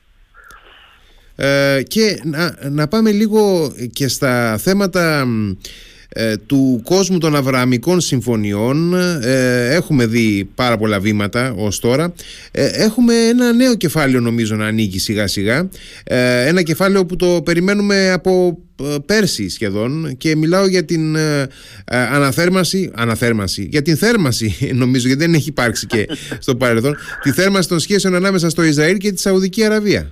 Ε, 1.36 1.82
και 1.82 2.20
να, 2.24 2.56
να 2.70 2.88
πάμε 2.88 3.10
λίγο 3.10 3.72
και 3.92 4.08
στα 4.08 4.58
θέματα 4.58 5.20
ε, 5.20 5.26
του 6.46 6.80
κόσμου 6.84 7.18
των 7.18 7.36
Αβρααμικών 7.36 8.00
Συμφωνιών 8.00 8.94
ε, 9.22 9.74
έχουμε 9.74 10.06
δει 10.06 10.48
πάρα 10.54 10.76
πολλά 10.76 11.00
βήματα 11.00 11.54
ως 11.56 11.78
τώρα. 11.78 12.12
Ε, 12.50 12.66
έχουμε 12.66 13.14
ένα 13.14 13.52
νέο 13.52 13.74
κεφάλαιο 13.74 14.20
νομίζω 14.20 14.56
να 14.56 14.66
ανοίγει 14.66 14.98
σιγά 14.98 15.26
σιγά 15.26 15.68
ένα 16.46 16.62
κεφάλαιο 16.62 17.06
που 17.06 17.16
το 17.16 17.42
περιμένουμε 17.44 18.10
από 18.10 18.58
πέρσι 19.06 19.48
σχεδόν. 19.48 20.16
Και 20.16 20.36
μιλάω 20.36 20.66
για 20.66 20.84
την 20.84 21.16
αναθέρμανση, 21.84 22.90
αναθέρμανση 22.94 23.68
για 23.70 23.82
την 23.82 23.96
θέρμανση 23.96 24.56
νομίζω 24.82 25.06
γιατί 25.06 25.22
δεν 25.22 25.34
έχει 25.34 25.48
υπάρξει 25.48 25.86
και 25.86 26.08
στο 26.38 26.56
παρελθόν. 26.56 26.96
Τη 27.22 27.30
θέρμανση 27.32 27.68
των 27.68 27.78
σχέσεων 27.78 28.14
ανάμεσα 28.14 28.50
στο 28.50 28.62
Ισραήλ 28.62 28.96
και 28.96 29.12
τη 29.12 29.20
Σαουδική 29.20 29.64
Αραβία 29.64 30.10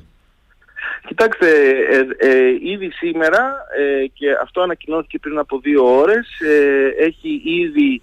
Κοιτάξτε, 1.09 1.48
ε, 1.90 2.28
ε, 2.28 2.48
ήδη 2.62 2.90
σήμερα 2.90 3.56
ε, 3.78 4.06
και 4.06 4.26
αυτό 4.42 4.61
ανακοινώθηκε 4.61 5.18
πριν 5.18 5.38
από 5.38 5.59
δύο 5.59 5.98
ώρες 5.98 6.28
έχει 6.98 7.42
ήδη 7.44 8.02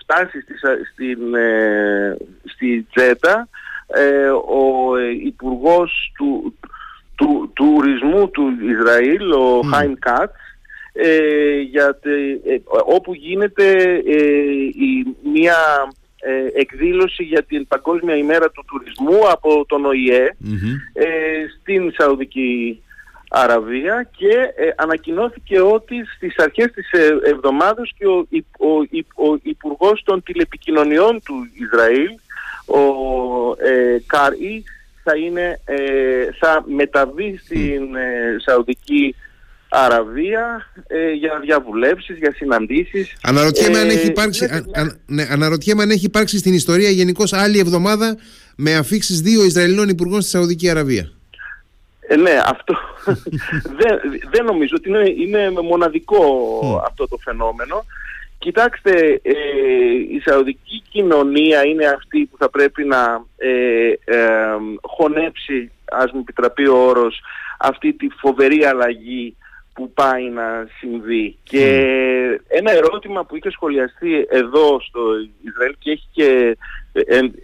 φτάσει 0.00 0.40
στη, 0.40 0.54
στην, 0.92 1.18
στη 2.44 2.86
Τζέτα 2.94 3.48
ο 4.48 4.98
Υπουργός 5.24 6.12
του, 6.16 6.58
του, 6.60 6.70
του 7.16 7.52
τουρισμού 7.54 8.30
του 8.30 8.52
Ισραήλ, 8.62 9.32
ο 9.32 9.58
mm. 9.58 9.70
Χάιν 9.72 9.98
Κάτς, 9.98 10.40
όπου 12.84 13.14
γίνεται 13.14 14.00
η, 14.74 15.16
μια 15.22 15.56
ε, 15.56 15.97
εκδήλωση 16.54 17.22
για 17.22 17.42
την 17.42 17.66
Παγκόσμια 17.66 18.16
ημέρα 18.16 18.50
του 18.50 18.64
τουρισμού 18.66 19.28
από 19.30 19.64
τον 19.66 19.84
οηε 19.84 20.36
ε, 20.92 21.06
στην 21.60 21.92
Σαουδική 21.96 22.82
Αραβία 23.30 24.08
και 24.16 24.34
ε, 24.56 24.70
ανακοινώθηκε 24.76 25.60
ότι 25.60 25.94
στις 26.16 26.38
αρχές 26.38 26.70
της 26.70 26.90
ε, 26.92 27.18
εβδομάδας 27.24 27.90
και 27.98 28.06
ο, 28.06 28.26
ο, 28.58 29.30
ο 29.30 29.38
Υπουργός 29.42 30.02
των 30.04 30.22
Τηλεπικοινωνιών 30.22 31.20
του 31.24 31.34
Ισραήλ, 31.52 32.10
ο 32.66 32.82
ε, 33.58 33.98
Καρή, 34.06 34.64
θα, 35.02 35.16
είναι, 35.16 35.60
θα 36.38 36.64
μεταβεί 36.66 37.40
στην 37.44 37.88
Σαουδική 38.36 39.14
Αραβία 39.68 40.72
ε, 40.86 41.10
για 41.10 41.38
διαβουλεύσεις, 41.42 42.18
για 42.18 42.32
συναντήσεις. 42.32 43.16
Αναρωτιέμαι, 43.22 43.78
αν 43.78 43.88
έχει 43.88 44.06
ε, 44.06 44.10
υπάρξει, 44.10 44.48
ναι, 45.06 45.26
αναρωτιέμαι 45.30 45.82
αν 45.82 45.90
έχει 45.90 46.04
υπάρξει 46.04 46.38
στην 46.38 46.54
ιστορία 46.54 46.90
γενικώς 46.90 47.32
άλλη 47.32 47.58
εβδομάδα 47.58 48.16
με 48.56 48.74
αφήξεις 48.74 49.20
δύο 49.20 49.44
Ισραηλινών 49.44 49.88
υπουργών 49.88 50.20
στη 50.20 50.30
Σαουδική 50.30 50.70
Αραβία. 50.70 51.12
Ε, 52.00 52.16
ναι, 52.16 52.40
αυτό 52.44 52.76
δεν, 53.78 53.98
δεν 54.30 54.44
νομίζω 54.44 54.74
ότι 54.76 54.88
είναι, 54.88 55.10
είναι 55.16 55.50
μοναδικό 55.50 56.22
αυτό 56.86 57.08
το 57.08 57.16
φαινόμενο. 57.16 57.84
Κοιτάξτε, 58.38 59.20
ε, 59.22 59.32
η 60.10 60.20
Σαουδική 60.24 60.82
κοινωνία 60.90 61.64
είναι 61.64 61.86
αυτή 61.86 62.28
που 62.30 62.36
θα 62.38 62.50
πρέπει 62.50 62.84
να 62.84 63.24
ε, 63.36 64.16
χωνέψει, 64.82 65.70
ας 65.84 66.12
μου 66.12 66.20
επιτραπεί 66.20 66.66
ο 66.66 66.76
όρος, 66.76 67.20
αυτή 67.58 67.92
τη 67.92 68.06
φοβερή 68.20 68.64
αλλαγή 68.64 69.36
που 69.78 69.92
πάει 69.92 70.30
να 70.30 70.66
συμβεί. 70.78 71.38
Και 71.42 71.64
ένα 72.48 72.72
ερώτημα 72.72 73.24
που 73.24 73.36
είχε 73.36 73.50
σχολιαστεί 73.50 74.26
εδώ 74.28 74.80
στο 74.80 75.00
Ισραήλ 75.42 75.74
και 75.78 75.90
έχει 75.90 76.08
και 76.12 76.56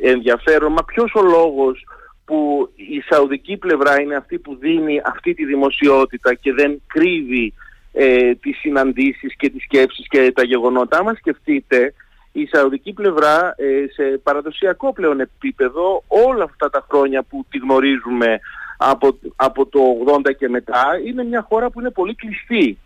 ενδιαφέρον, 0.02 0.72
μα 0.72 0.84
ποιος 0.84 1.12
ο 1.14 1.22
λόγος 1.22 1.86
που 2.24 2.70
η 2.74 3.00
Σαουδική 3.00 3.56
πλευρά 3.56 4.00
είναι 4.00 4.16
αυτή 4.16 4.38
που 4.38 4.56
δίνει 4.56 5.00
αυτή 5.04 5.34
τη 5.34 5.44
δημοσιότητα 5.44 6.34
και 6.34 6.52
δεν 6.52 6.82
κρύβει 6.86 7.54
ε, 7.92 8.34
τις 8.34 8.58
συναντήσεις 8.58 9.36
και 9.36 9.50
τις 9.50 9.62
σκέψεις 9.62 10.06
και 10.08 10.32
τα 10.34 10.44
γεγονότα. 10.44 10.98
Άμα 10.98 11.14
σκεφτείτε, 11.14 11.94
η 12.32 12.46
Σαουδική 12.46 12.92
πλευρά 12.92 13.54
ε, 13.56 13.86
σε 13.92 14.20
παραδοσιακό 14.22 14.92
πλέον 14.92 15.20
επίπεδο 15.20 16.02
όλα 16.06 16.44
αυτά 16.44 16.70
τα 16.70 16.86
χρόνια 16.90 17.22
που 17.22 17.46
τη 17.50 17.58
γνωρίζουμε 17.58 18.40
από, 18.76 19.18
από 19.36 19.66
το 19.66 19.80
80 20.26 20.34
και 20.38 20.48
μετά 20.48 20.84
είναι 21.06 21.24
μια 21.24 21.46
χώρα 21.48 21.70
που 21.70 21.80
είναι 21.80 21.90
πολύ 21.90 22.14
κλειστή 22.14 22.78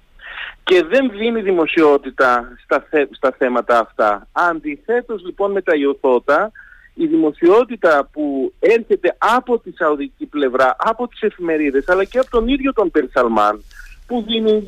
και 0.64 0.84
δεν 0.84 1.10
δίνει 1.10 1.40
δημοσιότητα 1.40 2.56
στα, 2.64 2.84
στα 3.10 3.34
θέματα 3.38 3.78
αυτά. 3.78 4.28
Αντιθέτως 4.32 5.24
λοιπόν 5.24 5.52
με 5.52 5.62
τα 5.62 5.74
Ιωθώτα 5.76 6.52
η 6.94 7.06
δημοσιότητα 7.06 8.08
που 8.12 8.52
έρχεται 8.58 9.16
από 9.18 9.58
τη 9.58 9.70
Σαουδική 9.72 10.26
πλευρά, 10.26 10.76
από 10.78 11.08
τις 11.08 11.20
εφημερίδες 11.20 11.88
αλλά 11.88 12.04
και 12.04 12.18
από 12.18 12.30
τον 12.30 12.48
ίδιο 12.48 12.72
τον 12.72 12.90
Περσαλμάν 12.90 13.64
που 14.06 14.24
δίνει, 14.26 14.64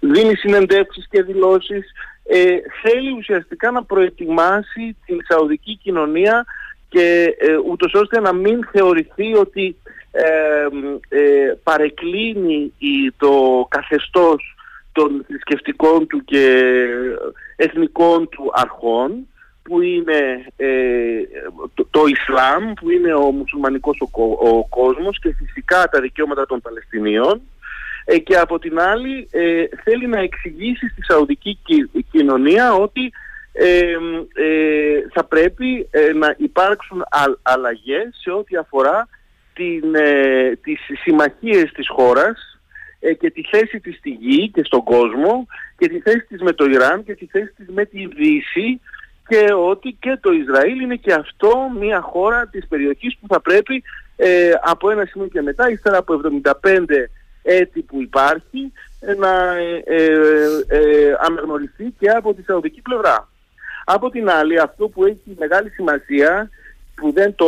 δίνει 0.00 0.34
συνεντεύξεις 0.34 1.08
και 1.10 1.22
δηλώσεις 1.22 1.92
ε, 2.24 2.56
θέλει 2.82 3.10
ουσιαστικά 3.18 3.70
να 3.70 3.84
προετοιμάσει 3.84 4.96
την 5.06 5.18
Σαουδική 5.28 5.78
κοινωνία 5.82 6.44
και 6.92 7.36
ε, 7.38 7.56
ούτως 7.70 7.94
ώστε 7.94 8.20
να 8.20 8.32
μην 8.32 8.68
θεωρηθεί 8.72 9.34
ότι 9.34 9.76
ε, 10.10 10.66
ε, 11.08 11.54
παρεκκλίνει 11.62 12.72
το 13.16 13.66
καθεστώς 13.68 14.56
των 14.92 15.24
θρησκευτικών 15.26 16.06
του 16.06 16.24
και 16.24 16.86
εθνικών 17.56 18.28
του 18.28 18.50
αρχών 18.54 19.26
που 19.62 19.80
είναι 19.80 20.46
το, 21.90 22.04
Ισλάμ, 22.06 22.72
που 22.72 22.90
είναι 22.90 23.14
ο 23.14 23.30
μουσουλμανικός 23.30 23.96
ο, 24.40 24.68
κόσμος 24.68 25.18
και 25.18 25.34
φυσικά 25.38 25.88
τα 25.88 26.00
δικαιώματα 26.00 26.46
των 26.46 26.60
Παλαιστινίων 26.60 27.40
και 28.24 28.36
από 28.36 28.58
την 28.58 28.80
άλλη 28.80 29.28
θέλει 29.84 30.06
να 30.06 30.18
εξηγήσει 30.18 30.88
στη 30.88 31.02
Σαουδική 31.02 31.58
κοινωνία 32.10 32.74
ότι 32.74 33.12
ε, 33.52 33.96
θα 35.12 35.24
πρέπει 35.24 35.88
ε, 35.90 36.12
να 36.12 36.34
υπάρξουν 36.38 37.04
αλλαγές 37.42 38.18
σε 38.22 38.30
ό,τι 38.30 38.56
αφορά 38.56 39.08
την, 39.54 39.94
ε, 39.94 40.56
τις 40.62 40.80
συμμαχίες 41.02 41.72
της 41.72 41.88
χώρας 41.88 42.60
ε, 43.00 43.14
και 43.14 43.30
τη 43.30 43.42
θέση 43.42 43.80
της 43.80 43.96
στη 43.96 44.10
γη 44.10 44.50
και 44.50 44.64
στον 44.64 44.82
κόσμο 44.82 45.46
και 45.76 45.88
τη 45.88 46.00
θέση 46.00 46.26
της 46.28 46.42
με 46.42 46.52
το 46.52 46.64
Ιράν 46.64 47.04
και 47.04 47.14
τη 47.14 47.26
θέση 47.26 47.52
της 47.56 47.66
με 47.68 47.84
τη 47.84 48.06
Δύση 48.06 48.80
και 49.28 49.52
ότι 49.52 49.96
και 50.00 50.18
το 50.20 50.32
Ισραήλ 50.32 50.80
είναι 50.80 50.96
και 50.96 51.12
αυτό 51.12 51.70
μια 51.78 52.00
χώρα 52.00 52.46
της 52.46 52.66
περιοχής 52.68 53.16
που 53.20 53.26
θα 53.28 53.40
πρέπει 53.40 53.82
ε, 54.16 54.52
από 54.62 54.90
ένα 54.90 55.04
σημείο 55.04 55.28
και 55.28 55.42
μετά, 55.42 55.70
ύστερα 55.70 55.96
από 55.96 56.20
75 56.42 56.52
έτη 57.42 57.80
που 57.80 58.02
υπάρχει, 58.02 58.72
ε, 59.00 59.14
να 59.14 59.56
ε, 59.56 59.82
ε, 60.66 61.14
αναγνωριστεί 61.20 61.94
και 61.98 62.08
από 62.08 62.34
τη 62.34 62.42
Σαουδική 62.42 62.82
πλευρά. 62.82 63.28
Από 63.84 64.10
την 64.10 64.30
άλλη, 64.30 64.58
αυτό 64.58 64.88
που 64.88 65.04
έχει 65.04 65.36
μεγάλη 65.38 65.70
σημασία, 65.70 66.50
που 66.94 67.12
δεν 67.12 67.34
το 67.34 67.46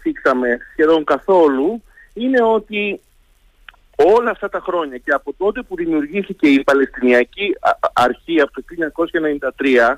θίξαμε 0.00 0.58
σχεδόν 0.72 1.04
καθόλου, 1.04 1.82
είναι 2.12 2.42
ότι 2.42 3.00
όλα 3.96 4.30
αυτά 4.30 4.48
τα 4.48 4.60
χρόνια 4.60 4.98
και 4.98 5.10
από 5.10 5.34
τότε 5.38 5.62
που 5.62 5.76
δημιουργήθηκε 5.76 6.48
η 6.48 6.62
Παλαιστινιακή 6.62 7.56
Αρχή 7.92 8.40
από 8.40 8.52
το 8.52 8.62
1993 9.92 9.96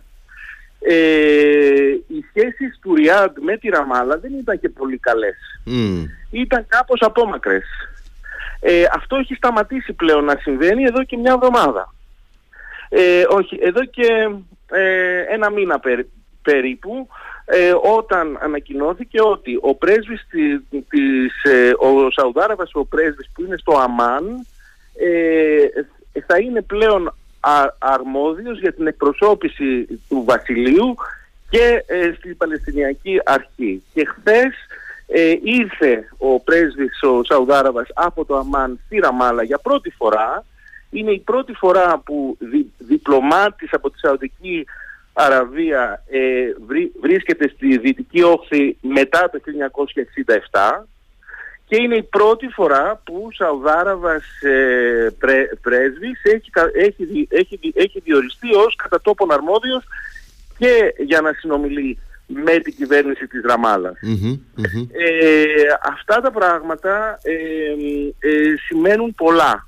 ε, 0.85 0.95
οι 2.07 2.24
σχέσεις 2.28 2.78
του 2.80 2.95
Ριάντ 2.95 3.37
με 3.41 3.57
τη 3.57 3.68
Ραμάλα 3.68 4.18
δεν 4.18 4.33
ήταν 4.33 4.61
και 4.61 4.68
πολύ 4.68 4.99
καλές. 4.99 5.37
Ήταν 6.30 6.66
κάπως 6.68 7.01
απόμακρες. 7.01 7.64
Ε, 8.61 8.85
αυτό 8.95 9.16
έχει 9.16 9.35
σταματήσει 9.35 9.93
πλέον 9.93 10.24
να 10.24 10.37
συμβαίνει 10.41 10.85
εδώ 10.85 11.05
και 11.05 11.16
μια 11.16 11.33
εβδομάδα. 11.33 11.95
Ε, 12.89 13.24
όχι, 13.28 13.59
εδώ 13.62 13.85
και 13.85 14.07
ε, 14.07 14.37
ένα 15.29 15.51
μήνα 15.51 15.81
περίπου 16.43 17.09
ε, 17.45 17.73
όταν 17.99 18.39
ανακοινώθηκε 18.43 19.20
ότι 19.23 19.59
ο 19.61 19.75
πρέσβης 19.75 20.27
της, 20.31 20.61
της 20.89 21.53
ε, 21.53 21.70
ο 21.79 22.11
Σαουδάραβας, 22.11 22.70
ο 22.75 22.85
πρέσβης 22.85 23.31
που 23.35 23.43
είναι 23.43 23.57
στο 23.57 23.73
Αμάν 23.79 24.47
ε, 24.95 25.66
θα 26.27 26.39
είναι 26.39 26.62
πλέον 26.62 27.14
αρμόδιος 27.79 28.61
για 28.61 28.73
την 28.73 28.87
εκπροσώπηση 28.87 29.87
του 30.09 30.25
Βασιλείου 30.27 30.95
και 31.51 31.85
ε, 31.87 32.12
στην 32.18 32.37
Παλαιστινιακή 32.37 33.20
Αρχή. 33.25 33.83
Και 33.95 34.05
χθες 34.05 34.53
ε, 35.07 35.35
ήρθε 35.43 36.09
ο 36.18 36.41
πρέσβης 36.41 37.03
ο 37.03 37.25
Σαουδάραβας 37.25 37.89
από 37.95 38.25
το 38.25 38.37
Αμάν 38.37 38.81
στη 38.87 38.99
Ραμάλα 38.99 39.43
για 39.43 39.59
πρώτη 39.59 39.91
φορά. 39.91 40.45
Είναι 40.93 41.11
η 41.11 41.18
πρώτη 41.18 41.53
φορά 41.53 41.99
που 42.05 42.36
δι, 42.40 42.72
διπλωμάτης 42.78 43.72
από 43.72 43.90
τη 43.90 43.99
Σαουδική 43.99 44.64
Αραβία 45.12 46.03
ε, 46.11 46.20
βρίσκεται 47.01 47.49
στη 47.49 47.78
Δυτική 47.78 48.22
Όχθη 48.22 48.76
μετά 48.80 49.30
το 49.30 49.40
1967 50.80 50.84
και 51.66 51.82
είναι 51.82 51.97
η 51.97 52.03
πρώτη 52.03 52.49
φορά 52.49 53.01
που 53.05 53.24
ο 53.28 53.32
Σαουδάραβας 53.32 54.24
ε, 54.43 55.09
πρέσβης 55.62 56.22
έχει, 56.22 56.51
έχει, 56.74 57.28
έχει, 57.30 57.72
έχει 57.74 58.01
διοριστεί 58.01 58.55
ως 58.55 58.76
κατά 58.76 59.01
τόπον 59.01 59.32
αρμόδιος 59.32 59.84
και 60.59 60.95
για 60.99 61.20
να 61.20 61.32
συνομιλεί 61.32 61.99
με 62.26 62.59
την 62.59 62.76
κυβέρνηση 62.76 63.26
της 63.26 63.43
ραμαλας 63.45 63.99
Ε, 64.93 65.53
αυτά 65.82 66.20
τα 66.20 66.30
πράγματα 66.30 67.18
ε, 67.22 67.32
ε, 68.28 68.57
σημαίνουν 68.66 69.14
πολλά. 69.14 69.66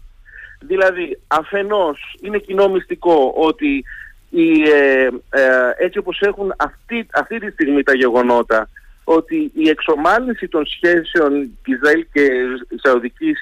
Δηλαδή, 0.67 1.21
αφενός 1.27 2.17
είναι 2.21 2.39
κοινό 2.39 2.69
μυστικό 2.69 3.33
ότι 3.37 3.85
η, 4.31 4.63
ε, 4.63 5.09
ε, 5.31 5.71
έτσι 5.79 5.99
όπως 5.99 6.21
έχουν 6.21 6.55
αυτή, 6.57 7.07
αυτή 7.15 7.39
τη 7.39 7.51
στιγμή 7.51 7.83
τα 7.83 7.95
γεγονότα 7.95 8.69
ότι 9.05 9.51
η 9.55 9.69
εξομάλυνση 9.69 10.49
των 10.49 10.67
σχέσεων 10.67 11.59
Ισραήλ 11.67 12.07
και 12.13 12.29
Σαουδικής 12.83 13.39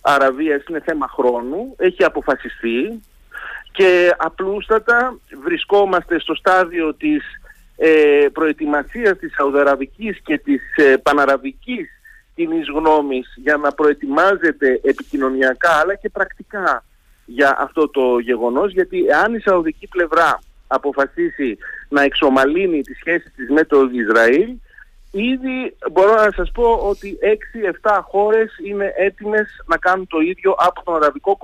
Αραβίας 0.00 0.64
είναι 0.68 0.82
θέμα 0.84 1.08
χρόνου, 1.08 1.74
έχει 1.78 2.04
αποφασιστεί 2.04 3.02
και 3.72 4.14
απλούστατα 4.16 5.18
βρισκόμαστε 5.42 6.20
στο 6.20 6.34
στάδιο 6.34 6.94
της 6.94 7.24
ε, 7.76 8.26
προετοιμασίας 8.32 9.18
της 9.18 9.34
Σαουδαραβικής 9.34 10.20
και 10.24 10.38
της 10.38 10.62
ε, 10.76 10.96
Παναραβικής 10.96 11.95
κοινής 12.36 12.68
γνώμης 12.68 13.34
για 13.36 13.56
να 13.56 13.72
προετοιμάζεται 13.72 14.80
επικοινωνιακά 14.82 15.70
αλλά 15.70 15.94
και 15.94 16.08
πρακτικά 16.08 16.84
για 17.24 17.56
αυτό 17.58 17.88
το 17.88 18.18
γεγονός 18.18 18.72
γιατί 18.72 19.12
αν 19.24 19.34
η 19.34 19.40
Σαουδική 19.40 19.88
πλευρά 19.88 20.38
αποφασίσει 20.66 21.58
να 21.88 22.02
εξομαλύνει 22.02 22.80
τις 22.80 22.96
σχέσεις 22.98 23.32
της 23.36 23.50
με 23.50 23.64
το 23.64 23.88
Ισραήλ 23.92 24.48
ήδη 25.10 25.76
μπορώ 25.92 26.14
να 26.14 26.30
σας 26.36 26.50
πω 26.52 26.72
ότι 26.72 27.18
6-7 27.82 27.98
χώρες 28.02 28.58
είναι 28.64 28.92
έτοιμες 28.96 29.46
να 29.66 29.76
κάνουν 29.76 30.06
το 30.06 30.20
ίδιο 30.20 30.54
από 30.58 30.82
τον 30.84 30.94
αραβικό 30.94 31.38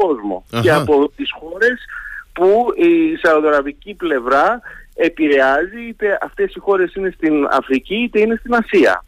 και 0.62 0.72
από 0.72 1.08
τις 1.16 1.30
χώρες 1.40 1.84
που 2.32 2.72
η 2.76 3.16
Σαουδαραβική 3.16 3.94
πλευρά 3.94 4.60
επηρεάζει 4.94 5.80
είτε 5.88 6.18
αυτές 6.22 6.54
οι 6.54 6.58
χώρες 6.58 6.94
είναι 6.94 7.12
στην 7.16 7.46
Αφρική 7.50 7.94
είτε 7.94 8.20
είναι 8.20 8.36
στην 8.36 8.54
Ασία. 8.54 9.04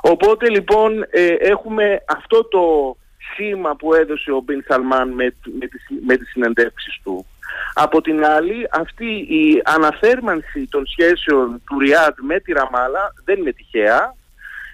Οπότε 0.00 0.50
λοιπόν 0.50 1.06
ε, 1.10 1.34
έχουμε 1.38 2.02
αυτό 2.06 2.44
το 2.44 2.96
σήμα 3.34 3.76
που 3.76 3.94
έδωσε 3.94 4.30
ο 4.30 4.40
Μπιν 4.40 4.64
Σαλμάν 4.66 5.08
με, 5.08 5.34
με, 5.58 5.66
τις, 5.66 5.86
με 6.06 6.16
τις 6.16 6.30
συνεντεύξεις 6.30 7.00
του. 7.02 7.26
Από 7.74 8.00
την 8.00 8.24
άλλη, 8.24 8.68
αυτή 8.70 9.06
η 9.14 9.62
αναθέρμανση 9.64 10.66
των 10.70 10.86
σχέσεων 10.86 11.62
του 11.66 11.78
Ριάντ 11.78 12.14
με 12.20 12.40
τη 12.40 12.52
Ραμάλα 12.52 13.14
δεν 13.24 13.38
είναι 13.38 13.52
τυχαία. 13.52 14.14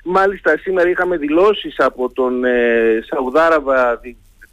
Μάλιστα 0.05 0.59
σήμερα 0.59 0.89
είχαμε 0.89 1.17
δηλώσεις 1.17 1.79
από 1.79 2.13
τον 2.13 2.45
ε, 2.45 3.05
Σαουδάραβα, 3.11 4.01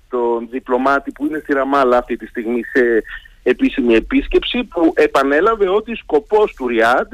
τον 0.10 0.48
διπλωμάτη 0.52 1.12
που 1.12 1.26
είναι 1.26 1.40
στη 1.40 1.54
Ραμάλα 1.54 1.98
αυτή 1.98 2.18
τη 2.18 2.28
στιγμή 2.28 2.64
σε 2.64 3.04
επίσημη 3.44 3.96
επίσκεψη, 3.96 4.64
που 4.64 4.94
επανέλαβε 4.96 5.70
ότι 5.70 5.96
σκοπός 5.96 6.54
του 6.54 6.68
Ριάντ 6.68 7.14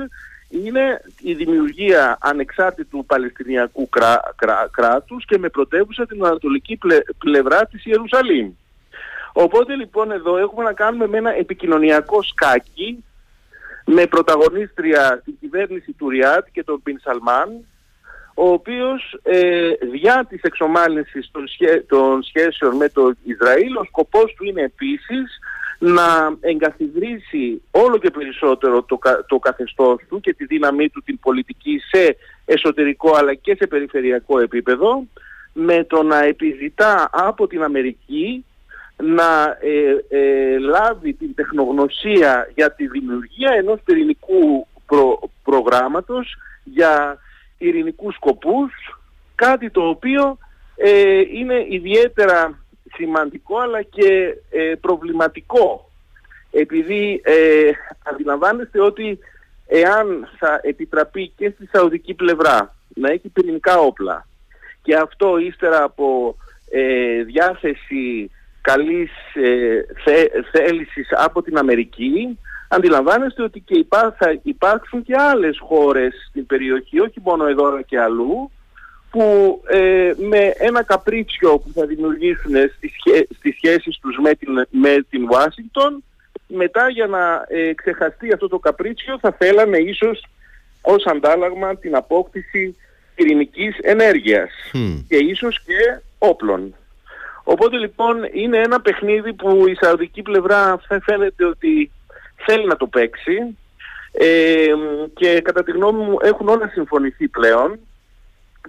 είναι 0.49 1.01
η 1.21 1.33
δημιουργία 1.33 2.17
ανεξάρτητου 2.21 3.05
Παλαιστινιακού 3.05 3.89
κράτους 4.71 5.25
και 5.25 5.37
με 5.37 5.49
πρωτεύουσα 5.49 6.05
την 6.05 6.25
ανατολική 6.25 6.79
πλευρά 7.17 7.65
της 7.65 7.85
Ιερουσαλήμ. 7.85 8.51
Οπότε 9.33 9.75
λοιπόν 9.75 10.11
εδώ 10.11 10.37
έχουμε 10.37 10.63
να 10.63 10.73
κάνουμε 10.73 11.07
με 11.07 11.17
ένα 11.17 11.35
επικοινωνιακό 11.35 12.23
σκάκι 12.23 13.03
με 13.85 14.07
πρωταγωνίστρια 14.07 15.21
την 15.25 15.37
κυβέρνηση 15.39 15.91
του 15.91 16.09
Ριάτ 16.09 16.47
και 16.51 16.63
τον 16.63 16.81
Μπιν 16.83 16.99
Σαλμάν 16.99 17.65
ο 18.33 18.49
οποίος 18.51 19.19
ε, 19.23 19.71
διά 19.91 20.25
της 20.29 20.41
εξομάλυνσης 20.41 21.31
των, 21.31 21.43
των 21.87 22.23
σχέσεων 22.23 22.75
με 22.75 22.89
το 22.89 23.13
Ισραήλ 23.23 23.75
ο 23.75 23.83
σκοπός 23.83 24.33
του 24.37 24.45
είναι 24.45 24.61
επίσης 24.61 25.39
να 25.79 26.37
εγκαθιδρύσει 26.39 27.61
όλο 27.71 27.97
και 27.97 28.09
περισσότερο 28.09 28.83
το, 28.83 28.99
το 29.27 29.39
καθεστώς 29.39 30.01
του 30.09 30.19
και 30.19 30.33
τη 30.33 30.45
δύναμή 30.45 30.89
του 30.89 31.01
την 31.05 31.19
πολιτική 31.19 31.81
σε 31.91 32.17
εσωτερικό 32.45 33.15
αλλά 33.15 33.33
και 33.33 33.55
σε 33.55 33.67
περιφερειακό 33.67 34.39
επίπεδο 34.39 35.03
με 35.53 35.83
το 35.83 36.03
να 36.03 36.23
επιζητά 36.23 37.09
από 37.11 37.47
την 37.47 37.63
Αμερική 37.63 38.45
να 39.03 39.57
ε, 39.61 40.17
ε, 40.17 40.57
λάβει 40.59 41.13
την 41.13 41.35
τεχνογνωσία 41.35 42.51
για 42.55 42.71
τη 42.71 42.87
δημιουργία 42.87 43.51
ενός 43.51 43.79
πυρηνικού 43.85 44.67
προ, 44.85 45.29
προγράμματος 45.43 46.37
για 46.63 47.17
ειρηνικούς 47.57 48.15
σκοπούς, 48.15 48.71
κάτι 49.35 49.69
το 49.69 49.87
οποίο 49.87 50.37
ε, 50.75 51.19
είναι 51.19 51.65
ιδιαίτερα 51.69 52.58
σημαντικό 52.93 53.59
αλλά 53.59 53.81
και 53.81 54.35
ε, 54.49 54.75
προβληματικό. 54.81 55.91
Επειδή 56.51 57.21
ε, 57.23 57.71
αντιλαμβάνεστε 58.03 58.81
ότι 58.81 59.19
εάν 59.67 60.27
θα 60.37 60.59
επιτραπεί 60.63 61.33
και 61.35 61.49
στη 61.49 61.69
Σαουδική 61.71 62.13
πλευρά 62.13 62.75
να 62.95 63.11
έχει 63.11 63.29
πυρηνικά 63.29 63.79
όπλα 63.79 64.27
και 64.81 64.95
αυτό 64.95 65.37
ύστερα 65.37 65.83
από 65.83 66.35
ε, 66.69 67.23
διάθεση 67.23 68.31
καλής 68.61 69.11
ε, 69.33 69.81
θέλησης 70.51 71.07
από 71.11 71.41
την 71.41 71.57
Αμερική 71.57 72.39
αντιλαμβάνεστε 72.69 73.43
ότι 73.43 73.59
και 73.59 73.85
θα 73.89 74.39
υπάρξουν 74.43 75.03
και 75.03 75.15
άλλες 75.17 75.59
χώρες 75.59 76.13
στην 76.29 76.45
περιοχή 76.45 76.99
όχι 76.99 77.21
μόνο 77.23 77.47
εδώ 77.47 77.67
αλλά 77.67 77.81
και 77.81 77.99
αλλού 77.99 78.51
που 79.11 79.61
ε, 79.67 80.13
με 80.17 80.53
ένα 80.57 80.83
καπρίτσιο 80.83 81.57
που 81.57 81.71
θα 81.73 81.85
δημιουργήσουν 81.85 82.51
στις, 82.75 82.93
στις 83.37 83.55
σχέσεις 83.55 83.99
τους 83.99 84.17
με 84.17 84.33
την, 84.33 84.67
με 84.69 85.05
την 85.09 85.29
Ουάσιγκτον 85.29 86.03
μετά 86.47 86.89
για 86.89 87.07
να 87.07 87.45
ε, 87.47 87.73
ξεχαστεί 87.73 88.33
αυτό 88.33 88.47
το 88.47 88.59
καπρίτσιο 88.59 89.19
θα 89.19 89.31
θέλανε 89.31 89.77
ίσως 89.77 90.25
ως 90.81 91.05
αντάλλαγμα 91.05 91.75
την 91.75 91.95
απόκτηση 91.95 92.75
πυρηνικής 93.15 93.77
ενέργειας 93.81 94.49
και 95.07 95.15
ίσως 95.15 95.63
και 95.63 96.01
όπλων. 96.17 96.75
Οπότε 97.43 97.77
λοιπόν 97.77 98.17
είναι 98.31 98.57
ένα 98.57 98.81
παιχνίδι 98.81 99.33
που 99.33 99.67
η 99.67 99.77
Σαουδική 99.81 100.21
πλευρά 100.21 100.79
φαίνεται 101.03 101.45
ότι 101.45 101.91
θέλει 102.35 102.65
να 102.65 102.75
το 102.75 102.87
παίξει 102.87 103.57
ε, 104.11 104.73
και 105.13 105.41
κατά 105.41 105.63
τη 105.63 105.71
γνώμη 105.71 106.03
μου 106.03 106.17
έχουν 106.21 106.47
όλα 106.47 106.69
συμφωνηθεί 106.73 107.27
πλέον 107.27 107.79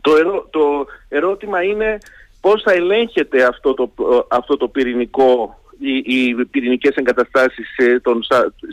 το, 0.01 0.13
το 0.51 0.87
ερώτημα 1.09 1.63
είναι 1.63 1.99
πώς 2.41 2.63
θα 2.63 2.73
ελέγχεται 2.73 3.45
αυτό 3.45 3.75
το, 3.75 3.93
αυτό 4.29 4.57
το 4.57 4.69
πυρηνικό, 4.69 5.61
οι, 5.79 5.97
οι 5.97 6.45
πυρηνικές 6.45 6.95
εγκαταστάσεις 6.95 7.77
ε, 7.77 7.97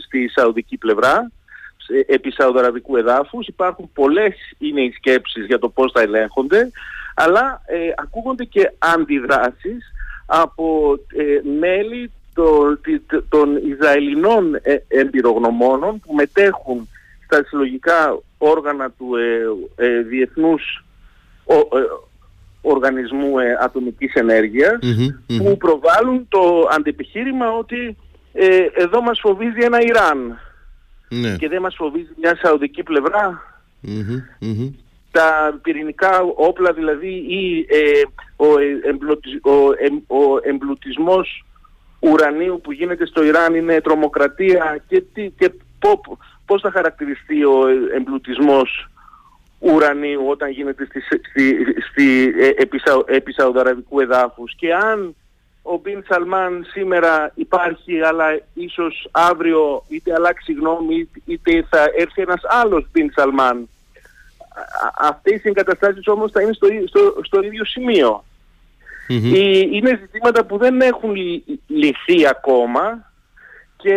στη 0.06 0.28
Σαουδική 0.28 0.76
πλευρά. 0.76 1.30
ε, 1.88 2.14
επί 2.14 2.30
Σαουδαραβικού 2.30 2.96
εδάφους. 2.96 3.46
Υπάρχουν 3.46 3.90
πολλές 3.94 4.34
είναι 4.58 4.80
οι 4.80 4.90
σκέψεις 4.90 5.46
για 5.46 5.58
το 5.58 5.68
πώς 5.68 5.92
θα 5.92 6.00
ελέγχονται, 6.00 6.70
αλλά 7.14 7.62
ε, 7.66 7.92
ακούγονται 7.96 8.44
και 8.44 8.72
αντιδράσεις 8.78 9.92
από 10.26 10.98
ε, 11.12 11.48
μέλη 11.58 12.10
των, 12.34 12.80
των 13.28 13.56
Ισραηλινών 13.56 14.54
ε, 14.54 14.76
εμπειρογνωμόνων 14.88 16.00
που 16.00 16.14
μετέχουν 16.14 16.88
στα 17.24 17.44
συλλογικά 17.44 18.18
όργανα 18.38 18.90
του 18.90 19.16
ε, 19.76 20.00
Διεθνούς 20.02 20.84
Οργανισμού 22.60 23.32
Ατομικής 23.60 24.12
που 25.38 25.56
προβάλλουν 25.56 26.26
το 26.28 26.68
αντεπιχείρημα 26.70 27.50
ότι 27.50 27.96
εδώ 28.74 29.02
μας 29.02 29.20
φοβίζει 29.20 29.60
ένα 29.60 29.80
Ιράν. 29.80 30.38
Ναι. 31.10 31.36
και 31.36 31.48
δεν 31.48 31.60
μας 31.60 31.74
φοβίζει 31.74 32.10
μια 32.20 32.38
Σαουδική 32.42 32.82
τα 35.10 35.58
πυρηνικά 35.62 36.22
όπλα 36.36 36.72
δηλαδή 36.72 37.08
ή 37.28 37.66
ε, 37.68 38.02
ο, 38.36 38.46
εμπλουτισ, 38.82 39.32
ο, 39.42 39.56
ο 40.16 40.38
εμπλουτισμός 40.42 41.44
ουρανίου 42.00 42.60
που 42.62 42.72
γίνεται 42.72 43.06
στο 43.06 43.24
Ιράν 43.24 43.54
είναι 43.54 43.80
τρομοκρατία 43.80 44.82
και, 44.88 45.04
τι, 45.12 45.30
και 45.38 45.52
πώς 46.46 46.60
θα 46.60 46.70
χαρακτηριστεί 46.70 47.44
ο 47.44 47.68
εμπλουτισμός 47.94 48.88
ουρανίου 49.58 50.28
όταν 50.28 50.50
γίνεται 50.50 50.84
στη, 50.84 51.00
στη, 51.00 51.56
στη, 51.90 52.32
ε, 52.38 52.50
επί, 53.06 53.32
Σαουδαραβικού 53.32 54.00
εδάφους. 54.00 54.54
Και 54.56 54.74
αν 54.74 55.16
ο 55.62 55.76
Μπιν 55.76 56.04
Σαλμάν 56.08 56.66
σήμερα 56.70 57.32
υπάρχει 57.34 58.00
αλλά 58.00 58.40
ίσως 58.54 59.08
αύριο 59.10 59.84
είτε 59.88 60.14
αλλάξει 60.14 60.52
γνώμη 60.52 61.08
είτε 61.24 61.66
θα 61.70 61.90
έρθει 61.96 62.22
ένας 62.22 62.40
άλλος 62.44 62.86
Μπιν 62.92 63.10
Σαλμάν 63.14 63.68
αυτές 64.98 65.44
οι 65.44 65.48
εγκαταστάσεις 65.48 66.06
όμως 66.06 66.30
θα 66.30 66.42
είναι 66.42 66.52
στο, 66.52 66.66
στο, 66.86 67.20
στο 67.22 67.42
ίδιο 67.42 67.64
είναι 69.72 69.98
ζητήματα 70.00 70.44
που 70.44 70.56
δεν 70.56 70.80
έχουν 70.80 71.14
λυθεί 71.66 72.26
ακόμα 72.28 73.07
και 73.82 73.94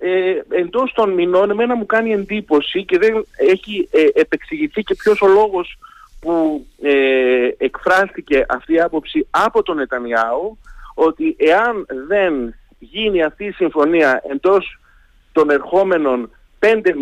ε, 0.00 0.40
εντός 0.48 0.92
των 0.92 1.10
μηνών 1.10 1.50
εμένα 1.50 1.76
μου 1.76 1.86
κάνει 1.86 2.12
εντύπωση 2.12 2.84
και 2.84 2.98
δεν 2.98 3.26
έχει 3.36 3.88
ε, 3.90 4.20
επεξηγηθεί 4.20 4.82
και 4.82 4.94
ποιος 4.94 5.22
ο 5.22 5.26
λόγος 5.26 5.78
που 6.20 6.66
ε, 6.82 7.48
εκφράστηκε 7.58 8.44
αυτή 8.48 8.72
η 8.72 8.80
άποψη 8.80 9.26
από 9.30 9.62
τον 9.62 9.76
Νετανιάου 9.76 10.58
ότι 10.94 11.36
εάν 11.38 11.86
δεν 12.08 12.54
γίνει 12.78 13.22
αυτή 13.22 13.44
η 13.44 13.52
συμφωνία 13.52 14.22
εντός 14.30 14.78
των 15.32 15.50
ερχόμενων 15.50 16.30
πέντε 16.58 16.94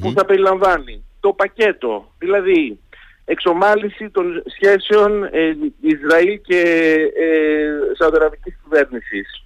που 0.00 0.12
θα 0.14 0.24
περιλαμβάνει 0.24 1.04
το 1.20 1.32
πακέτο, 1.32 2.12
δηλαδή 2.18 2.78
εξομάλυση 3.24 4.10
των 4.10 4.42
σχέσεων 4.46 5.24
ε, 5.24 5.56
Ισραήλ 5.80 6.40
και 6.40 6.60
ε, 7.16 7.96
Σαουδαραβικής 7.98 8.54
κυβέρνησης. 8.62 9.44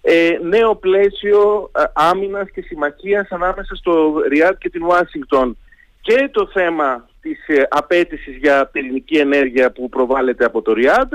Ε, 0.00 0.38
νέο 0.42 0.74
πλαίσιο 0.74 1.70
ε, 1.78 1.82
άμυνας 1.92 2.50
και 2.50 2.60
συμμαχίας 2.60 3.30
ανάμεσα 3.30 3.74
στο 3.74 4.22
Ριάτ 4.28 4.58
και 4.58 4.70
την 4.70 4.82
Ουάσιγκτον 4.82 5.56
και 6.00 6.28
το 6.32 6.46
θέμα 6.46 7.08
της 7.20 7.46
ε, 7.46 7.66
απέτησης 7.70 8.36
για 8.36 8.66
πυρηνική 8.72 9.16
ενέργεια 9.16 9.72
που 9.72 9.88
προβάλλεται 9.88 10.44
από 10.44 10.62
το 10.62 10.72
Ριάτ. 10.72 11.12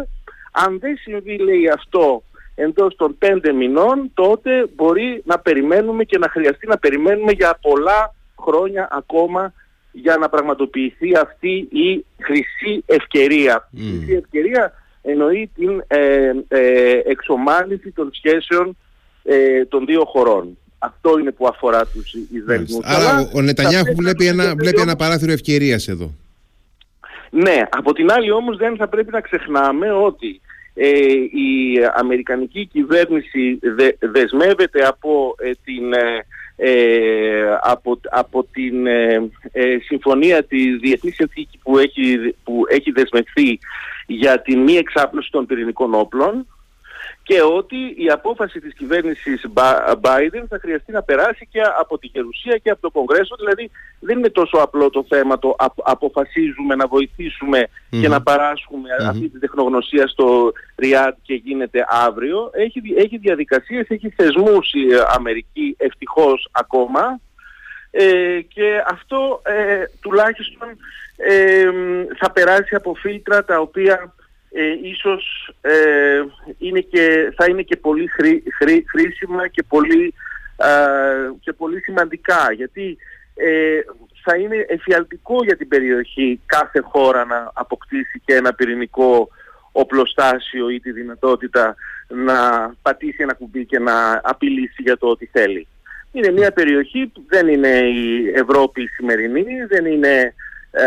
Αν 0.51 0.79
δεν 0.79 0.97
συμβεί 0.97 1.37
λέει 1.37 1.69
αυτό 1.69 2.23
εντός 2.55 2.95
των 2.95 3.17
πέντε 3.17 3.51
μηνών 3.51 4.11
τότε 4.13 4.67
μπορεί 4.75 5.21
να 5.25 5.39
περιμένουμε 5.39 6.03
και 6.03 6.17
να 6.17 6.29
χρειαστεί 6.29 6.67
να 6.67 6.77
περιμένουμε 6.77 7.31
για 7.31 7.57
πολλά 7.61 8.15
χρόνια 8.39 8.87
ακόμα 8.91 9.53
για 9.91 10.17
να 10.17 10.29
πραγματοποιηθεί 10.29 11.17
αυτή 11.17 11.67
η 11.71 12.05
χρυσή 12.21 12.83
ευκαιρία. 12.85 13.69
Η 13.71 13.79
χρυσή 13.79 14.13
ευκαιρία 14.13 14.73
εννοεί 15.03 15.49
την 15.55 15.83
ε, 15.87 16.31
ε, 16.47 16.99
εξομάλυση 17.05 17.91
των 17.91 18.09
σχέσεων 18.13 18.77
ε, 19.23 19.65
των 19.65 19.85
δύο 19.85 20.05
χωρών. 20.05 20.57
Αυτό 20.77 21.19
είναι 21.19 21.31
που 21.31 21.47
αφορά 21.47 21.85
τους 21.85 22.13
Ισραηλινούς. 22.33 22.85
Άρα 22.85 23.29
ο 23.33 23.41
Νετανιάχου 23.41 23.95
βλέπει 23.95 24.27
ένα, 24.27 24.55
βλέπει 24.55 24.81
ένα 24.81 24.95
παράθυρο 24.95 25.31
ευκαιρίας 25.31 25.87
εδώ. 25.87 26.13
Ναι, 27.29 27.61
από 27.69 27.93
την 27.93 28.11
άλλη 28.11 28.31
όμως 28.31 28.57
δεν 28.57 28.75
θα 28.77 28.87
πρέπει 28.87 29.11
να 29.11 29.21
ξεχνάμε 29.21 29.91
ότι 29.91 30.41
ε, 30.73 30.89
η 31.31 31.79
Αμερικανική 31.95 32.65
κυβέρνηση 32.65 33.59
δεσμεύεται 33.99 34.81
από 34.85 35.35
την 35.63 35.93
ε, 36.55 37.57
από, 37.61 37.99
από 38.09 38.43
την 38.51 38.87
ε, 38.87 39.29
ε, 39.51 39.77
συμφωνία, 39.85 40.43
τη 40.43 40.77
διεθνής 40.77 41.15
συνθήκη 41.15 41.59
που 41.63 41.77
έχει, 41.77 42.35
που 42.43 42.63
έχει 42.69 42.91
δεσμευθεί 42.91 43.59
για 44.05 44.41
τη 44.41 44.55
μη 44.55 44.75
εξάπλωση 44.75 45.31
των 45.31 45.45
πυρηνικών 45.45 45.93
όπλων 45.93 46.45
και 47.23 47.41
ότι 47.41 47.75
η 47.97 48.09
απόφαση 48.09 48.59
της 48.59 48.73
κυβέρνησης 48.73 49.45
Biden 50.01 50.43
θα 50.49 50.59
χρειαστεί 50.61 50.91
να 50.91 51.01
περάσει 51.03 51.47
και 51.51 51.61
από 51.79 51.97
τη 51.97 52.07
Γερουσία 52.07 52.57
και 52.57 52.69
από 52.69 52.81
το 52.81 52.89
Κογκρέσο. 52.89 53.35
Δηλαδή 53.35 53.71
δεν 53.99 54.17
είναι 54.17 54.29
τόσο 54.29 54.57
απλό 54.57 54.89
το 54.89 55.05
θέμα 55.09 55.39
το 55.39 55.55
αποφασίζουμε 55.83 56.75
να 56.75 56.87
βοηθήσουμε 56.87 57.67
και 57.89 58.07
να 58.07 58.21
παράσχουμε 58.21 58.89
αυτή 59.07 59.29
τη 59.29 59.39
τεχνογνωσία 59.39 60.07
στο 60.07 60.51
Ριάντ 60.75 61.13
και 61.21 61.33
γίνεται 61.33 61.85
αύριο. 61.89 62.49
Έχει, 62.53 62.81
έχει 62.97 63.17
διαδικασίες, 63.17 63.87
έχει 63.89 64.09
θεσμούς 64.09 64.73
η 64.73 64.85
Αμερική 65.15 65.75
ευτυχώς 65.77 66.49
ακόμα 66.51 67.19
ε, 67.91 68.41
και 68.53 68.83
αυτό 68.87 69.41
ε, 69.45 69.83
τουλάχιστον 70.01 70.67
ε, 71.17 71.69
θα 72.19 72.31
περάσει 72.31 72.75
από 72.75 72.93
φίλτρα 72.93 73.45
τα 73.45 73.59
οποία 73.59 74.13
ε, 74.51 74.63
ίσως 74.81 75.53
ε, 75.61 76.21
είναι 76.57 76.79
και, 76.79 77.33
θα 77.35 77.45
είναι 77.49 77.61
και 77.61 77.75
πολύ 77.75 78.09
χρήσιμα 78.87 79.47
και 79.47 79.63
πολύ, 79.63 80.13
και 81.39 81.53
πολύ 81.53 81.81
σημαντικά 81.81 82.51
γιατί 82.55 82.97
ε, 83.35 83.79
θα 84.23 84.35
είναι 84.35 84.65
εφιαλτικό 84.67 85.43
για 85.43 85.57
την 85.57 85.67
περιοχή 85.67 86.41
κάθε 86.45 86.79
χώρα 86.79 87.25
να 87.25 87.51
αποκτήσει 87.53 88.21
και 88.25 88.35
ένα 88.35 88.53
πυρηνικό 88.53 89.29
οπλοστάσιο 89.71 90.69
ή 90.69 90.79
τη 90.79 90.91
δυνατότητα 90.91 91.75
να 92.07 92.71
πατήσει 92.81 93.17
ένα 93.19 93.33
κουμπί 93.33 93.65
και 93.65 93.79
να 93.79 94.21
απειλήσει 94.23 94.81
για 94.81 94.97
το 94.97 95.07
ότι 95.07 95.29
θέλει. 95.31 95.67
Είναι 96.11 96.31
μια 96.31 96.51
περιοχή 96.51 97.11
που 97.13 97.23
δεν 97.27 97.47
είναι 97.47 97.77
η 97.77 98.31
Ευρώπη 98.35 98.87
σημερινή, 98.87 99.45
δεν 99.67 99.85
είναι 99.85 100.33
ε, 100.75 100.85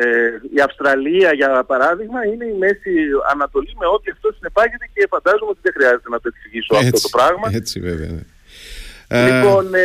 ε, 0.00 0.40
η 0.56 0.60
Αυστραλία 0.60 1.32
για 1.32 1.64
παράδειγμα 1.66 2.24
είναι 2.26 2.44
η 2.44 2.56
Μέση 2.58 2.94
Ανατολή 3.32 3.72
με 3.80 3.86
ό,τι 3.86 4.10
αυτό 4.10 4.32
συνεπάγεται 4.36 4.86
και 4.94 5.06
φαντάζομαι 5.10 5.50
ότι 5.50 5.58
δεν 5.62 5.72
χρειάζεται 5.76 6.08
να 6.08 6.20
το 6.20 6.30
εξηγήσω 6.32 6.74
αυτό 6.76 7.00
το 7.00 7.08
πράγμα. 7.16 7.50
Έτσι 7.52 7.80
βέβαια. 7.80 8.10
Ναι. 9.08 9.24
Λοιπόν, 9.24 9.74
ε, 9.74 9.80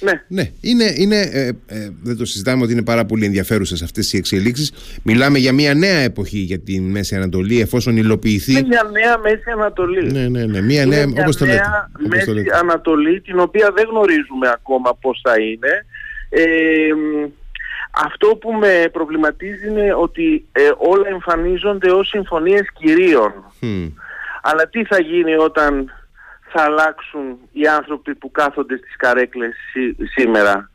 ναι. 0.00 0.22
ναι. 0.28 0.50
Είναι, 0.60 0.92
είναι, 0.96 1.20
ε, 1.20 1.46
ε, 1.66 1.90
δεν 2.02 2.16
το 2.16 2.24
συζητάμε 2.24 2.62
ότι 2.62 2.72
είναι 2.72 2.82
πάρα 2.82 3.04
πολύ 3.04 3.24
ενδιαφέρουσες 3.24 3.82
αυτές 3.82 4.12
οι 4.12 4.16
εξελίξεις. 4.16 4.72
Μιλάμε 5.02 5.38
για 5.38 5.52
μια 5.52 5.74
νέα 5.74 5.98
εποχή 5.98 6.38
για 6.38 6.58
τη 6.58 6.80
Μέση 6.80 7.16
Ανατολή, 7.16 7.60
εφόσον 7.60 7.96
υλοποιηθεί. 7.96 8.52
Είναι 8.52 8.66
μια 8.66 8.90
νέα 8.92 9.18
Μέση 9.18 9.50
Ανατολή. 9.52 10.12
Ναι, 10.12 10.28
ναι, 10.28 10.44
ναι. 10.44 10.60
Μια 10.60 10.86
νέα, 10.86 11.04
όπως 11.20 11.36
το 11.36 11.44
λέτε, 11.44 11.62
Μέση 12.08 12.44
Ανατολή, 12.60 13.20
την 13.20 13.38
οποία 13.38 13.70
δεν 13.74 13.86
γνωρίζουμε 13.90 14.48
ακόμα 14.54 14.96
πώς 15.00 15.20
θα 15.24 15.34
είναι. 15.40 15.84
Ε, 16.28 16.42
αυτό 17.90 18.36
που 18.36 18.52
με 18.52 18.88
προβληματίζει 18.92 19.68
είναι 19.68 19.94
ότι 19.94 20.48
ε, 20.52 20.70
όλα 20.76 21.08
εμφανίζονται 21.08 21.90
ως 21.90 22.08
συμφωνίες 22.08 22.72
κυρίων. 22.72 23.32
Αλλά 24.42 24.68
τι 24.68 24.84
θα 24.84 25.00
γίνει 25.00 25.34
όταν 25.34 25.92
θα 26.52 26.62
αλλάξουν 26.62 27.38
οι 27.52 27.66
άνθρωποι 27.66 28.14
που 28.14 28.30
κάθονται 28.30 28.76
στις 28.76 28.96
καρέκλες 28.96 29.54
σήμερα; 30.14 30.70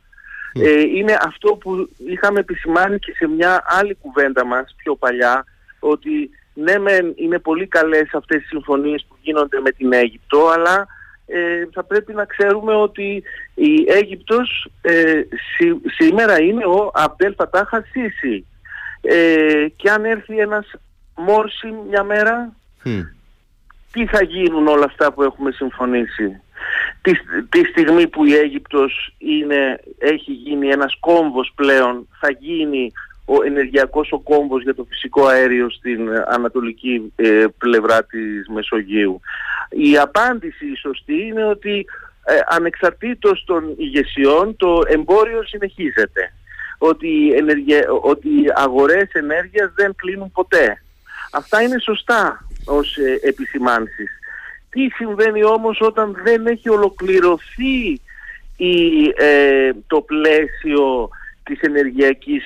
Ε, 0.62 0.80
είναι 0.80 1.16
αυτό 1.20 1.54
που 1.54 1.88
είχαμε 1.96 2.40
επισημάνει 2.40 2.98
και 2.98 3.12
σε 3.12 3.28
μια 3.28 3.64
άλλη 3.66 3.94
κουβέντα 3.94 4.44
μας 4.44 4.74
πιο 4.76 4.96
παλιά, 4.96 5.44
ότι 5.78 6.30
ναι 6.54 6.78
μεν 6.78 7.12
είναι 7.16 7.38
πολύ 7.38 7.66
καλές 7.66 8.14
αυτές 8.14 8.42
οι 8.42 8.46
συμφωνίες 8.46 9.06
που 9.08 9.16
γίνονται 9.20 9.60
με 9.60 9.70
την 9.70 9.92
Αίγυπτο, 9.92 10.48
αλλά 10.48 10.86
ε, 11.26 11.68
θα 11.72 11.84
πρέπει 11.84 12.12
να 12.12 12.24
ξέρουμε 12.24 12.74
ότι 12.74 13.22
η 13.58 13.84
Αίγυπτος 13.88 14.70
ε, 14.80 15.20
σήμερα 15.96 16.42
είναι 16.42 16.64
ο 16.64 16.90
Αμπτέλ 16.94 17.34
Φατάχα 17.34 17.84
Σίση 17.90 18.46
ε, 19.00 19.66
και 19.76 19.90
αν 19.90 20.04
έρθει 20.04 20.38
ένας 20.38 20.70
Μόρση 21.16 21.74
μια 21.88 22.02
μέρα 22.02 22.52
τι 23.92 24.06
θα 24.06 24.22
γίνουν 24.22 24.66
όλα 24.66 24.84
αυτά 24.84 25.12
που 25.12 25.22
έχουμε 25.22 25.50
συμφωνήσει; 25.50 26.40
Τη, 27.02 27.12
τη 27.48 27.64
στιγμή 27.64 28.08
που 28.08 28.24
η 28.24 28.36
Αίγυπτος 28.36 29.14
είναι, 29.18 29.80
έχει 29.98 30.32
γίνει 30.32 30.68
ένας 30.68 30.96
κόμβος 31.00 31.52
πλέον 31.54 32.08
θα 32.20 32.30
γίνει 32.30 32.92
ο 33.24 33.42
ενεργειακός 33.44 34.12
ο 34.12 34.20
κόμβος 34.20 34.62
για 34.62 34.74
το 34.74 34.86
φυσικό 34.88 35.26
αέριο 35.26 35.70
στην 35.70 36.08
ανατολική 36.28 37.12
ε, 37.16 37.44
πλευρά 37.58 38.04
της 38.04 38.48
Μεσογείου. 38.48 39.20
Η 39.70 39.98
απάντηση 39.98 40.66
η 40.66 40.76
σωστή 40.76 41.22
είναι 41.22 41.44
ότι 41.44 41.86
ε, 42.28 42.38
ανεξαρτήτως 42.48 43.44
των 43.46 43.74
ηγεσιών 43.76 44.56
το 44.56 44.82
εμπόριο 44.86 45.42
συνεχίζεται. 45.44 46.32
Ότι, 46.78 47.32
ενεργε... 47.32 47.80
ότι 48.02 48.28
οι 48.28 48.52
αγορές 48.54 49.12
ενέργειας 49.12 49.72
δεν 49.74 49.94
κλείνουν 49.94 50.32
ποτέ. 50.32 50.82
Αυτά 51.32 51.62
είναι 51.62 51.78
σωστά 51.80 52.46
ως 52.64 52.96
ε, 52.96 53.28
επισημάνσεις. 53.28 54.10
Τι 54.70 54.88
συμβαίνει 54.88 55.44
όμως 55.44 55.80
όταν 55.80 56.16
δεν 56.24 56.46
έχει 56.46 56.68
ολοκληρωθεί 56.68 58.00
η, 58.56 59.06
ε, 59.16 59.70
το 59.86 60.00
πλαίσιο 60.00 61.08
της 61.42 61.60
ενεργειακής 61.60 62.44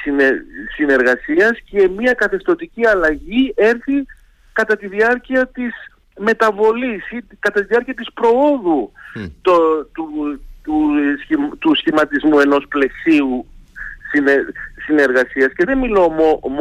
συνεργασίας 0.76 1.59
και 1.70 1.89
μια 1.89 2.12
καθεστωτική 2.12 2.87
αλλαγή 2.87 3.53
έρθει 3.57 4.07
κατά 4.53 4.76
τη 4.76 4.87
διάρκεια 4.87 5.47
της 5.47 5.72
μεταβολής 6.19 7.11
ή 7.11 7.25
κατά 7.39 7.61
τη 7.61 7.67
διάρκεια 7.67 7.95
της 7.95 8.13
προόδου 8.13 8.93
το, 9.43 9.85
του, 9.93 10.41
του, 10.63 10.91
του, 11.59 11.75
σχηματισμού 11.75 12.39
ενός 12.39 12.65
πλαισίου 12.69 13.47
συνεργασίας. 14.87 15.53
Και 15.57 15.65
δεν 15.65 15.79
μιλώ 15.79 16.13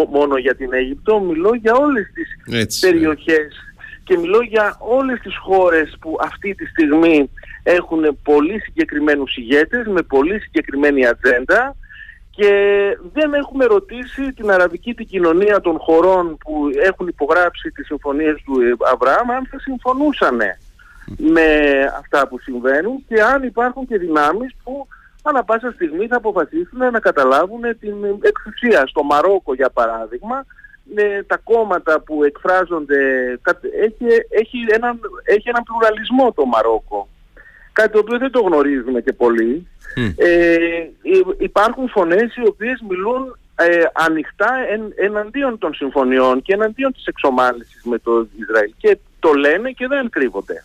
μόνο 0.10 0.38
για 0.38 0.56
την 0.56 0.74
Αίγυπτο, 0.74 1.20
μιλώ 1.20 1.54
για 1.54 1.74
όλες 1.74 2.12
τις 2.14 2.80
περιοχές 2.80 3.74
και 4.04 4.18
μιλώ 4.18 4.42
για 4.42 4.78
όλες 4.80 5.20
τις 5.20 5.38
χώρες 5.38 5.98
που 6.00 6.18
αυτή 6.22 6.56
τη 6.56 6.66
στιγμή 6.66 7.30
έχουν 7.64 8.18
πολύ 8.24 8.60
συγκεκριμένους 8.60 9.38
ηγέτες 9.38 9.88
με 9.88 10.02
πολύ 10.02 10.40
συγκεκριμένη 10.40 11.08
ατζέντα 11.08 11.76
και 12.40 12.98
δεν 13.14 13.34
έχουμε 13.34 13.66
ρωτήσει 13.66 14.34
την 14.34 14.52
αραβική 14.52 14.94
την 14.94 15.08
κοινωνία 15.08 15.62
των 15.62 15.78
χωρών 15.80 16.38
που 16.38 16.70
έχουν 16.84 17.08
υπογράψει 17.08 17.72
τις 17.72 17.86
συμφωνίες 17.86 18.42
του 18.46 18.54
Αβραάμ 18.94 19.32
αν 19.32 19.48
θα 19.52 19.60
συμφωνούσαν 19.60 20.38
με 21.18 21.48
αυτά 21.98 22.28
που 22.28 22.40
συμβαίνουν 22.40 23.06
και 23.08 23.22
αν 23.22 23.44
υπάρχουν 23.44 23.88
και 23.88 23.98
δυνάμεις 23.98 24.56
που 24.64 24.88
ανά 25.24 25.44
πάσα 25.44 25.72
στιγμή 25.72 26.08
θα 26.08 26.16
αποφασίσουν 26.16 26.78
να 26.92 27.00
καταλάβουν 27.00 27.62
την 27.80 27.96
εξουσία. 28.22 28.84
Στο 28.88 29.04
Μαρόκο 29.04 29.54
για 29.54 29.70
παράδειγμα 29.70 30.46
με 30.96 31.24
τα 31.28 31.38
κόμματα 31.38 32.00
που 32.00 32.24
εκφράζονται 32.24 33.00
έχει, 33.86 34.06
έχει, 34.30 34.58
έναν, 34.68 35.00
έχει 35.24 35.50
έναν 35.50 35.64
πλουραλισμό 35.64 36.32
το 36.32 36.46
Μαρόκο 36.46 37.08
κάτι 37.72 37.92
το 37.92 38.00
οποίο 38.00 38.18
δεν 38.18 38.32
το 38.32 38.42
γνωρίζουμε 38.42 39.02
και 39.02 39.14
πολύ. 39.14 39.68
Ε, 40.16 40.58
υπάρχουν 41.38 41.90
φωνές 41.90 42.36
οι 42.36 42.48
οποίες 42.48 42.84
μιλούν 42.90 43.38
ε, 43.56 43.84
ανοιχτά 43.94 44.52
εναντίον 44.96 45.58
των 45.58 45.74
συμφωνιών 45.74 46.42
και 46.42 46.54
εναντίον 46.54 46.94
της 46.94 47.06
εξομάλυσης 47.06 47.82
με 47.84 47.98
το 48.00 48.28
Ισραήλ 48.40 48.72
και 48.78 48.98
το 49.20 49.34
λένε 49.34 49.72
και 49.72 49.88
δεν 49.88 50.10
κρύβονται. 50.10 50.64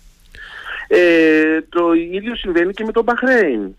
Ε, 0.88 1.60
το 1.68 1.92
ίδιο 1.92 2.36
συμβαίνει 2.36 2.72
και 2.72 2.84
με 2.84 2.92
τον 2.92 3.04
Μπαχρέιν. 3.04 3.74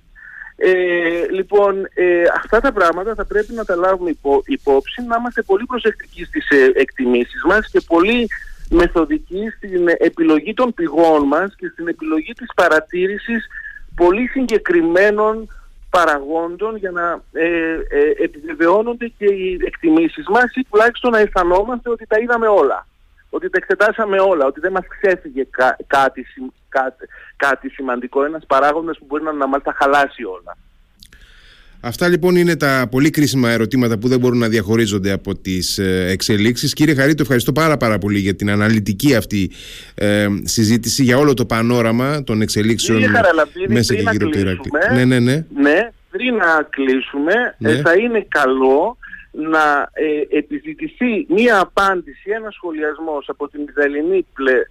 Ε, 0.57 1.31
λοιπόν, 1.31 1.89
ε, 1.93 2.23
αυτά 2.35 2.59
τα 2.59 2.71
πράγματα 2.71 3.13
θα 3.15 3.25
πρέπει 3.25 3.53
να 3.53 3.65
τα 3.65 3.75
λάβουμε 3.75 4.09
υπό, 4.09 4.41
υπόψη, 4.45 5.01
να 5.01 5.15
είμαστε 5.19 5.41
πολύ 5.41 5.65
προσεκτικοί 5.65 6.23
στις 6.23 6.49
ε, 6.49 6.71
εκτιμήσεις 6.75 7.43
μας 7.43 7.69
και 7.71 7.81
πολύ 7.87 8.27
μεθοδική 8.69 9.49
στην 9.57 9.87
επιλογή 9.97 10.53
των 10.53 10.73
πηγών 10.73 11.23
μας 11.27 11.55
και 11.55 11.67
στην 11.67 11.87
επιλογή 11.87 12.33
της 12.33 12.47
παρατήρησης 12.55 13.45
πολύ 13.95 14.27
συγκεκριμένων 14.27 15.47
παραγόντων 15.89 16.75
για 16.77 16.91
να 16.91 17.21
ε, 17.31 17.45
ε, 17.89 18.23
επιβεβαιώνονται 18.23 19.07
και 19.17 19.25
οι 19.25 19.59
εκτιμήσεις 19.65 20.27
μας 20.27 20.55
ή 20.55 20.65
τουλάχιστον 20.69 21.11
να 21.11 21.19
αισθανόμαστε 21.19 21.89
ότι 21.89 22.05
τα 22.07 22.17
είδαμε 22.19 22.47
όλα. 22.47 22.87
Ότι 23.29 23.49
τα 23.49 23.57
εξετάσαμε 23.61 24.19
όλα, 24.19 24.45
ότι 24.45 24.59
δεν 24.59 24.71
μας 24.71 24.85
ξέφυγε 24.87 25.47
κάτι, 25.87 26.25
κάτι, 26.69 27.05
κάτι 27.35 27.69
σημαντικό, 27.69 28.23
ένας 28.23 28.45
παράγοντας 28.45 28.97
που 28.97 29.05
μπορεί 29.05 29.23
να, 29.23 29.31
να 29.31 29.47
μας 29.47 29.63
τα 29.63 29.73
χαλάσει 29.79 30.23
όλα. 30.23 30.57
Αυτά 31.87 32.07
λοιπόν 32.07 32.35
είναι 32.35 32.55
τα 32.55 32.87
πολύ 32.91 33.09
κρίσιμα 33.09 33.49
ερωτήματα 33.49 33.97
που 33.97 34.07
δεν 34.07 34.19
μπορούν 34.19 34.37
να 34.37 34.47
διαχωρίζονται 34.47 35.11
από 35.11 35.35
τις 35.35 35.77
ε, 35.77 36.05
εξελίξεις. 36.09 36.73
Κύριε 36.73 36.95
Χαρίτο, 36.95 37.21
ευχαριστώ 37.21 37.51
πάρα 37.51 37.77
πάρα 37.77 37.97
πολύ 37.97 38.19
για 38.19 38.35
την 38.35 38.49
αναλυτική 38.49 39.15
αυτή 39.15 39.51
ε, 39.95 40.27
συζήτηση 40.43 41.03
για 41.03 41.17
όλο 41.17 41.33
το 41.33 41.45
πανόραμα 41.45 42.23
των 42.23 42.41
εξελίξεων 42.41 43.01
μέσα 43.67 43.95
και 43.95 44.01
γύρω 44.11 44.51
από 44.51 44.69
το 44.69 44.93
Ναι, 44.93 45.05
ναι, 45.05 45.19
ναι. 45.19 45.45
ναι, 45.55 45.91
πριν 46.09 46.35
να 46.35 46.67
κλείσουμε 46.69 47.33
ε, 47.59 47.71
ναι. 47.71 47.81
θα 47.81 47.93
είναι 47.93 48.25
καλό 48.27 48.97
να 49.31 49.89
ε, 49.93 50.37
επιζητηθεί 50.37 51.25
μία 51.27 51.59
απάντηση, 51.59 52.29
ένα 52.35 52.49
σχολιασμός 52.51 53.29
από 53.29 53.49
την 53.49 53.61
Ισραηλινή 53.69 54.25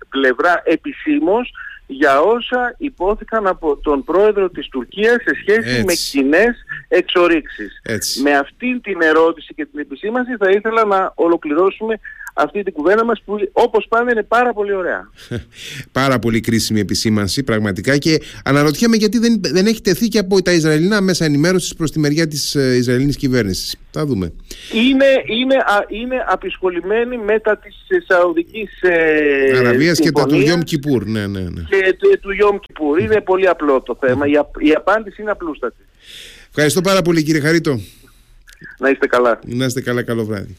πλευρά 0.08 0.62
επισήμως 0.64 1.52
για 1.86 2.20
όσα 2.20 2.74
υπόθηκαν 2.78 3.46
από 3.46 3.76
τον 3.76 4.04
πρόεδρο 4.04 4.50
της 4.50 4.68
Τουρκίας 4.68 5.22
σε 5.22 5.34
σχέση 5.40 5.84
με 5.84 5.94
κοινές 5.94 6.64
εξορίξεις. 6.88 7.82
Με 8.22 8.36
αυτή 8.36 8.80
την 8.80 9.02
ερώτηση 9.02 9.54
και 9.54 9.66
την 9.66 9.80
επισήμανση 9.80 10.36
θα 10.36 10.50
ήθελα 10.50 10.84
να 10.84 11.12
ολοκληρώσουμε 11.14 12.00
αυτή 12.34 12.62
την 12.62 12.72
κουβέντα 12.72 13.04
μας 13.04 13.22
που 13.24 13.36
όπως 13.52 13.86
πάντα 13.88 14.10
είναι 14.10 14.22
πάρα 14.22 14.52
πολύ 14.52 14.74
ωραία. 14.74 15.10
πάρα 15.92 16.18
πολύ 16.18 16.40
κρίσιμη 16.40 16.80
επισήμανση 16.80 17.42
πραγματικά 17.42 17.98
και 17.98 18.20
αναρωτιέμαι 18.44 18.96
γιατί 18.96 19.18
δεν, 19.18 19.40
δεν 19.40 19.66
έχει 19.66 19.80
τεθεί 19.80 20.08
και 20.08 20.18
από 20.18 20.42
τα 20.42 20.52
Ισραηλινά 20.52 21.00
μέσα 21.00 21.24
ενημέρωσης 21.24 21.74
προς 21.74 21.90
τη 21.90 21.98
μεριά 21.98 22.28
της 22.28 22.54
ε, 22.54 22.76
Ισραηλινής 22.76 23.16
κυβέρνησης. 23.16 23.76
Θα 23.90 24.06
δούμε. 24.06 24.32
Είναι, 24.72 25.06
είναι, 25.26 25.56
είναι 25.88 26.24
απεισχολημένη 26.28 27.18
μετά 27.18 27.58
της 27.58 27.74
Σαουδικής 28.06 28.82
ε, 28.82 29.58
Αραβίας 29.58 29.98
και 29.98 30.12
τα 30.12 30.26
του 30.26 30.36
Γιόμ 30.36 30.60
Κιπούρ. 30.60 31.04
Ναι, 31.04 31.26
ναι, 31.26 31.40
ναι. 31.40 31.62
Και 31.68 31.96
του, 31.98 32.18
του 32.20 32.32
Γιόμ 32.32 32.58
Κιπούρ. 32.58 33.00
Είναι 33.00 33.20
πολύ 33.20 33.48
απλό 33.48 33.82
το 33.82 33.96
θέμα. 34.00 34.26
Η, 34.26 34.32
η 34.58 34.72
απάντηση 34.72 35.22
είναι 35.22 35.30
απλούστατη. 35.30 35.82
Ευχαριστώ 36.48 36.80
πάρα 36.80 37.02
πολύ 37.02 37.22
κύριε 37.22 37.40
Χαρίτο. 37.40 37.80
Να 38.78 38.88
είστε 38.88 39.06
καλά. 39.06 39.38
Να 39.44 39.64
είστε 39.64 39.80
καλά. 39.80 40.02
Καλό 40.02 40.24
βράδυ. 40.24 40.56